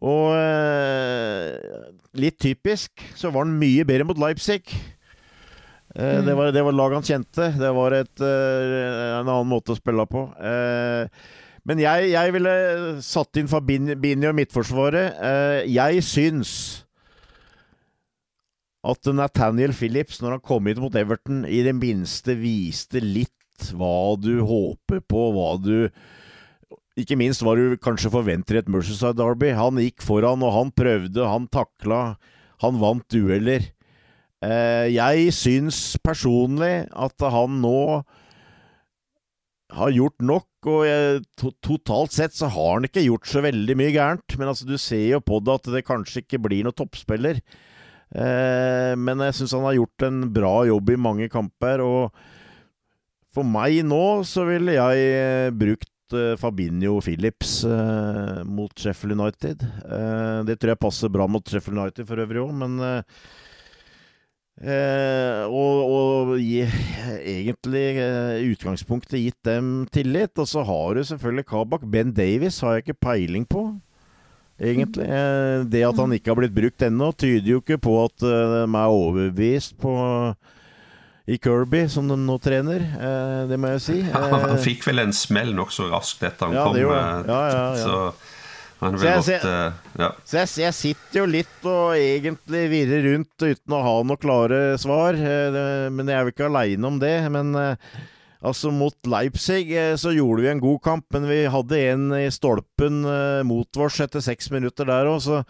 Og 0.03 0.35
eh, 0.37 1.55
litt 2.19 2.39
typisk 2.39 3.03
så 3.15 3.31
var 3.31 3.43
han 3.43 3.57
mye 3.59 3.83
bedre 3.87 4.07
mot 4.07 4.19
Leipzig. 4.19 4.71
Eh, 5.95 6.19
mm. 6.19 6.25
det, 6.29 6.37
var, 6.39 6.53
det 6.55 6.63
var 6.67 6.79
lag 6.79 6.95
han 6.95 7.07
kjente. 7.07 7.49
Det 7.59 7.73
var 7.75 7.97
et, 7.99 8.15
eh, 8.23 9.19
en 9.19 9.27
annen 9.27 9.51
måte 9.51 9.75
å 9.75 9.79
spille 9.79 10.07
på. 10.07 10.29
men 11.65 11.79
jeg, 11.81 12.09
jeg, 12.13 12.33
ville 12.35 12.55
satt 13.03 13.41
inn 13.41 13.51
Fabinho 13.51 14.31
i 14.31 14.37
midtforsvaret. 14.39 15.19
jeg 15.67 16.03
syns 16.07 16.84
at 18.85 19.09
Nathaniel 19.13 19.73
Phillips, 19.73 20.19
når 20.21 20.37
han 20.37 20.45
kom 20.45 20.69
hit 20.69 20.81
mot 20.81 20.95
Everton, 20.95 21.43
i 21.49 21.63
det 21.65 21.73
minste 21.77 22.35
viste 22.37 23.01
litt 23.01 23.71
hva 23.73 24.15
du 24.19 24.43
håper 24.45 25.01
på, 25.07 25.29
hva 25.33 25.55
du 25.61 25.89
ikke 26.99 27.17
minst 27.19 27.43
hva 27.43 27.55
du 27.59 27.75
kanskje 27.81 28.11
forventer 28.13 28.55
i 28.55 28.61
et 28.61 28.71
Merceside 28.71 29.17
Derby. 29.19 29.51
Han 29.55 29.79
gikk 29.81 30.03
foran, 30.05 30.43
og 30.45 30.53
han 30.55 30.71
prøvde, 30.75 31.27
han 31.27 31.49
takla, 31.51 32.15
han 32.63 32.79
vant 32.79 33.03
dueller. 33.11 33.67
Eh, 34.45 34.91
jeg 34.93 35.33
syns 35.35 35.79
personlig 36.03 36.85
at 36.91 37.25
han 37.33 37.59
nå 37.63 37.79
har 39.75 39.91
gjort 39.91 40.23
nok, 40.23 40.49
og 40.71 40.85
jeg, 40.87 41.23
to, 41.39 41.51
totalt 41.65 42.15
sett 42.15 42.35
så 42.37 42.47
har 42.53 42.77
han 42.77 42.87
ikke 42.87 43.03
gjort 43.03 43.27
så 43.27 43.43
veldig 43.43 43.75
mye 43.79 43.91
gærent. 43.95 44.37
Men 44.39 44.53
altså, 44.53 44.67
du 44.67 44.77
ser 44.79 45.17
jo 45.17 45.23
på 45.23 45.41
det 45.43 45.57
at 45.59 45.71
det 45.75 45.87
kanskje 45.87 46.23
ikke 46.23 46.41
blir 46.47 46.63
noen 46.63 46.77
toppspiller. 46.77 47.41
Eh, 48.15 48.93
men 48.95 49.23
jeg 49.27 49.35
syns 49.39 49.55
han 49.57 49.65
har 49.67 49.75
gjort 49.79 50.07
en 50.07 50.21
bra 50.35 50.53
jobb 50.69 50.93
i 50.93 51.01
mange 51.07 51.27
kamper, 51.31 51.83
og 51.83 52.15
for 53.35 53.47
meg 53.47 53.81
nå 53.83 54.23
så 54.27 54.45
ville 54.47 54.77
jeg 54.77 55.07
eh, 55.11 55.49
brukt 55.51 56.15
uh, 56.15 56.37
Fabinho 56.39 57.01
Phillips 57.03 57.57
mot 58.47 58.71
Sheffield 58.79 59.17
United. 59.17 59.65
Det 60.47 60.55
tror 60.59 60.71
jeg 60.75 60.83
passer 60.85 61.11
bra 61.11 61.27
mot 61.27 61.43
Sheffield 61.43 61.81
United 61.81 62.07
for 62.07 62.21
øvrig 62.23 62.45
òg, 62.45 62.53
men 62.61 62.77
og, 65.51 65.79
og 65.91 66.29
gi, 66.39 66.61
egentlig 67.19 67.97
eh, 67.99 68.45
utgangspunktet 68.53 69.19
gitt 69.19 69.41
dem 69.43 69.73
tillit. 69.91 70.31
Og 70.39 70.47
så 70.47 70.63
har 70.63 70.95
du 70.95 71.03
selvfølgelig 71.03 71.47
Kabak. 71.49 71.83
Ben 71.91 72.13
Davies 72.15 72.61
har 72.63 72.77
jeg 72.77 72.85
ikke 72.85 73.01
peiling 73.09 73.43
på. 73.49 73.67
Egentlig. 74.59 75.07
Eh, 75.09 75.63
Det 75.69 75.83
at 75.87 75.97
han 75.99 76.13
ikke 76.15 76.31
har 76.33 76.39
blitt 76.39 76.55
brukt 76.55 76.85
ennå, 76.87 77.11
tyder 77.17 77.55
jo 77.55 77.61
ikke 77.63 77.79
på 77.81 77.95
at 78.05 78.23
eh, 78.25 78.53
de 78.55 78.61
er 78.65 78.93
overbevist 78.99 79.77
på 79.81 79.95
i 81.25 81.39
Kirby, 81.41 81.87
som 81.89 82.07
de 82.07 82.17
nå 82.21 82.37
trener. 82.43 82.83
Eh, 82.85 83.41
Det 83.49 83.59
må 83.59 83.73
jeg 83.75 83.83
si. 83.87 83.97
Han, 84.13 84.57
fikk 84.61 84.85
vel 84.87 85.03
en 85.07 85.13
smell 85.15 85.53
nokså 85.57 85.89
raskt 85.91 86.23
etter 86.23 86.47
han 86.51 86.55
Ja, 86.55 86.65
kom. 86.67 86.79
Ja, 86.79 87.43
ja. 87.49 87.67
Så 87.81 87.99
han 88.81 88.97
ble 88.99 88.99
Så 89.23 89.31
jeg 89.31 89.39
godt 89.41 89.99
ja. 90.03 90.09
Så 90.27 90.37
jeg, 90.41 90.49
jeg 90.65 90.75
sitter 90.75 91.21
jo 91.21 91.25
litt 91.31 91.63
og 91.71 91.95
egentlig 91.95 92.65
virrer 92.73 93.05
rundt 93.07 93.45
uten 93.47 93.73
å 93.73 93.79
ha 93.81 93.93
noe 94.03 94.19
klare 94.19 94.59
svar. 94.77 95.15
Men 95.15 96.11
jeg 96.11 96.17
er 96.19 96.27
jo 96.27 96.33
ikke 96.35 96.49
aleine 96.51 96.91
om 96.91 96.99
det. 97.01 97.15
Men 97.33 97.55
altså, 98.45 98.71
mot 98.73 99.09
Leipzig 99.09 99.73
eh, 99.75 99.95
så 99.99 100.13
gjorde 100.15 100.45
vi 100.45 100.51
en 100.53 100.63
god 100.63 100.79
kamp, 100.85 101.05
men 101.15 101.27
vi 101.29 101.41
hadde 101.51 101.81
en 101.91 102.07
i 102.17 102.27
stolpen 102.33 103.03
eh, 103.09 103.41
mot 103.47 103.81
oss 103.81 103.99
etter 104.03 104.23
seks 104.23 104.51
minutter 104.53 104.87
der 104.89 105.09
òg, 105.11 105.43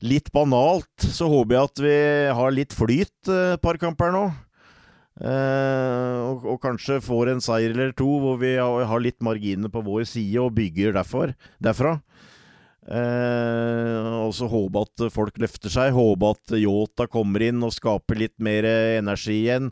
litt 0.00 0.30
banalt 0.32 1.04
så 1.12 1.28
håper 1.28 1.56
jeg 1.56 1.68
at 1.68 1.82
vi 1.84 1.96
har 2.38 2.54
litt 2.56 2.76
flyt 2.76 3.32
eh, 3.32 3.56
et 3.56 3.64
par 3.64 3.80
kamper 3.80 4.14
nå. 4.16 4.28
Og 5.20 6.54
kanskje 6.62 6.94
får 7.04 7.28
en 7.28 7.42
seier 7.44 7.74
eller 7.74 7.90
to 7.92 8.06
hvor 8.22 8.38
vi 8.40 8.54
har, 8.56 8.86
har 8.88 9.02
litt 9.04 9.18
marginer 9.20 9.68
på 9.68 9.82
vår 9.84 10.06
side 10.08 10.40
og 10.40 10.54
bygger 10.56 10.94
derfor, 10.96 11.34
derfra. 11.60 11.98
Eh, 12.88 14.06
og 14.24 14.32
så 14.34 14.48
håpe 14.48 14.80
at 14.86 15.04
folk 15.12 15.36
løfter 15.42 15.72
seg. 15.72 15.92
Håpe 15.92 16.32
at 16.32 16.54
Yota 16.56 17.06
kommer 17.10 17.44
inn 17.44 17.60
og 17.66 17.74
skaper 17.76 18.22
litt 18.22 18.38
mer 18.42 18.64
energi 18.70 19.42
igjen. 19.42 19.68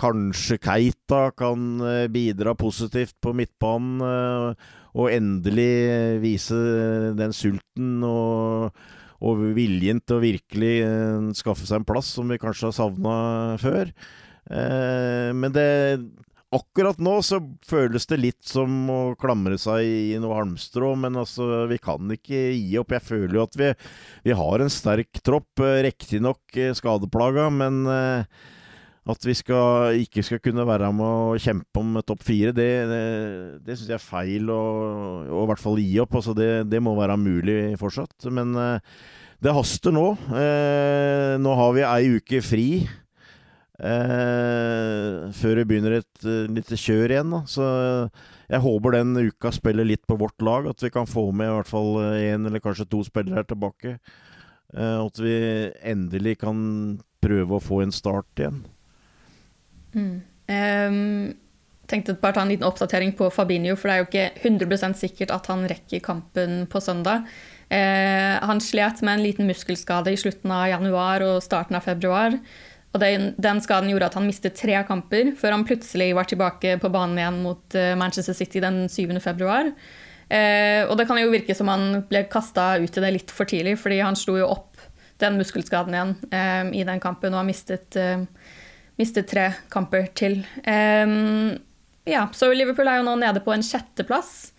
Kanskje 0.00 0.56
Keita 0.62 1.28
kan 1.36 1.80
eh, 1.84 2.06
bidra 2.12 2.54
positivt 2.58 3.18
på 3.20 3.34
midtbanen 3.36 4.00
eh, 4.06 4.70
og 4.96 5.12
endelig 5.12 6.20
vise 6.22 6.56
den 7.18 7.34
sulten 7.36 8.00
og, 8.06 8.72
og 9.20 9.44
viljen 9.54 10.00
til 10.02 10.16
å 10.16 10.24
virkelig 10.24 10.72
eh, 10.86 11.28
skaffe 11.38 11.68
seg 11.68 11.82
en 11.82 11.86
plass 11.88 12.14
som 12.16 12.32
vi 12.32 12.40
kanskje 12.40 12.70
har 12.70 12.76
savna 12.80 13.14
før. 13.60 13.92
Men 14.50 15.52
det 15.54 15.68
Akkurat 16.50 16.98
nå 16.98 17.12
så 17.22 17.36
føles 17.62 18.08
det 18.10 18.16
litt 18.18 18.48
som 18.48 18.88
å 18.90 19.12
klamre 19.14 19.54
seg 19.60 19.84
i 19.86 20.16
noe 20.18 20.34
halmstrå, 20.34 20.96
men 20.98 21.20
altså, 21.20 21.68
vi 21.70 21.76
kan 21.78 22.10
ikke 22.10 22.40
gi 22.56 22.72
opp. 22.80 22.90
Jeg 22.96 23.06
føler 23.06 23.36
jo 23.36 23.44
at 23.44 23.54
vi, 23.60 23.68
vi 24.26 24.34
har 24.34 24.64
en 24.64 24.72
sterk 24.74 25.20
tropp, 25.22 25.62
riktignok 25.86 26.58
skadeplaga, 26.74 27.46
men 27.54 27.84
at 29.08 29.24
vi 29.24 29.34
skal, 29.34 29.96
ikke 30.02 30.22
skal 30.26 30.42
kunne 30.44 30.66
være 30.68 30.90
med 30.92 31.06
å 31.06 31.38
kjempe 31.40 31.80
om 31.80 31.96
topp 32.04 32.24
fire, 32.26 32.52
det, 32.56 32.68
det, 32.90 33.04
det 33.64 33.76
syns 33.78 33.88
jeg 33.88 33.96
er 33.96 34.04
feil 34.04 34.52
å, 34.52 34.62
i 35.24 35.46
hvert 35.48 35.62
fall 35.62 35.80
gi 35.80 35.96
opp. 36.02 36.18
Altså 36.20 36.36
det, 36.36 36.50
det 36.68 36.82
må 36.84 36.92
være 36.98 37.16
mulig 37.20 37.58
fortsatt. 37.80 38.28
Men 38.34 38.52
eh, 38.60 38.96
det 39.40 39.56
haster 39.56 39.94
nå. 39.96 40.06
Eh, 40.36 41.36
nå 41.40 41.54
har 41.62 41.76
vi 41.76 41.86
ei 41.88 42.18
uke 42.20 42.42
fri. 42.44 42.66
Eh, 43.80 45.30
før 45.32 45.56
det 45.56 45.64
begynner 45.64 45.94
et 46.02 46.26
uh, 46.28 46.44
lite 46.52 46.76
kjør 46.76 47.14
igjen. 47.14 47.32
Da. 47.32 47.40
Så 47.48 47.64
jeg 48.50 48.64
håper 48.66 48.98
den 48.98 49.14
uka 49.16 49.52
spiller 49.56 49.88
litt 49.88 50.04
på 50.04 50.18
vårt 50.20 50.44
lag. 50.44 50.68
At 50.68 50.84
vi 50.84 50.92
kan 50.92 51.08
få 51.08 51.30
med 51.32 51.48
i 51.48 51.54
hvert 51.56 51.70
fall 51.72 51.96
én 52.20 52.44
eller 52.44 52.60
kanskje 52.60 52.88
to 52.92 53.00
spillere 53.08 53.48
tilbake. 53.48 53.96
Eh, 54.76 54.98
at 55.00 55.18
vi 55.18 55.36
endelig 55.82 56.36
kan 56.44 56.60
prøve 57.24 57.56
å 57.56 57.62
få 57.62 57.82
en 57.84 57.94
start 57.94 58.42
igjen. 58.42 58.62
Mm. 59.94 60.16
Um, 60.50 60.98
tenkte 61.90 62.16
bare 62.18 62.36
ta 62.36 62.44
en 62.44 62.52
liten 62.52 62.66
oppdatering 62.66 63.12
på 63.18 63.30
Fabinho, 63.34 63.76
for 63.78 63.90
det 63.90 63.94
er 63.94 64.02
jo 64.02 64.08
ikke 64.08 64.50
100% 64.50 64.98
sikkert 65.00 65.32
at 65.34 65.48
han 65.50 65.66
rekker 65.70 66.02
kampen 66.04 66.64
på 66.70 66.82
søndag. 66.82 67.26
Eh, 67.70 68.34
han 68.42 68.62
slet 68.62 69.02
med 69.06 69.18
en 69.18 69.24
liten 69.24 69.46
muskelskade 69.46 70.12
i 70.12 70.18
slutten 70.18 70.50
av 70.54 70.68
januar 70.72 71.24
og 71.26 71.42
starten 71.44 71.78
av 71.78 71.86
februar. 71.86 72.34
Og 72.90 73.02
den, 73.02 73.28
den 73.38 73.60
skaden 73.62 73.90
gjorde 73.92 74.08
at 74.10 74.16
han 74.18 74.26
mistet 74.26 74.58
tre 74.58 74.78
kamper, 74.86 75.32
før 75.38 75.54
han 75.54 75.66
plutselig 75.66 76.10
var 76.18 76.26
tilbake 76.30 76.74
på 76.82 76.90
banen 76.90 77.20
igjen 77.20 77.42
mot 77.44 77.78
eh, 77.78 77.94
Manchester 77.98 78.34
City 78.34 78.62
den 78.62 78.84
7. 78.90 79.14
februar. 79.22 79.70
Eh, 80.30 80.82
og 80.86 80.96
det 80.98 81.06
kan 81.10 81.18
jo 81.18 81.30
virke 81.30 81.54
som 81.58 81.70
han 81.70 82.04
ble 82.10 82.24
kasta 82.30 82.76
ut 82.82 82.98
i 82.98 83.02
det 83.02 83.14
litt 83.14 83.34
for 83.34 83.50
tidlig, 83.50 83.76
fordi 83.82 84.02
han 84.02 84.18
slo 84.18 84.38
jo 84.40 84.50
opp 84.50 84.70
den 85.20 85.36
muskelskaden 85.38 85.94
igjen 85.94 86.14
eh, 86.32 86.80
i 86.80 86.86
den 86.86 87.02
kampen 87.02 87.34
og 87.34 87.42
har 87.42 87.48
mistet, 87.48 87.94
eh, 87.98 88.24
mistet 89.00 89.30
tre 89.32 89.48
kamper 89.72 90.10
til. 90.16 90.42
Um, 90.62 91.56
ja, 92.08 92.26
så 92.36 92.52
Liverpool 92.52 92.88
er 92.90 93.00
jo 93.00 93.08
nå 93.08 93.16
nede 93.20 93.42
på 93.44 93.54
en 93.54 93.64
sjetteplass. 93.64 94.52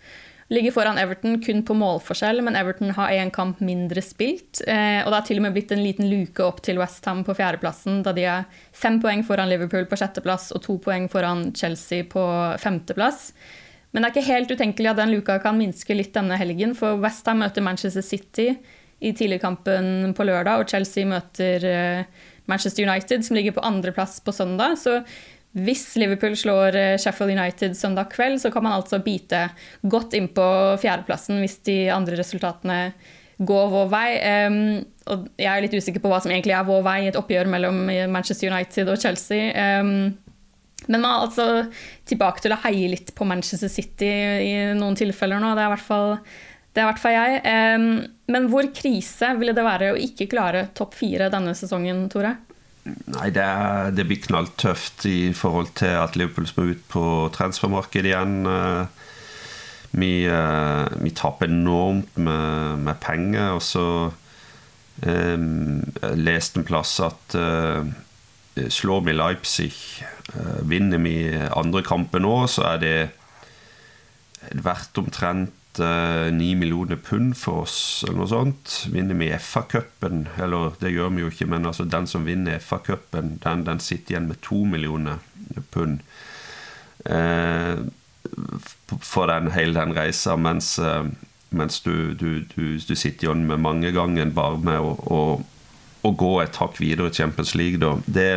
Ligger 0.52 0.74
foran 0.74 0.98
Everton 1.00 1.38
kun 1.40 1.62
på 1.64 1.74
målforskjell, 1.80 2.42
men 2.44 2.56
Everton 2.60 2.90
har 2.92 3.14
én 3.14 3.30
kamp 3.32 3.62
mindre 3.64 4.02
spilt. 4.04 4.60
Eh, 4.66 5.00
og 5.00 5.08
det 5.08 5.16
har 5.16 5.24
til 5.24 5.40
og 5.40 5.46
med 5.46 5.54
blitt 5.56 5.72
en 5.72 5.80
liten 5.80 6.10
luke 6.10 6.44
opp 6.44 6.60
til 6.66 6.76
Westham 6.76 7.22
på 7.24 7.36
fjerdeplassen, 7.38 8.02
da 8.04 8.12
de 8.12 8.26
er 8.28 8.44
fem 8.76 8.98
poeng 9.00 9.24
foran 9.24 9.48
Liverpool 9.48 9.86
på 9.88 9.96
sjetteplass 9.96 10.50
og 10.52 10.60
to 10.66 10.76
poeng 10.84 11.08
foran 11.12 11.48
Chelsea 11.56 12.04
på 12.04 12.24
femteplass. 12.60 13.30
Men 13.92 14.04
det 14.04 14.10
er 14.10 14.14
ikke 14.16 14.28
helt 14.28 14.52
utenkelig 14.52 14.92
at 14.92 15.00
den 15.00 15.14
luka 15.14 15.38
kan 15.40 15.56
minske 15.56 15.96
litt 15.96 16.12
denne 16.16 16.36
helgen, 16.40 16.76
for 16.76 17.00
Westham 17.00 17.40
møter 17.40 17.64
Manchester 17.64 18.04
City 18.04 18.50
i 19.00 19.14
tidligkampen 19.16 20.12
på 20.16 20.28
lørdag, 20.28 20.60
og 20.60 20.68
Chelsea 20.68 21.08
møter 21.08 21.64
eh, 21.64 22.28
Manchester 22.50 22.86
United, 22.86 23.24
som 23.24 23.36
ligger 23.36 23.56
på 23.56 23.64
andreplass 23.66 24.20
på 24.24 24.34
søndag. 24.34 24.78
Så 24.80 25.00
hvis 25.52 25.84
Liverpool 26.00 26.36
slår 26.38 26.76
eh, 26.80 26.98
Sheffield 27.00 27.34
United 27.36 27.76
søndag 27.76 28.12
kveld, 28.14 28.40
så 28.40 28.50
kan 28.50 28.64
man 28.64 28.78
altså 28.78 29.02
bite 29.04 29.46
godt 29.82 30.16
inn 30.16 30.30
på 30.32 30.46
fjerdeplassen 30.80 31.42
hvis 31.42 31.58
de 31.68 31.76
andre 31.92 32.16
resultatene 32.20 32.78
går 33.42 33.70
vår 33.72 33.88
vei. 33.92 34.08
Um, 34.46 34.58
og 35.12 35.26
jeg 35.40 35.50
er 35.50 35.64
litt 35.64 35.74
usikker 35.74 36.02
på 36.02 36.10
hva 36.12 36.20
som 36.22 36.30
egentlig 36.30 36.54
er 36.54 36.68
vår 36.68 36.84
vei 36.86 36.98
i 37.02 37.08
et 37.10 37.18
oppgjør 37.18 37.50
mellom 37.50 37.80
Manchester 38.12 38.52
United 38.52 38.92
og 38.92 39.00
Chelsea. 39.02 39.50
Um, 39.80 40.12
men 40.90 41.02
man 41.02 41.10
er 41.10 41.26
altså 41.26 41.46
tilbake 42.08 42.42
til 42.42 42.54
å 42.54 42.60
heie 42.64 42.90
litt 42.90 43.12
på 43.14 43.26
Manchester 43.28 43.70
City 43.70 44.08
i 44.08 44.54
noen 44.78 44.96
tilfeller 44.98 45.42
nå. 45.42 45.52
Det 45.54 45.62
er 45.62 45.70
i 45.70 45.74
hvert 45.74 45.86
fall, 45.86 46.16
det 46.72 46.80
er 46.80 46.86
i 46.86 46.88
hvert 46.88 47.02
fall 47.02 47.14
jeg. 47.14 47.40
Men 48.32 48.48
hvor 48.48 48.68
krise 48.72 49.34
ville 49.36 49.52
det 49.56 49.64
være 49.66 49.92
å 49.92 50.00
ikke 50.00 50.30
klare 50.32 50.70
topp 50.76 50.96
fire 50.96 51.28
denne 51.32 51.52
sesongen, 51.58 52.06
Tore? 52.12 52.32
Nei, 52.82 53.28
det, 53.30 53.44
er, 53.44 53.92
det, 53.94 54.06
blir 54.08 54.22
knalltøft 54.24 55.04
i 55.06 55.30
forhold 55.36 55.70
til 55.78 55.92
at 56.00 56.16
Liverpool 56.18 56.48
skal 56.50 56.72
ut 56.72 56.82
på 56.90 57.04
transfermarkedet 57.36 58.10
igjen. 58.10 58.34
Vi, 59.92 60.12
vi 61.04 61.12
taper 61.14 61.52
enormt 61.52 62.16
med, 62.16 62.82
med, 62.88 62.98
penger. 63.04 63.52
Og 63.58 63.62
så 63.62 63.86
um, 65.06 65.82
leste 66.18 66.60
en 66.60 66.66
plass 66.66 66.96
at 67.04 67.36
uh, 67.38 67.84
slår 68.72 69.06
vi 69.06 69.16
Leipzig, 69.16 69.72
uh, 70.34 70.60
vinner 70.66 71.02
vi 71.04 71.16
andre 71.52 71.84
kampen 71.86 72.24
nå, 72.26 72.36
så 72.50 72.72
er 72.74 72.82
det 72.82 72.96
verdt 74.58 74.98
omtrent 74.98 75.58
ni 75.78 76.50
millioner 76.58 76.98
pund 77.00 77.36
for 77.38 77.62
oss, 77.64 78.04
eller 78.06 78.18
noe 78.20 78.28
sånt. 78.28 78.74
Vinner 78.92 79.16
vi 79.16 79.30
FA-cupen, 79.40 80.26
eller 80.42 80.74
det 80.82 80.92
gjør 80.92 81.12
vi 81.14 81.24
jo 81.24 81.30
ikke, 81.32 81.48
men 81.48 81.68
altså 81.68 81.86
den 81.88 82.08
som 82.10 82.26
vinner 82.28 82.60
FA-cupen, 82.60 83.38
den, 83.44 83.64
den, 83.64 83.80
sitter 83.80 84.14
igjen 84.16 84.28
med 84.28 84.42
to 84.44 84.62
millioner 84.68 85.22
pund 85.72 86.02
eh, 87.04 87.80
for 89.00 89.32
den, 89.32 89.50
hele 89.56 89.74
den 89.78 89.94
reisa, 89.96 90.36
mens, 90.36 90.78
eh, 90.78 91.06
mens 91.50 91.80
du, 91.80 92.14
du, 92.14 92.44
du, 92.54 92.78
du, 92.78 92.94
sitter 92.94 93.28
igjen 93.28 93.46
med 93.48 93.62
mange 93.64 93.92
ganger 93.92 94.32
bare 94.34 94.60
med 94.62 94.80
å, 94.80 94.92
å, 95.08 95.22
å 96.02 96.12
gå 96.12 96.32
et 96.42 96.58
hakk 96.60 96.80
videre 96.80 97.10
i 97.10 97.16
Champions 97.16 97.54
League. 97.58 97.80
Da. 97.82 97.96
Det 98.06 98.28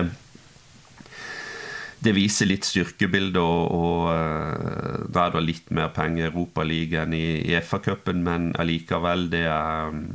det 2.06 2.14
viser 2.16 2.50
litt 2.50 2.66
styrkebilde, 2.68 3.42
og, 3.42 3.72
og 3.76 4.08
uh, 4.14 5.06
da 5.12 5.28
er 5.28 5.36
det 5.36 5.44
litt 5.46 5.72
mer 5.76 5.92
penger 5.96 6.26
i 6.26 6.30
Europaligaen 6.30 7.16
i, 7.18 7.26
i 7.50 7.56
FA-cupen, 7.62 8.24
men 8.26 8.52
allikevel, 8.62 9.30
det 9.34 9.46
er 9.50 9.94
um, 9.94 10.08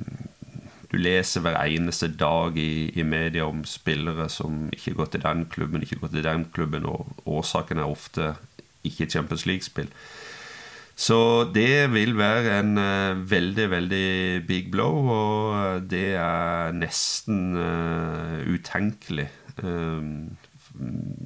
Du 0.91 0.97
leser 0.99 1.45
hver 1.45 1.55
eneste 1.63 2.09
dag 2.19 2.57
i, 2.59 2.91
i, 2.99 3.05
media 3.07 3.45
om 3.47 3.61
spillere 3.63 4.27
som 4.29 4.65
ikke 4.75 4.97
går 4.99 5.13
til 5.13 5.23
den 5.23 5.45
klubben, 5.47 5.85
ikke 5.87 6.01
går 6.01 6.11
til 6.17 6.27
den 6.27 6.49
klubben, 6.51 6.87
og 6.91 7.23
årsaken 7.27 7.79
er 7.79 7.87
ofte 7.87 8.33
ikke 8.83 9.07
Champions 9.07 9.47
League-spill. 9.47 9.91
Så 11.01 11.47
det 11.55 11.93
vil 11.95 12.17
være 12.19 12.59
en 12.61 12.75
uh, 12.77 13.31
veldig, 13.31 13.71
veldig 13.71 14.47
big 14.49 14.71
blow, 14.73 15.07
og 15.15 15.87
det 15.91 16.15
er 16.19 16.75
nesten 16.77 17.55
uh, 17.57 18.43
utenkelig. 18.51 19.31
Um, 19.63 20.37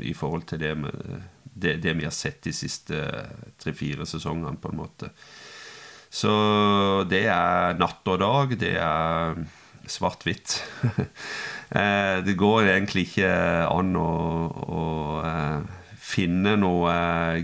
i 0.02 0.14
forhold 0.16 0.46
til 0.50 0.62
det, 0.62 0.72
med, 0.78 1.04
det, 1.44 1.78
det, 1.82 1.96
vi 1.98 2.06
har 2.06 2.14
sett 2.14 2.42
de 2.46 2.54
siste 2.54 3.00
tre-fire 3.60 4.06
sesongene, 4.08 4.56
på 4.60 4.72
en 4.72 4.80
måte. 4.82 5.10
Så 6.14 6.32
det 7.10 7.24
er 7.26 7.78
natt 7.78 8.06
og 8.10 8.20
dag. 8.22 8.54
Det 8.58 8.74
er 8.78 9.40
svart-hvitt. 9.90 10.60
det 12.26 12.36
går 12.38 12.70
egentlig 12.76 13.08
ikke 13.08 13.32
an 13.66 13.96
å, 13.98 14.12
å 14.78 14.84
finne 16.04 16.54
noe 16.60 16.94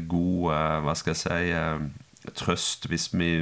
god 0.07 0.85
Hva 0.85 0.95
skal 0.99 1.17
jeg 1.17 1.23
si 1.25 2.31
trøst 2.37 2.87
hvis 2.91 3.09
vi 3.17 3.33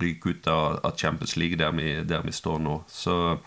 ryker 0.00 0.34
ut 0.34 0.48
av 0.50 0.96
Champions 0.98 1.36
League 1.36 1.58
der 1.60 1.72
vi, 1.76 1.92
der 2.04 2.24
vi, 2.24 2.32
står 2.32 2.58
nå. 2.64 2.80
Så 2.88 3.38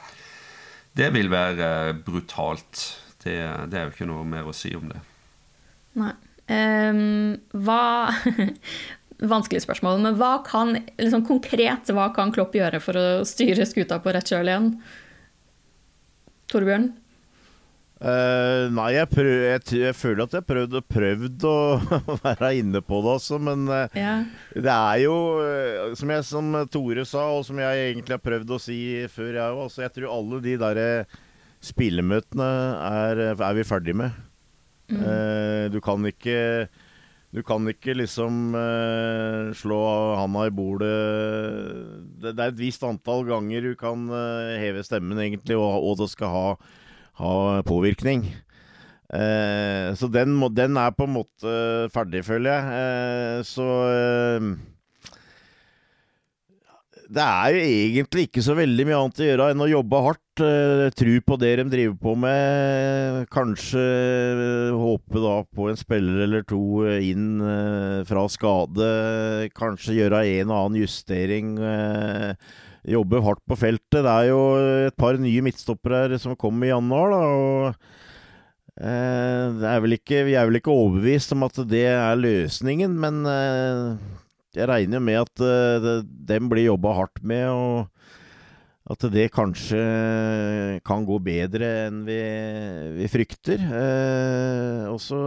det 0.97 1.11
vil 1.13 1.29
være 1.31 1.93
brutalt. 2.05 2.85
Det, 3.27 3.35
det, 3.67 3.79
er 3.79 3.87
jo 3.87 3.95
ikke 3.95 4.09
noe 4.09 4.23
mer 4.27 4.47
å 4.47 4.55
si 4.55 4.71
om 4.77 4.87
det. 4.91 5.01
Nei. 5.99 6.13
Um, 6.47 7.35
hva 7.51 8.07
Vanskelig 9.33 9.63
spørsmål, 9.63 9.97
men 9.99 10.15
hva 10.19 10.37
kan 10.45 10.75
liksom 10.77 11.23
konkret 11.25 11.89
hva 11.89 12.11
kan 12.13 12.29
Klopp 12.31 12.53
gjøre 12.55 12.77
for 12.79 12.99
å 12.99 13.07
styre 13.25 13.65
skuta 13.65 13.97
på 13.99 14.13
rett 14.13 14.29
kjøl 14.29 14.51
igjen? 14.51 14.67
Torbjørn? 16.53 16.91
Uh, 17.97 18.69
nei, 18.77 18.91
jeg, 18.93 19.09
prøv, 19.09 19.27
jeg, 19.41 19.61
jeg, 19.73 19.95
føler 19.97 20.27
at 20.27 20.35
jeg 20.35 20.43
har 20.43 20.49
prøvd, 20.51 20.75
prøvd 20.85 21.45
å 21.49 21.57
være 22.27 22.51
inne 22.59 22.83
på 22.85 22.99
det 23.01 23.13
også, 23.15 23.39
men 23.41 23.63
uh, 23.71 23.97
ja. 23.97 24.19
det 24.53 24.75
er 24.75 24.99
jo 25.01 25.15
uh, 25.41 25.95
som, 25.97 26.13
jeg, 26.13 26.27
som, 26.29 26.59
Tore 26.69 27.07
sa, 27.09 27.25
og 27.33 27.41
som 27.47 27.57
jeg 27.63 27.87
egentlig 27.87 28.13
har 28.13 28.21
prøvd 28.21 28.53
å 28.53 28.59
si 28.61 28.77
før, 29.09 29.31
jeg 29.31 29.55
òg. 29.55 29.63
Altså, 29.65 29.81
jeg 29.87 29.95
tror 29.97 30.13
alle 30.13 30.43
de 30.45 30.53
der 30.61 30.81
spillemøtene 31.67 32.49
er, 32.87 33.23
er 33.35 33.55
vi 33.57 33.67
ferdig 33.67 33.95
med. 33.97 34.23
Mm. 34.87 35.67
du 35.73 35.81
kan 35.83 35.99
ikke 36.07 36.69
du 37.35 37.41
kan 37.43 37.65
ikke 37.67 37.91
liksom 37.97 38.53
eh, 38.55 39.49
slå 39.59 39.79
handa 40.15 40.45
i 40.47 40.53
bordet 40.55 40.93
det, 42.23 42.31
det, 42.31 42.39
er 42.39 42.53
et 42.53 42.61
visst 42.61 42.85
antall 42.87 43.25
ganger 43.27 43.67
du 43.67 43.73
kan 43.75 44.05
eh, 44.07 44.53
heve 44.61 44.85
stemmen, 44.87 45.19
egentlig, 45.19 45.57
og, 45.59 45.83
og 45.89 45.99
det 45.99 46.07
skal 46.13 46.31
ha 46.31 46.45
ha 47.17 47.63
påvirkning. 47.65 48.25
Eh, 49.07 49.93
så 49.95 50.09
den, 50.11 50.33
må, 50.35 50.49
den, 50.53 50.77
er 50.77 50.93
på 50.93 51.07
en 51.07 51.15
måte 51.15 51.53
ferdig, 51.93 52.23
føler 52.27 52.51
jeg. 52.51 52.81
Eh, 52.81 53.37
så 53.47 53.67
eh, 53.89 54.49
Det 57.07 57.23
er 57.23 57.55
jo 57.55 57.63
egentlig 57.63 58.27
ikke 58.27 58.43
så 58.43 58.57
veldig 58.57 58.87
mye 58.87 59.01
annet 59.01 59.23
å 59.23 59.29
gjøre 59.29 59.51
enn 59.53 59.65
å 59.65 59.71
jobbe 59.71 60.03
hardt. 60.09 60.26
Eh, 60.43 60.89
tro 60.93 61.13
på 61.25 61.37
det 61.41 61.55
de 61.59 61.65
driver 61.71 61.97
på 62.01 62.13
med. 62.19 63.25
Kanskje 63.33 63.81
håpe 64.77 65.23
da 65.23 65.35
på 65.57 65.69
en 65.71 65.79
spiller 65.79 66.23
eller 66.27 66.45
to 66.47 66.85
inn 67.01 67.41
uh, 67.41 68.05
fra 68.07 68.27
skade. 68.29 68.89
Kanskje 69.57 69.97
gjøre 69.97 70.23
en 70.37 70.51
og 70.51 70.57
annen 70.59 70.81
justering. 70.83 71.57
jobbe 72.87 73.23
hardt 73.23 73.43
på 73.49 73.57
feltet. 73.59 74.03
Det 74.03 74.13
er 74.13 74.29
jo 74.29 74.41
et 74.87 74.97
par 74.97 75.17
nye 75.19 75.43
midtstoppere 75.43 76.05
her 76.05 76.21
som 76.21 76.37
kom 76.39 76.61
i 76.63 76.69
januar, 76.71 77.11
da. 77.11 77.21
og 77.27 77.73
eh, 78.79 79.65
er 79.73 79.91
ikke, 79.97 80.23
Vi 80.27 80.37
er 80.37 80.47
vel 80.47 80.61
ikke 80.61 80.71
overbevist 80.71 81.33
om 81.35 81.43
at 81.47 81.59
det 81.67 81.87
er 81.91 82.15
løsningen, 82.15 82.93
men 82.95 83.25
eh, 83.25 83.97
jeg 84.55 84.69
regner 84.69 85.03
med 85.03 85.19
at 85.25 85.43
eh, 85.43 86.01
dem 86.05 86.49
blir 86.49 86.69
jobba 86.69 86.95
hardt 87.01 87.21
med, 87.21 87.49
og 87.49 87.96
at 88.87 89.07
det 89.11 89.27
kanskje 89.35 89.81
kan 90.87 91.03
gå 91.07 91.17
bedre 91.23 91.71
enn 91.87 92.03
vi, 92.07 92.19
vi 92.95 93.09
frykter. 93.11 93.59
Eh, 93.59 94.83
også, 94.87 95.19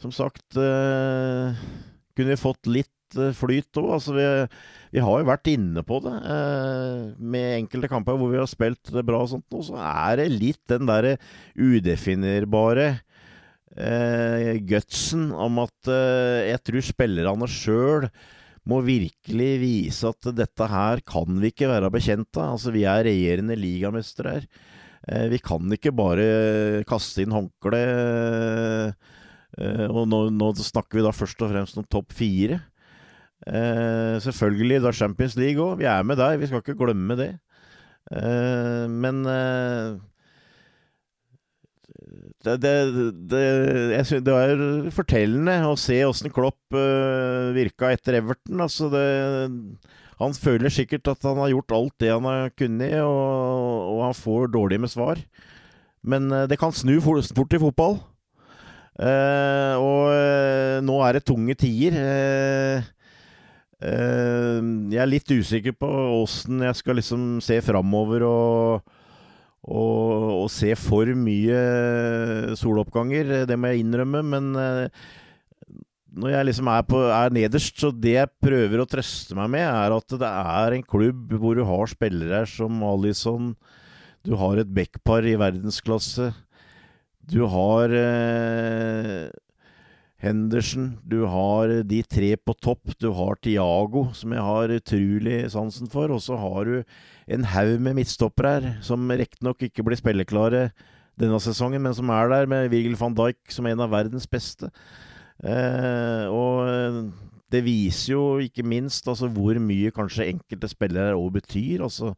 som 0.00 0.14
sagt, 0.14 0.56
eh, 0.56 1.64
kunne 2.16 2.32
vi 2.32 2.40
fått 2.40 2.70
litt 2.70 2.92
Eh, 3.14 3.32
flyt 3.36 3.78
òg. 3.80 3.90
Altså 3.96 4.14
vi, 4.16 4.26
vi, 4.96 5.02
har 5.02 5.20
jo 5.20 5.28
vært 5.28 5.50
inne 5.52 5.82
på 5.86 6.00
det 6.04 6.14
eh, 6.34 7.02
med 7.18 7.58
enkelte 7.62 7.90
kamper 7.92 8.18
hvor 8.18 8.32
vi 8.32 8.40
har 8.40 8.50
spilt 8.50 8.92
det 8.94 9.04
bra 9.06 9.22
og 9.24 9.32
sånt, 9.32 9.46
og 9.54 9.66
så 9.68 9.78
er 9.80 10.22
det 10.22 10.30
litt 10.34 10.62
den 10.72 10.88
derre 10.88 11.16
udefinerbare 11.54 12.88
eh, 13.76 14.56
gutsen 14.66 15.28
om 15.32 15.62
at 15.64 15.92
jeg 16.46 16.62
tror 16.66 16.88
spillerne 16.90 17.50
sjøl 17.50 18.08
må 18.66 18.80
virkelig 18.84 19.50
vise 19.62 20.10
at 20.10 20.30
dette 20.34 20.66
her 20.70 21.02
kan 21.06 21.38
vi 21.42 21.52
ikke 21.52 21.70
være 21.70 21.90
bekjent 21.94 22.30
av. 22.40 22.56
Altså, 22.56 22.72
vi 22.74 22.82
er 22.88 23.06
regjerende 23.06 23.58
ligamestere 23.58 24.34
her. 24.36 24.48
Eh, 25.06 25.28
vi 25.30 25.38
kan 25.42 25.70
ikke 25.72 25.94
bare 25.94 26.82
kaste 26.88 27.22
inn 27.22 27.34
håndkleet. 27.34 28.96
Eh, 29.56 29.86
og 29.86 30.08
nå, 30.10 30.26
nå, 30.34 30.50
snakker 30.58 30.98
vi 30.98 31.06
da 31.06 31.14
først 31.14 31.44
og 31.46 31.52
fremst 31.52 31.78
om 31.78 31.86
topp 31.86 32.14
fire. 32.16 32.60
Eh, 33.46 34.16
selvfølgelig 34.24 34.82
da 34.82 34.94
Champions 34.96 35.38
League 35.38 35.62
òg. 35.62 35.78
Vi 35.82 35.86
er 35.90 36.02
med 36.06 36.18
der, 36.18 36.38
vi 36.40 36.50
skal 36.50 36.64
ikke 36.64 36.78
glemme 36.82 37.18
det. 37.18 37.32
Men 38.06 39.24
det, 42.46 42.56
det, 42.62 43.04
det, 43.30 43.42
jeg 43.92 44.22
det 44.24 44.34
var 44.34 44.62
fortellende 44.94 45.56
å 45.66 45.74
se 45.80 45.98
åssen 46.06 46.32
Klopp 46.34 46.76
uh, 46.76 47.52
virka 47.56 47.90
etter 47.94 48.20
Everton. 48.20 48.62
Altså 48.62 48.90
han 50.16 50.32
føler 50.36 50.72
sikkert 50.72 51.10
at 51.12 51.26
han 51.28 51.40
har 51.42 51.52
gjort 51.52 51.74
alt 51.76 51.94
det 52.00 52.12
han 52.14 52.24
har 52.28 52.52
kunnet, 52.56 52.94
og, 53.04 53.92
og 53.92 54.02
han 54.06 54.16
får 54.16 54.52
dårlig 54.54 54.80
med 54.84 54.92
svar. 54.92 55.20
Men 56.06 56.30
uh, 56.32 56.44
det 56.48 56.60
kan 56.60 56.74
snu 56.74 56.96
fort 57.04 57.56
i 57.56 57.62
fotball. 57.62 57.98
Uh, 58.96 59.74
og 59.76 60.84
nå 60.86 61.00
er 61.04 61.18
det 61.18 61.26
tunge 61.28 61.56
tider. 61.60 61.98
Jeg 63.76 65.00
er 65.02 65.10
litt 65.10 65.28
usikker 65.28 65.74
på 65.76 65.88
åssen 66.22 66.64
jeg 66.64 66.78
skal 66.78 66.96
liksom 66.96 67.26
se 67.44 67.58
framover 67.60 68.24
og, 68.24 68.94
og, 69.66 70.46
se 70.52 70.72
for 70.78 71.10
mye 71.18 71.60
soloppganger. 72.58 73.46
Det 73.50 73.56
må 73.58 73.72
jeg 73.72 73.82
innrømme. 73.82 74.22
Men 74.22 74.52
uh, 74.54 74.86
når 76.16 76.32
jeg 76.32 76.48
liksom 76.48 76.70
er, 76.72 76.84
på, 76.88 77.00
er, 77.12 77.34
nederst, 77.34 77.74
så 77.80 77.90
det 77.92 78.14
jeg 78.14 78.34
prøver 78.42 78.82
å 78.82 78.88
trøste 78.88 79.36
meg 79.36 79.50
med, 79.56 79.66
er 79.66 79.96
at 79.96 80.18
det 80.22 80.30
er 80.30 80.76
en 80.76 80.86
klubb 80.86 81.34
hvor 81.40 81.58
du 81.58 81.64
har 81.66 81.90
spillere 81.90 82.44
som 82.48 82.78
Alison. 82.86 83.54
Du 84.26 84.36
har 84.40 84.58
et 84.58 84.70
backpar 84.74 85.26
i 85.28 85.36
verdensklasse. 85.38 86.30
Du 87.26 87.42
har 87.50 87.90
eh, 87.90 89.26
Henderson, 90.22 90.94
du 91.02 91.24
har 91.28 91.74
de 91.84 92.00
tre 92.06 92.32
på 92.38 92.54
topp. 92.62 92.94
Du 93.02 93.10
har 93.18 93.36
Tiago, 93.42 94.06
som 94.14 94.32
jeg 94.32 94.46
har 94.46 94.74
utrolig 94.78 95.42
sansen 95.52 95.90
for. 95.92 96.14
Og 96.14 96.22
så 96.24 96.38
har 96.40 96.70
du 96.70 96.76
en 97.26 97.46
haug 97.52 97.80
med 97.82 97.96
midtstoppere 97.98 98.52
her, 98.54 98.68
som 98.86 99.10
riktignok 99.10 99.66
ikke 99.66 99.84
blir 99.86 99.98
spilleklare 99.98 100.68
denne 101.18 101.38
sesongen, 101.42 101.82
men 101.82 101.94
som 101.96 102.10
er 102.12 102.30
der, 102.32 102.50
med 102.50 102.70
Virgil 102.70 102.96
van 103.00 103.16
Dijk 103.16 103.52
som 103.52 103.66
en 103.66 103.82
av 103.82 103.92
verdens 103.92 104.28
beste. 104.30 104.70
Eh, 105.44 106.26
og 106.32 107.10
det 107.52 107.62
viser 107.66 108.12
jo 108.14 108.22
ikke 108.42 108.64
minst 108.66 109.06
altså, 109.08 109.28
hvor 109.32 109.58
mye 109.62 109.92
kanskje 109.94 110.28
enkelte 110.32 110.70
spillere 110.70 111.16
òg 111.16 111.32
betyr. 111.38 111.84
Altså, 111.86 112.12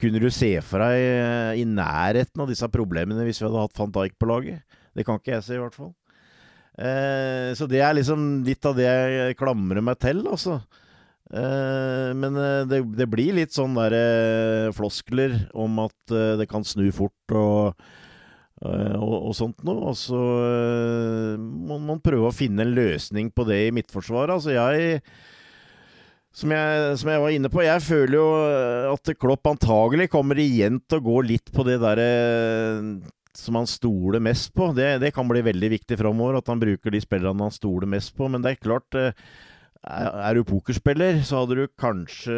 kunne 0.00 0.20
du 0.20 0.28
se 0.32 0.52
for 0.64 0.84
deg 0.84 0.96
eh, 1.00 1.60
i 1.62 1.68
nærheten 1.68 2.42
av 2.42 2.50
disse 2.50 2.68
problemene 2.72 3.24
hvis 3.26 3.40
vi 3.42 3.48
hadde 3.48 3.62
hatt 3.66 3.78
van 3.80 3.94
Dijk 3.94 4.18
på 4.20 4.30
laget? 4.30 4.64
Det 4.96 5.04
kan 5.04 5.20
ikke 5.20 5.34
jeg 5.34 5.46
se, 5.46 5.56
i 5.56 5.62
hvert 5.62 5.76
fall. 5.76 5.92
Eh, 6.76 7.52
så 7.56 7.68
det 7.68 7.80
er 7.80 7.96
liksom 7.96 8.44
litt 8.46 8.68
av 8.68 8.76
det 8.76 8.88
jeg 8.88 9.38
klamrer 9.40 9.84
meg 9.84 9.98
til, 10.00 10.22
altså. 10.28 10.60
Eh, 11.26 12.10
men 12.14 12.36
eh, 12.38 12.64
det, 12.70 12.82
det, 12.94 13.06
blir 13.10 13.34
litt 13.34 13.54
sånn 13.54 13.74
der 13.74 13.94
eh, 13.98 14.72
floskler 14.76 15.34
om 15.58 15.80
at 15.82 16.16
det 16.38 16.46
kan 16.50 16.62
snu 16.66 16.86
fort 16.94 17.34
og, 17.34 17.86
og, 18.62 19.16
og 19.16 19.32
sånt 19.36 19.64
noe. 19.66 19.90
Og 19.90 19.96
så 19.98 20.20
må 21.38 21.80
man 21.82 22.02
prøve 22.04 22.30
å 22.30 22.36
finne 22.36 22.66
en 22.66 22.76
løsning 22.76 23.32
på 23.34 23.46
det 23.48 23.64
i 23.66 23.72
Midtforsvaret. 23.74 24.36
Altså, 24.38 24.54
jeg 24.54 25.00
som 26.36 26.52
jeg, 26.52 26.96
som 27.00 27.08
jeg, 27.08 27.20
var 27.22 27.32
inne 27.32 27.48
på, 27.48 27.62
jeg 27.64 27.80
føler 27.80 28.18
jo 28.18 28.24
at 28.92 29.10
Klopp 29.16 29.48
antagelig 29.48 30.10
kommer 30.12 30.36
igjen 30.36 30.82
til 30.84 31.00
å 31.00 31.06
gå 31.06 31.20
litt 31.24 31.48
på 31.48 31.64
det 31.64 31.78
derre 31.80 32.08
som 33.36 33.56
han 33.56 33.68
stoler 33.68 34.20
mest 34.20 34.50
på. 34.56 34.68
Det, 34.76 34.98
det 35.00 35.14
kan 35.16 35.28
bli 35.28 35.40
veldig 35.44 35.70
viktig 35.72 35.96
framover, 35.96 36.36
at 36.36 36.52
han 36.52 36.60
bruker 36.60 36.92
de 36.92 37.00
spillerne 37.00 37.48
han 37.48 37.54
stoler 37.54 37.88
mest 37.88 38.12
på. 38.16 38.28
Men 38.28 38.44
det 38.44 38.52
er 38.52 38.60
klart, 38.60 39.00
eh, 39.86 40.20
er 40.28 40.36
du 40.36 40.44
pokerspiller, 40.46 41.22
så 41.26 41.42
hadde 41.42 41.58
du 41.58 41.64
kanskje 41.78 42.36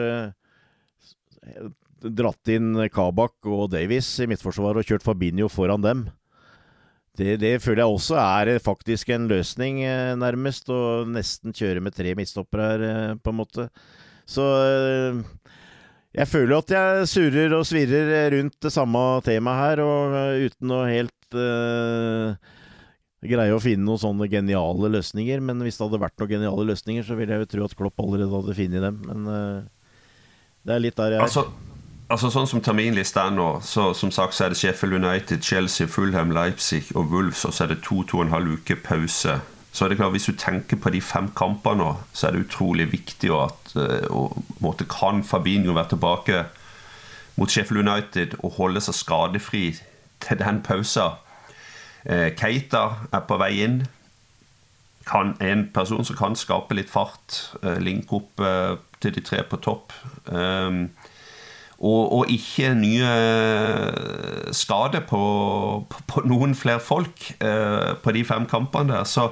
dratt 1.99 2.53
inn 2.53 2.77
Kabak 2.93 3.49
og 3.49 3.71
Davies 3.73 4.09
i 4.23 4.29
midtforsvaret 4.31 4.83
og 4.83 4.89
kjørt 4.89 5.07
Fabinho 5.07 5.49
foran 5.51 5.85
dem. 5.85 6.07
Det, 7.19 7.35
det, 7.43 7.57
føler 7.65 7.83
jeg 7.83 7.97
også 7.97 8.19
er 8.23 8.53
faktisk 8.63 9.11
en 9.11 9.27
løsning, 9.31 9.83
eh, 9.83 10.15
nærmest. 10.15 10.71
Å 10.71 11.03
nesten 11.09 11.57
kjøre 11.57 11.83
med 11.83 11.97
tre 11.97 12.15
midtstoppere 12.15 12.69
her, 12.69 12.85
eh, 12.87 13.15
på 13.19 13.33
en 13.33 13.41
måte. 13.41 13.67
Så 14.29 14.45
jeg 16.19 16.29
føler 16.29 16.57
at 16.57 16.73
jeg 16.73 17.09
surrer 17.11 17.53
og 17.55 17.67
svirrer 17.69 18.31
rundt 18.33 18.57
det 18.65 18.73
samme 18.73 19.03
temaet 19.27 19.61
her, 19.61 19.83
og 19.85 20.17
eh, 20.17 20.47
uten 20.49 20.73
å 20.73 20.79
helt 20.89 21.37
uh, 21.37 22.55
greie 23.27 23.55
å 23.55 23.63
finne 23.63 23.87
noen 23.87 24.01
sånne 24.03 24.29
geniale 24.31 24.93
løsninger. 24.95 25.43
Men 25.43 25.65
hvis 25.67 25.81
det 25.81 25.87
hadde 25.89 26.03
vært 26.05 26.19
noen 26.21 26.35
geniale 26.37 26.69
løsninger, 26.71 27.07
så 27.07 27.19
ville 27.19 27.35
jeg 27.35 27.47
jo 27.47 27.51
tro 27.55 27.67
at 27.67 27.77
Klopp 27.79 28.05
allerede 28.05 28.31
hadde 28.35 28.59
funnet 28.59 28.87
dem. 28.87 29.03
Men 29.09 29.27
uh, 29.27 29.99
det 30.69 30.77
er 30.77 30.85
litt 30.85 30.99
der 31.01 31.17
jeg 31.17 31.21
er. 31.21 31.27
Altså, 31.27 31.47
altså 32.07 32.33
Sånn 32.35 32.51
som 32.51 32.65
terminlista 32.65 33.27
er 33.27 33.35
nå, 33.35 33.51
så 33.67 33.91
som 33.99 34.15
sagt 34.15 34.39
så 34.39 34.47
er 34.47 34.55
det 34.55 34.63
Sheffield 34.63 35.01
United, 35.01 35.43
Chelsea, 35.43 35.91
Fulham, 35.91 36.35
Leipzig 36.37 36.85
og 36.95 37.11
Wolves, 37.15 37.45
og 37.49 37.57
så 37.57 37.67
er 37.67 37.75
det 37.75 37.83
to 37.87 38.05
to 38.07 38.23
og 38.23 38.29
en 38.29 38.37
halv 38.37 38.59
uke 38.61 38.79
pause 38.87 39.41
så 39.79 39.85
er 39.85 39.93
det 39.93 39.99
klart, 40.01 40.11
hvis 40.11 40.27
du 40.27 40.33
tenker 40.33 40.79
på 40.81 40.91
de 40.91 41.01
fem 41.05 41.29
kampene 41.37 41.83
nå, 41.83 41.89
så 42.17 42.27
er 42.27 42.35
det 42.35 42.47
utrolig 42.49 42.89
viktig 42.91 43.29
at 43.37 43.75
og, 44.11 44.39
måtte 44.65 44.89
kan 44.91 45.21
Fabinho 45.23 45.77
være 45.77 45.93
tilbake 45.93 46.41
mot 47.39 47.53
Sheffield 47.53 47.85
United 47.85 48.35
og 48.41 48.57
holde 48.57 48.83
seg 48.83 48.97
skadefri 48.97 49.65
til 50.25 50.41
den 50.41 50.63
pausen. 50.67 51.21
Eh, 52.07 52.31
Keita 52.37 52.85
er 53.13 53.25
på 53.27 53.39
vei 53.41 53.53
inn. 53.65 53.83
Kan, 55.09 55.35
en 55.41 55.69
person 55.73 56.05
som 56.05 56.17
kan 56.19 56.37
skape 56.37 56.77
litt 56.77 56.91
fart. 56.93 57.41
Eh, 57.63 57.79
linke 57.83 58.21
opp 58.21 58.43
eh, 58.45 58.77
til 59.03 59.15
de 59.17 59.25
tre 59.25 59.43
på 59.47 59.61
topp. 59.63 59.95
Um, 60.27 60.89
og, 61.79 62.13
og, 62.13 62.31
ikke 62.35 62.73
nye 62.75 63.11
skader 64.51 65.05
på, 65.07 65.21
på, 65.87 66.25
noen 66.27 66.57
flere 66.59 66.83
folk 66.83 67.29
på 67.39 68.15
de 68.17 68.25
fem 68.27 68.49
kampene 68.51 68.97
der. 68.97 69.07
Så, 69.07 69.29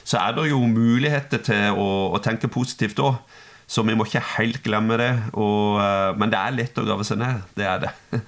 så, 0.00 0.16
er 0.22 0.32
det 0.38 0.46
jo 0.48 0.62
muligheter 0.64 1.44
til 1.44 1.76
å, 1.76 1.90
å 2.16 2.22
tenke 2.24 2.48
positivt 2.48 3.02
òg. 3.04 3.20
Så 3.68 3.84
vi 3.84 3.92
må 3.94 4.08
ikke 4.08 4.24
helt 4.38 4.62
glemme 4.64 4.96
det. 4.96 5.12
Og, 5.36 5.76
men 6.16 6.32
det 6.32 6.40
er 6.40 6.56
lett 6.56 6.80
å 6.80 6.86
grave 6.88 7.04
seg 7.04 7.20
ned. 7.20 7.44
Det 7.52 7.68
er 7.68 7.84
det. 7.84 7.92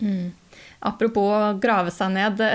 mm. 0.00 0.30
Apropos 0.82 1.28
å 1.30 1.52
grave 1.62 1.92
seg 1.94 2.14
ned. 2.16 2.40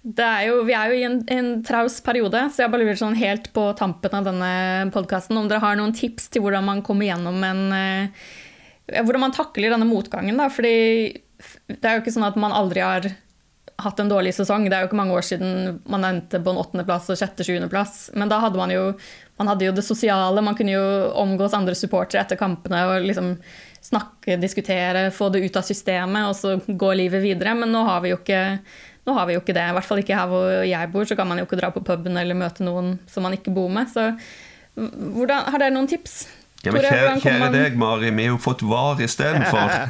Er 0.00 0.46
jo, 0.46 0.62
vi 0.64 0.72
er 0.72 0.88
jo 0.88 0.96
i 0.96 1.02
en, 1.04 1.18
en, 1.28 1.48
traus 1.60 1.98
periode, 2.00 2.40
så 2.48 2.62
jeg 2.62 2.72
bare 2.72 2.86
lurer 2.86 2.96
sånn 2.96 3.18
helt 3.20 3.50
på 3.52 3.66
tampen 3.76 4.14
av 4.16 4.24
denne 4.30 4.52
podkasten 4.94 5.36
om 5.36 5.44
dere 5.50 5.60
har 5.60 5.76
noen 5.76 5.92
tips 5.92 6.30
til 6.32 6.40
hvordan 6.40 6.64
man 6.64 6.80
kommer 6.86 7.10
gjennom 7.10 7.36
en 7.44 7.60
eh, 7.76 8.30
Hvordan 8.90 9.22
man 9.22 9.34
takler 9.36 9.70
denne 9.70 9.86
motgangen. 9.86 10.40
Da. 10.40 10.48
Fordi 10.50 10.72
det 11.68 11.84
er 11.84 11.98
jo 11.98 12.00
ikke 12.00 12.14
sånn 12.16 12.26
at 12.26 12.38
man 12.40 12.56
aldri 12.56 12.80
har 12.82 13.04
hatt 13.84 14.00
en 14.02 14.10
dårlig 14.10 14.32
sesong. 14.34 14.64
Det 14.66 14.76
er 14.76 14.82
jo 14.82 14.90
ikke 14.90 14.98
mange 14.98 15.14
år 15.14 15.26
siden 15.28 15.80
man 15.92 16.06
endte 16.08 16.40
på 16.42 16.50
en 16.50 16.58
åttendeplass 16.58 17.06
og 17.12 17.20
sjette-sjuendeplass. 17.20 18.10
Men 18.18 18.32
da 18.32 18.40
hadde 18.42 18.58
man 18.58 18.72
jo 18.74 18.88
man 19.40 19.48
hadde 19.48 19.64
jo 19.68 19.72
det 19.72 19.86
sosiale, 19.86 20.42
man 20.44 20.56
kunne 20.56 20.74
jo 20.74 20.86
omgås 21.16 21.54
andre 21.56 21.72
supportere 21.78 22.20
etter 22.24 22.36
kampene 22.40 22.82
og 22.90 23.06
liksom 23.06 23.30
snakke, 23.84 24.38
diskutere, 24.40 25.08
få 25.14 25.30
det 25.32 25.42
ut 25.46 25.56
av 25.56 25.66
systemet 25.66 26.28
og 26.28 26.36
så 26.36 26.56
gå 26.66 26.92
livet 26.98 27.24
videre. 27.24 27.54
Men 27.58 27.72
nå 27.74 27.84
har 27.88 28.02
vi 28.04 28.12
jo 28.12 28.20
ikke, 28.20 28.42
vi 29.28 29.36
jo 29.36 29.42
ikke 29.42 29.56
det. 29.56 29.66
I 29.70 29.76
hvert 29.78 29.88
fall 29.88 30.02
ikke 30.02 30.18
her 30.18 30.30
hvor 30.30 30.50
jeg 30.68 30.92
bor, 30.92 31.08
så 31.08 31.16
kan 31.18 31.30
man 31.30 31.40
jo 31.40 31.48
ikke 31.48 31.60
dra 31.62 31.72
på 31.74 31.84
puben 31.86 32.20
eller 32.20 32.38
møte 32.38 32.66
noen 32.66 32.98
som 33.10 33.26
man 33.26 33.36
ikke 33.36 33.54
bor 33.56 33.72
med. 33.72 33.90
Så 33.92 34.10
hvordan, 34.76 35.48
har 35.50 35.62
dere 35.62 35.74
noen 35.74 35.90
tips? 35.90 36.22
Ja, 36.60 36.74
men 36.74 36.82
kjære, 36.84 37.12
kjære 37.24 37.46
deg, 37.54 37.76
Mari, 37.80 38.10
vi 38.12 38.26
har 38.26 38.34
jo 38.34 38.40
fått 38.40 38.60
var 38.68 39.00
istedenfor. 39.00 39.70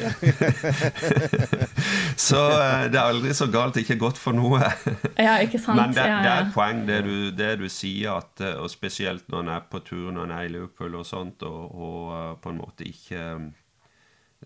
så 2.28 2.40
eh, 2.54 2.86
det 2.88 2.96
er 2.96 3.04
aldri 3.04 3.34
så 3.36 3.50
galt 3.52 3.76
det 3.76 3.84
ikke 3.84 3.98
er 3.98 4.00
godt 4.00 4.20
for 4.20 4.36
noe. 4.36 4.62
ja, 5.20 5.36
ikke 5.44 5.60
sant. 5.60 5.76
Men 5.76 5.92
det, 5.92 6.06
det 6.06 6.32
er 6.32 6.46
et 6.46 6.54
poeng 6.54 6.86
det 6.88 7.00
du, 7.04 7.16
det 7.36 7.50
du, 7.60 7.66
sier, 7.72 8.22
at, 8.22 8.44
eh, 8.44 8.56
og 8.56 8.70
spesielt 8.72 9.28
når 9.28 9.44
en 9.44 9.52
er 9.58 9.66
på 9.72 9.82
tur, 9.84 10.08
når 10.14 10.30
en 10.30 10.36
er 10.38 10.48
i 10.48 10.54
Liverpool 10.54 10.96
og 11.00 11.08
sånt, 11.08 11.44
og, 11.44 11.76
og 11.76 12.14
eh, 12.16 12.32
på 12.40 12.54
en 12.54 12.62
måte 12.62 12.88
ikke 12.88 13.26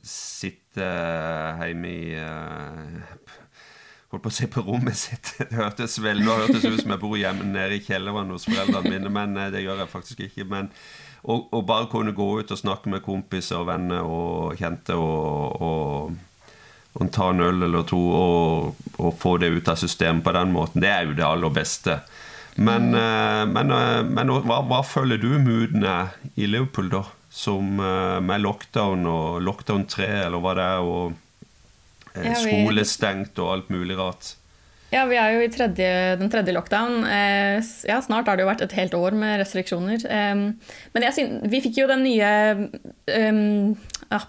sitter 0.03 1.63
hjemme 1.63 1.95
i 1.95 2.17
holdt 4.15 4.25
på 4.25 4.33
å 4.33 4.37
si 4.39 4.51
på 4.51 4.65
rommet 4.67 4.99
sitt. 4.99 5.35
Det 5.51 5.59
hørtes 5.59 5.99
vel, 6.03 6.23
Nå 6.25 6.37
hørtes 6.45 6.63
det 6.63 6.75
ut 6.75 6.85
som 6.85 6.95
jeg 6.95 7.03
bor 7.03 7.17
hjemme 7.19 7.47
nede 7.51 7.79
i 7.79 7.83
kjelleren 7.85 8.33
hos 8.35 8.47
foreldrene 8.49 8.95
mine, 8.95 9.13
men 9.13 9.41
det 9.55 9.65
gjør 9.65 9.85
jeg 9.85 9.93
faktisk 9.93 10.25
ikke. 10.29 10.49
Men 10.51 10.71
og, 11.25 11.49
og, 11.55 11.63
bare 11.65 11.89
kunne 11.93 12.13
gå 12.13 12.27
ut 12.41 12.53
og 12.53 12.61
snakke 12.61 12.91
med 12.93 13.05
kompiser 13.05 13.63
og 13.63 13.69
venner 13.71 14.05
og 14.05 14.59
kjente 14.61 14.97
og, 15.01 15.63
og, 15.65 16.51
og 16.93 17.11
ta 17.15 17.31
en 17.33 17.41
øl 17.47 17.65
eller 17.65 17.87
to 17.89 18.01
og, 18.19 18.85
og, 18.99 19.11
få 19.21 19.39
det 19.41 19.55
ut 19.55 19.73
av 19.73 19.81
systemet 19.81 20.25
på 20.25 20.35
den 20.37 20.53
måten, 20.53 20.85
det 20.85 20.93
er 20.93 21.09
jo 21.09 21.17
det 21.17 21.25
aller 21.27 21.55
beste. 21.55 21.99
Men, 22.55 22.93
mm. 22.93 23.01
Eh, 23.01 23.47
men, 23.51 23.73
eh, 23.75 24.05
men 24.05 24.31
hva, 24.45 24.61
hva, 24.69 24.83
føler 24.87 25.19
du 25.19 25.33
moodene 25.43 25.97
i 26.37 26.47
Liverpool, 26.47 26.93
da? 26.93 27.03
Som 27.35 27.81
eh, 27.83 28.21
med 28.23 28.45
lockdown 28.45 29.09
og 29.11 29.41
lockdown 29.43 29.89
3, 29.91 30.11
eller 30.29 30.45
hva 30.45 30.55
det 30.55 30.69
er, 30.77 30.85
og 30.87 31.24
skolestengt 32.15 33.39
og 33.43 33.53
alt 33.57 33.71
mulig 33.75 33.99
rart? 33.99 34.35
Ja, 34.95 35.03
vi 35.11 35.17
er 35.19 35.33
jo 35.35 35.43
i 35.43 35.51
tredje, 35.51 35.89
den 36.21 36.31
tredje 36.31 36.53
lockdown. 36.55 37.01
Eh, 37.09 37.57
ja, 37.89 37.97
snart 38.05 38.29
har 38.31 38.39
det 38.39 38.45
jo 38.45 38.51
vært 38.51 38.63
et 38.63 38.77
helt 38.79 38.95
år 38.95 39.17
med 39.19 39.41
restriksjoner. 39.41 40.05
men 40.07 41.07
synes, 41.17 41.43
vi 41.51 41.63
fikk 41.65 41.81
jo 41.81 41.89
den 41.91 42.05
nye 42.07 42.31
um, 43.11 43.75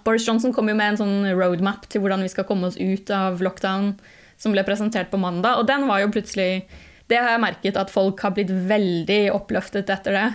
Boris 0.02 0.26
Johnson 0.26 0.54
kom 0.56 0.68
jo 0.68 0.74
med 0.74 0.94
en 0.94 1.00
sånn 1.04 1.30
roadmap 1.38 1.86
til 1.86 2.02
hvordan 2.02 2.24
vi 2.24 2.32
skal 2.32 2.48
komme 2.48 2.66
oss 2.66 2.80
ut 2.80 3.12
av 3.14 3.38
lockdown, 3.44 3.92
som 4.36 4.56
ble 4.56 4.64
presentert 4.66 5.12
på 5.12 5.20
mandag. 5.22 5.60
Og 5.60 5.68
den 5.70 5.86
var 5.86 6.02
jo 6.02 6.10
plutselig 6.10 6.66
Det 7.06 7.20
har 7.20 7.36
jeg 7.36 7.44
merket 7.44 7.76
at 7.78 7.92
folk 7.92 8.18
har 8.26 8.34
blitt 8.34 8.50
veldig 8.50 9.30
oppløftet 9.36 9.92
etter 9.94 10.16
det. 10.16 10.26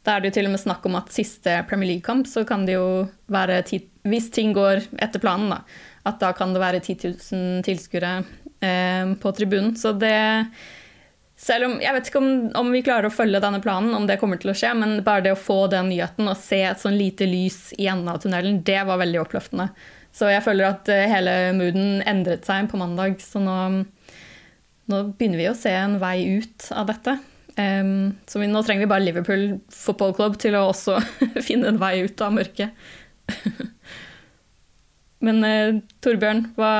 Da 0.00 0.16
er 0.16 0.22
det 0.22 0.30
jo 0.30 0.36
til 0.38 0.48
og 0.48 0.54
med 0.56 0.62
snakk 0.62 0.86
om 0.88 0.96
at 0.98 1.12
siste 1.12 1.60
Premier 1.68 1.92
League-kamp 1.92 2.26
så 2.26 2.42
kan 2.48 2.64
det 2.66 2.78
jo 2.78 3.06
være 3.30 3.60
tid, 3.68 3.86
Hvis 4.02 4.30
ting 4.32 4.54
går 4.56 4.80
etter 4.98 5.20
planen, 5.20 5.52
da. 5.52 5.60
At 6.08 6.20
da 6.22 6.32
kan 6.36 6.54
det 6.54 6.62
være 6.62 6.80
10 6.80 6.96
000 7.32 7.64
tilskuere 7.66 8.12
eh, 8.64 9.16
på 9.20 9.32
tribunen. 9.36 9.74
Så 9.76 9.92
det 9.92 10.16
selv 11.40 11.70
om, 11.70 11.78
Jeg 11.80 11.96
vet 11.96 12.08
ikke 12.10 12.20
om, 12.20 12.32
om, 12.60 12.72
vi 12.72 12.82
klarer 12.84 13.08
å 13.08 13.14
følge 13.14 13.40
denne 13.40 13.62
planen, 13.64 13.94
om 13.96 14.04
det 14.08 14.18
kommer 14.20 14.40
til 14.40 14.52
å 14.52 14.56
skje, 14.56 14.74
men 14.76 14.98
bare 15.04 15.24
det 15.24 15.32
å 15.32 15.40
få 15.40 15.62
den 15.72 15.88
nyheten 15.88 16.28
og 16.28 16.36
se 16.36 16.60
et 16.68 16.82
sånn 16.82 16.98
lite 17.00 17.24
lys 17.28 17.70
i 17.80 17.88
enden 17.88 18.10
av 18.12 18.20
tunnelen, 18.20 18.60
det 18.66 18.82
var 18.84 19.00
veldig 19.00 19.22
oppløftende. 19.22 19.70
Så 20.12 20.28
jeg 20.28 20.44
føler 20.44 20.68
at 20.68 20.90
eh, 20.92 21.08
hele 21.08 21.54
mooden 21.56 22.02
endret 22.08 22.44
seg 22.44 22.68
på 22.70 22.80
mandag. 22.80 23.20
Så 23.24 23.40
nå, 23.40 23.56
nå 24.90 25.02
begynner 25.16 25.40
vi 25.40 25.48
å 25.48 25.56
se 25.56 25.72
en 25.72 25.96
vei 26.02 26.16
ut 26.40 26.70
av 26.76 26.90
dette. 26.90 27.16
Um, 27.56 28.12
så 28.30 28.40
vi, 28.40 28.46
nå 28.48 28.62
trenger 28.64 28.86
vi 28.86 28.90
bare 28.92 29.04
Liverpool 29.04 29.44
Football 29.74 30.14
Club 30.16 30.36
til 30.40 30.54
å 30.56 30.68
også 30.70 31.00
finne 31.48 31.72
en 31.72 31.80
vei 31.80 32.00
ut 32.04 32.24
av 32.24 32.36
mørket. 32.36 32.76
Men 35.24 35.44
eh, 35.44 35.80
Torbjørn, 36.00 36.46
hva, 36.56 36.72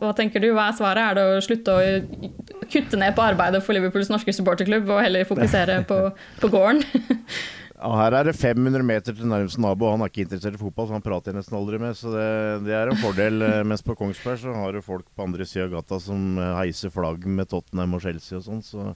hva, 0.00 0.14
tenker 0.16 0.40
du? 0.40 0.50
Hva 0.56 0.70
er 0.70 0.78
svaret? 0.78 1.04
Er 1.04 1.18
det 1.18 1.26
å 1.28 1.44
slutte 1.44 1.74
å 1.76 2.64
kutte 2.68 3.00
ned 3.00 3.16
på 3.16 3.24
arbeidet 3.24 3.60
for 3.64 3.76
Liverpools 3.76 4.10
norske 4.12 4.32
supporterklubb 4.32 4.88
og 4.88 5.02
heller 5.04 5.28
fokusere 5.28 5.82
på, 5.88 6.02
på 6.42 6.52
gården? 6.54 6.84
Ja, 7.78 7.92
her 7.94 8.14
er 8.18 8.26
det 8.26 8.34
500 8.34 8.82
meter 8.82 9.14
til 9.14 9.28
nærmeste 9.30 9.62
nabo, 9.62 9.86
og 9.86 9.92
han 9.94 10.02
er 10.02 10.10
ikke 10.10 10.24
interessert 10.24 10.56
i 10.56 10.58
fotball, 10.58 10.88
så 10.88 10.96
han 10.96 11.04
prater 11.04 11.30
jeg 11.30 11.38
nesten 11.38 11.58
aldri 11.60 11.78
med. 11.78 11.94
Så 11.94 12.10
det, 12.10 12.24
det 12.66 12.74
er 12.74 12.90
en 12.90 12.98
fordel. 12.98 13.44
Eh, 13.46 13.60
mens 13.70 13.84
på 13.86 13.94
Kongsberg 13.98 14.40
så 14.42 14.54
har 14.56 14.74
du 14.74 14.82
folk 14.82 15.06
på 15.14 15.26
andre 15.28 15.46
sida 15.46 15.68
av 15.68 15.76
gata 15.76 16.00
som 16.02 16.40
eh, 16.42 16.56
heiser 16.58 16.90
flagg 16.90 17.28
med 17.30 17.46
Tottenham 17.52 17.94
og 17.94 18.02
Chelsea 18.02 18.40
og 18.40 18.48
sånn. 18.48 18.64
Så 18.66 18.88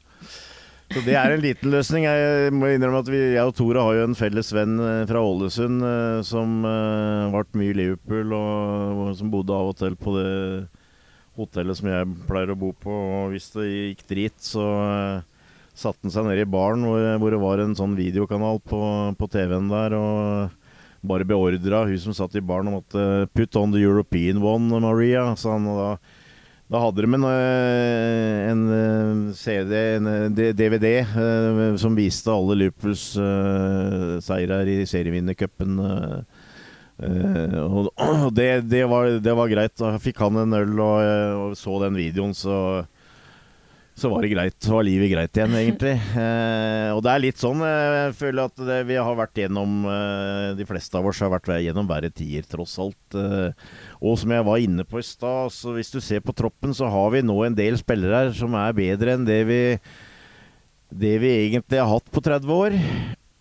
så 0.93 1.01
det 1.07 1.15
er 1.17 1.33
en 1.33 1.43
liten 1.43 1.73
løsning. 1.73 2.05
Jeg 2.05 2.53
må 2.57 2.69
innrømme 2.69 3.01
at 3.01 3.11
vi, 3.11 3.21
jeg 3.35 3.49
og 3.49 3.55
Tore 3.57 3.83
har 3.85 3.97
jo 3.97 4.05
en 4.07 4.17
felles 4.19 4.53
venn 4.53 4.77
eh, 4.83 5.03
fra 5.09 5.23
Ålesund 5.25 5.85
eh, 5.89 6.21
som 6.27 6.61
ble 6.65 7.33
vært 7.33 7.59
mye 7.59 7.73
i 7.73 7.77
Liverpool, 7.79 8.35
og 8.37 9.13
som 9.19 9.33
bodde 9.33 9.57
av 9.57 9.73
og 9.73 9.77
til 9.81 9.97
på 9.97 10.17
det 10.19 10.33
hotellet 11.39 11.79
som 11.79 11.89
jeg 11.89 12.09
pleier 12.29 12.53
å 12.53 12.59
bo 12.61 12.73
på. 12.77 12.93
Og 12.93 13.33
hvis 13.33 13.51
det 13.57 13.69
gikk 13.69 14.07
drit, 14.11 14.39
så 14.45 14.67
satte 15.73 16.05
han 16.05 16.13
seg 16.13 16.29
ned 16.29 16.43
i 16.43 16.49
baren 16.49 16.85
hvor, 16.85 17.01
hvor, 17.23 17.33
det 17.33 17.41
var 17.41 17.63
en 17.63 17.77
sånn 17.79 17.97
videokanal 17.97 18.61
på, 18.69 18.83
på 19.17 19.31
TV-en 19.33 19.71
der. 19.73 19.97
og 19.97 20.59
bare 21.03 21.27
beordra 21.27 21.81
hun 21.89 21.99
som 21.99 22.15
satt 22.15 22.37
i 22.39 22.45
baren 22.45 22.69
om 22.71 22.77
at 22.79 22.95
'put 23.35 23.57
on 23.59 23.73
the 23.73 23.81
European 23.81 24.39
one, 24.39 24.69
Maria', 24.71 25.33
sa 25.35 25.57
han. 25.57 25.67
og 25.67 25.81
da 25.81 26.22
da 26.73 26.81
hadde 26.81 27.05
de 27.05 27.09
en, 27.15 27.25
eh, 27.29 28.51
en 28.51 28.63
eh, 28.73 29.35
CD, 29.37 29.75
en 29.99 30.07
DVD, 30.33 30.87
eh, 31.05 31.77
som 31.77 31.97
viste 31.97 32.33
alle 32.33 32.57
Liverpools 32.63 33.05
seirer 34.25 34.71
i 34.73 34.79
serievinnercupen. 34.89 35.83
Og 37.03 38.33
det, 38.33 38.49
det, 38.71 38.87
var, 38.89 39.11
det, 39.21 39.37
var, 39.37 39.53
greit. 39.53 39.77
Da 39.77 39.99
fikk 40.01 40.25
han 40.25 40.41
en 40.47 40.57
øl 40.63 40.81
og, 40.81 40.97
og 41.43 41.57
så 41.61 41.77
den 41.85 41.99
videoen, 41.99 42.33
så 42.37 42.87
så 43.95 44.09
var 44.09 44.25
det 44.25 44.33
greit. 44.33 44.57
Så 44.63 44.73
var 44.73 44.87
livet 44.87 45.11
greit 45.13 45.37
igjen, 45.37 45.55
egentlig. 45.59 45.93
Eh, 46.17 46.89
og 46.95 47.03
det 47.05 47.13
er 47.13 47.23
litt 47.23 47.41
sånn, 47.41 47.61
jeg 47.63 48.15
føler 48.17 48.49
at 48.49 48.63
det, 48.65 48.79
vi 48.89 48.97
har 48.97 49.19
vært 49.19 49.43
gjennom 49.43 49.85
eh, 49.85 50.47
De 50.57 50.67
fleste 50.69 50.97
av 50.99 51.09
oss 51.11 51.21
har 51.23 51.33
vært 51.35 51.53
gjennom 51.63 51.89
verre 51.91 52.11
tider, 52.11 52.47
tross 52.49 52.79
alt. 52.83 53.19
Eh, 53.19 53.53
og 54.03 54.19
som 54.19 54.33
jeg 54.35 54.47
var 54.49 54.63
inne 54.63 54.85
på 54.89 54.99
i 54.99 55.07
stad, 55.07 55.53
så 55.55 55.77
hvis 55.77 55.93
du 55.95 56.01
ser 56.03 56.23
på 56.25 56.35
troppen, 56.35 56.75
så 56.75 56.89
har 56.91 57.13
vi 57.15 57.23
nå 57.23 57.37
en 57.47 57.55
del 57.55 57.79
spillere 57.79 58.25
her 58.25 58.33
som 58.35 58.57
er 58.59 58.75
bedre 58.75 59.15
enn 59.15 59.27
det 59.29 59.41
vi, 59.47 59.61
det 60.91 61.13
vi 61.23 61.35
egentlig 61.47 61.79
har 61.79 61.93
hatt 61.93 62.11
på 62.11 62.23
30 62.25 62.57
år. 62.57 62.75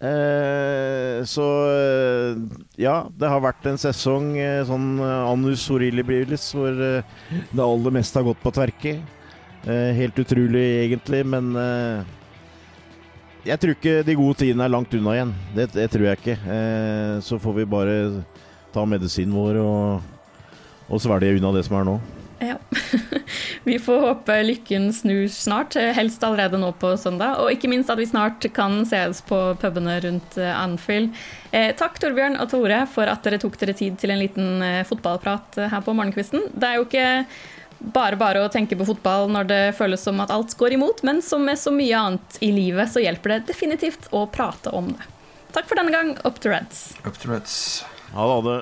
Eh, 0.01 1.17
så 1.29 1.47
eh, 1.69 2.37
ja, 2.81 2.95
det 3.09 3.33
har 3.33 3.41
vært 3.41 3.65
en 3.69 3.81
sesong 3.81 4.35
eh, 4.37 4.61
sånn 4.69 4.95
annus 5.01 5.65
horribilis 5.69 6.47
hvor 6.57 6.77
det 6.77 7.65
aller 7.65 7.97
meste 7.97 8.21
har 8.21 8.29
gått 8.29 8.45
på 8.45 8.53
tverke. 8.53 8.95
Eh, 9.65 9.91
helt 9.97 10.17
utrolig, 10.17 10.65
egentlig, 10.85 11.25
men 11.25 11.51
eh, 11.57 12.05
jeg 13.45 13.61
tror 13.61 13.75
ikke 13.75 13.99
de 14.05 14.15
gode 14.17 14.39
tidene 14.41 14.65
er 14.65 14.73
langt 14.73 14.93
unna 14.97 15.13
igjen. 15.17 15.33
Det, 15.57 15.67
det 15.73 15.85
tror 15.93 16.07
jeg 16.07 16.21
ikke. 16.21 16.37
Eh, 16.55 17.13
så 17.25 17.37
får 17.41 17.59
vi 17.59 17.69
bare 17.69 17.97
ta 18.73 18.85
medisinen 18.89 19.35
vår 19.37 19.59
og, 19.61 20.09
og 20.91 21.01
svelge 21.03 21.37
unna 21.37 21.53
det 21.55 21.63
som 21.67 21.79
er 21.79 21.87
nå. 21.87 21.99
Ja. 22.41 22.55
Vi 23.63 23.77
får 23.79 23.99
håpe 24.01 24.35
lykken 24.43 24.89
snur 24.93 25.27
snart, 25.29 25.77
helst 25.95 26.23
allerede 26.25 26.57
nå 26.57 26.71
på 26.81 26.95
søndag. 26.97 27.37
Og 27.43 27.53
ikke 27.53 27.69
minst 27.69 27.91
at 27.93 28.01
vi 28.01 28.07
snart 28.09 28.47
kan 28.55 28.81
sees 28.89 29.21
på 29.27 29.37
pubene 29.61 29.99
rundt 30.01 30.39
Anfield. 30.41 31.13
Eh, 31.53 31.69
takk 31.77 31.99
Torbjørn 32.01 32.39
og 32.41 32.49
Tore 32.49 32.81
for 32.89 33.11
at 33.11 33.21
dere 33.27 33.37
tok 33.41 33.59
dere 33.61 33.77
tid 33.77 33.99
til 34.01 34.13
en 34.13 34.23
liten 34.23 34.65
eh, 34.65 34.81
fotballprat 34.89 35.61
her 35.69 35.85
på 35.85 35.93
Morgenkvisten. 35.93 36.49
Det 36.55 36.71
er 36.71 36.79
jo 36.79 36.87
ikke 36.89 37.07
bare 37.93 38.17
bare 38.17 38.41
å 38.41 38.49
tenke 38.53 38.77
på 38.77 38.89
fotball 38.89 39.29
når 39.33 39.47
det 39.49 39.61
føles 39.77 40.01
som 40.01 40.19
at 40.25 40.33
alt 40.33 40.57
går 40.57 40.77
imot, 40.77 41.05
men 41.05 41.21
som 41.25 41.45
med 41.45 41.61
så 41.61 41.73
mye 41.73 41.97
annet 41.97 42.41
i 42.41 42.51
livet, 42.53 42.89
så 42.89 43.01
hjelper 43.01 43.35
det 43.35 43.53
definitivt 43.53 44.09
å 44.13 44.25
prate 44.29 44.73
om 44.73 44.89
det. 44.95 45.09
Takk 45.53 45.69
for 45.69 45.77
denne 45.77 45.93
gang. 45.93 46.13
Up 46.25 46.41
to 46.41 46.49
Reds. 46.49 46.93
Up 47.05 47.17
to 47.21 47.33
Reds. 47.33 47.83
Ha 48.15 48.33
det. 48.45 48.61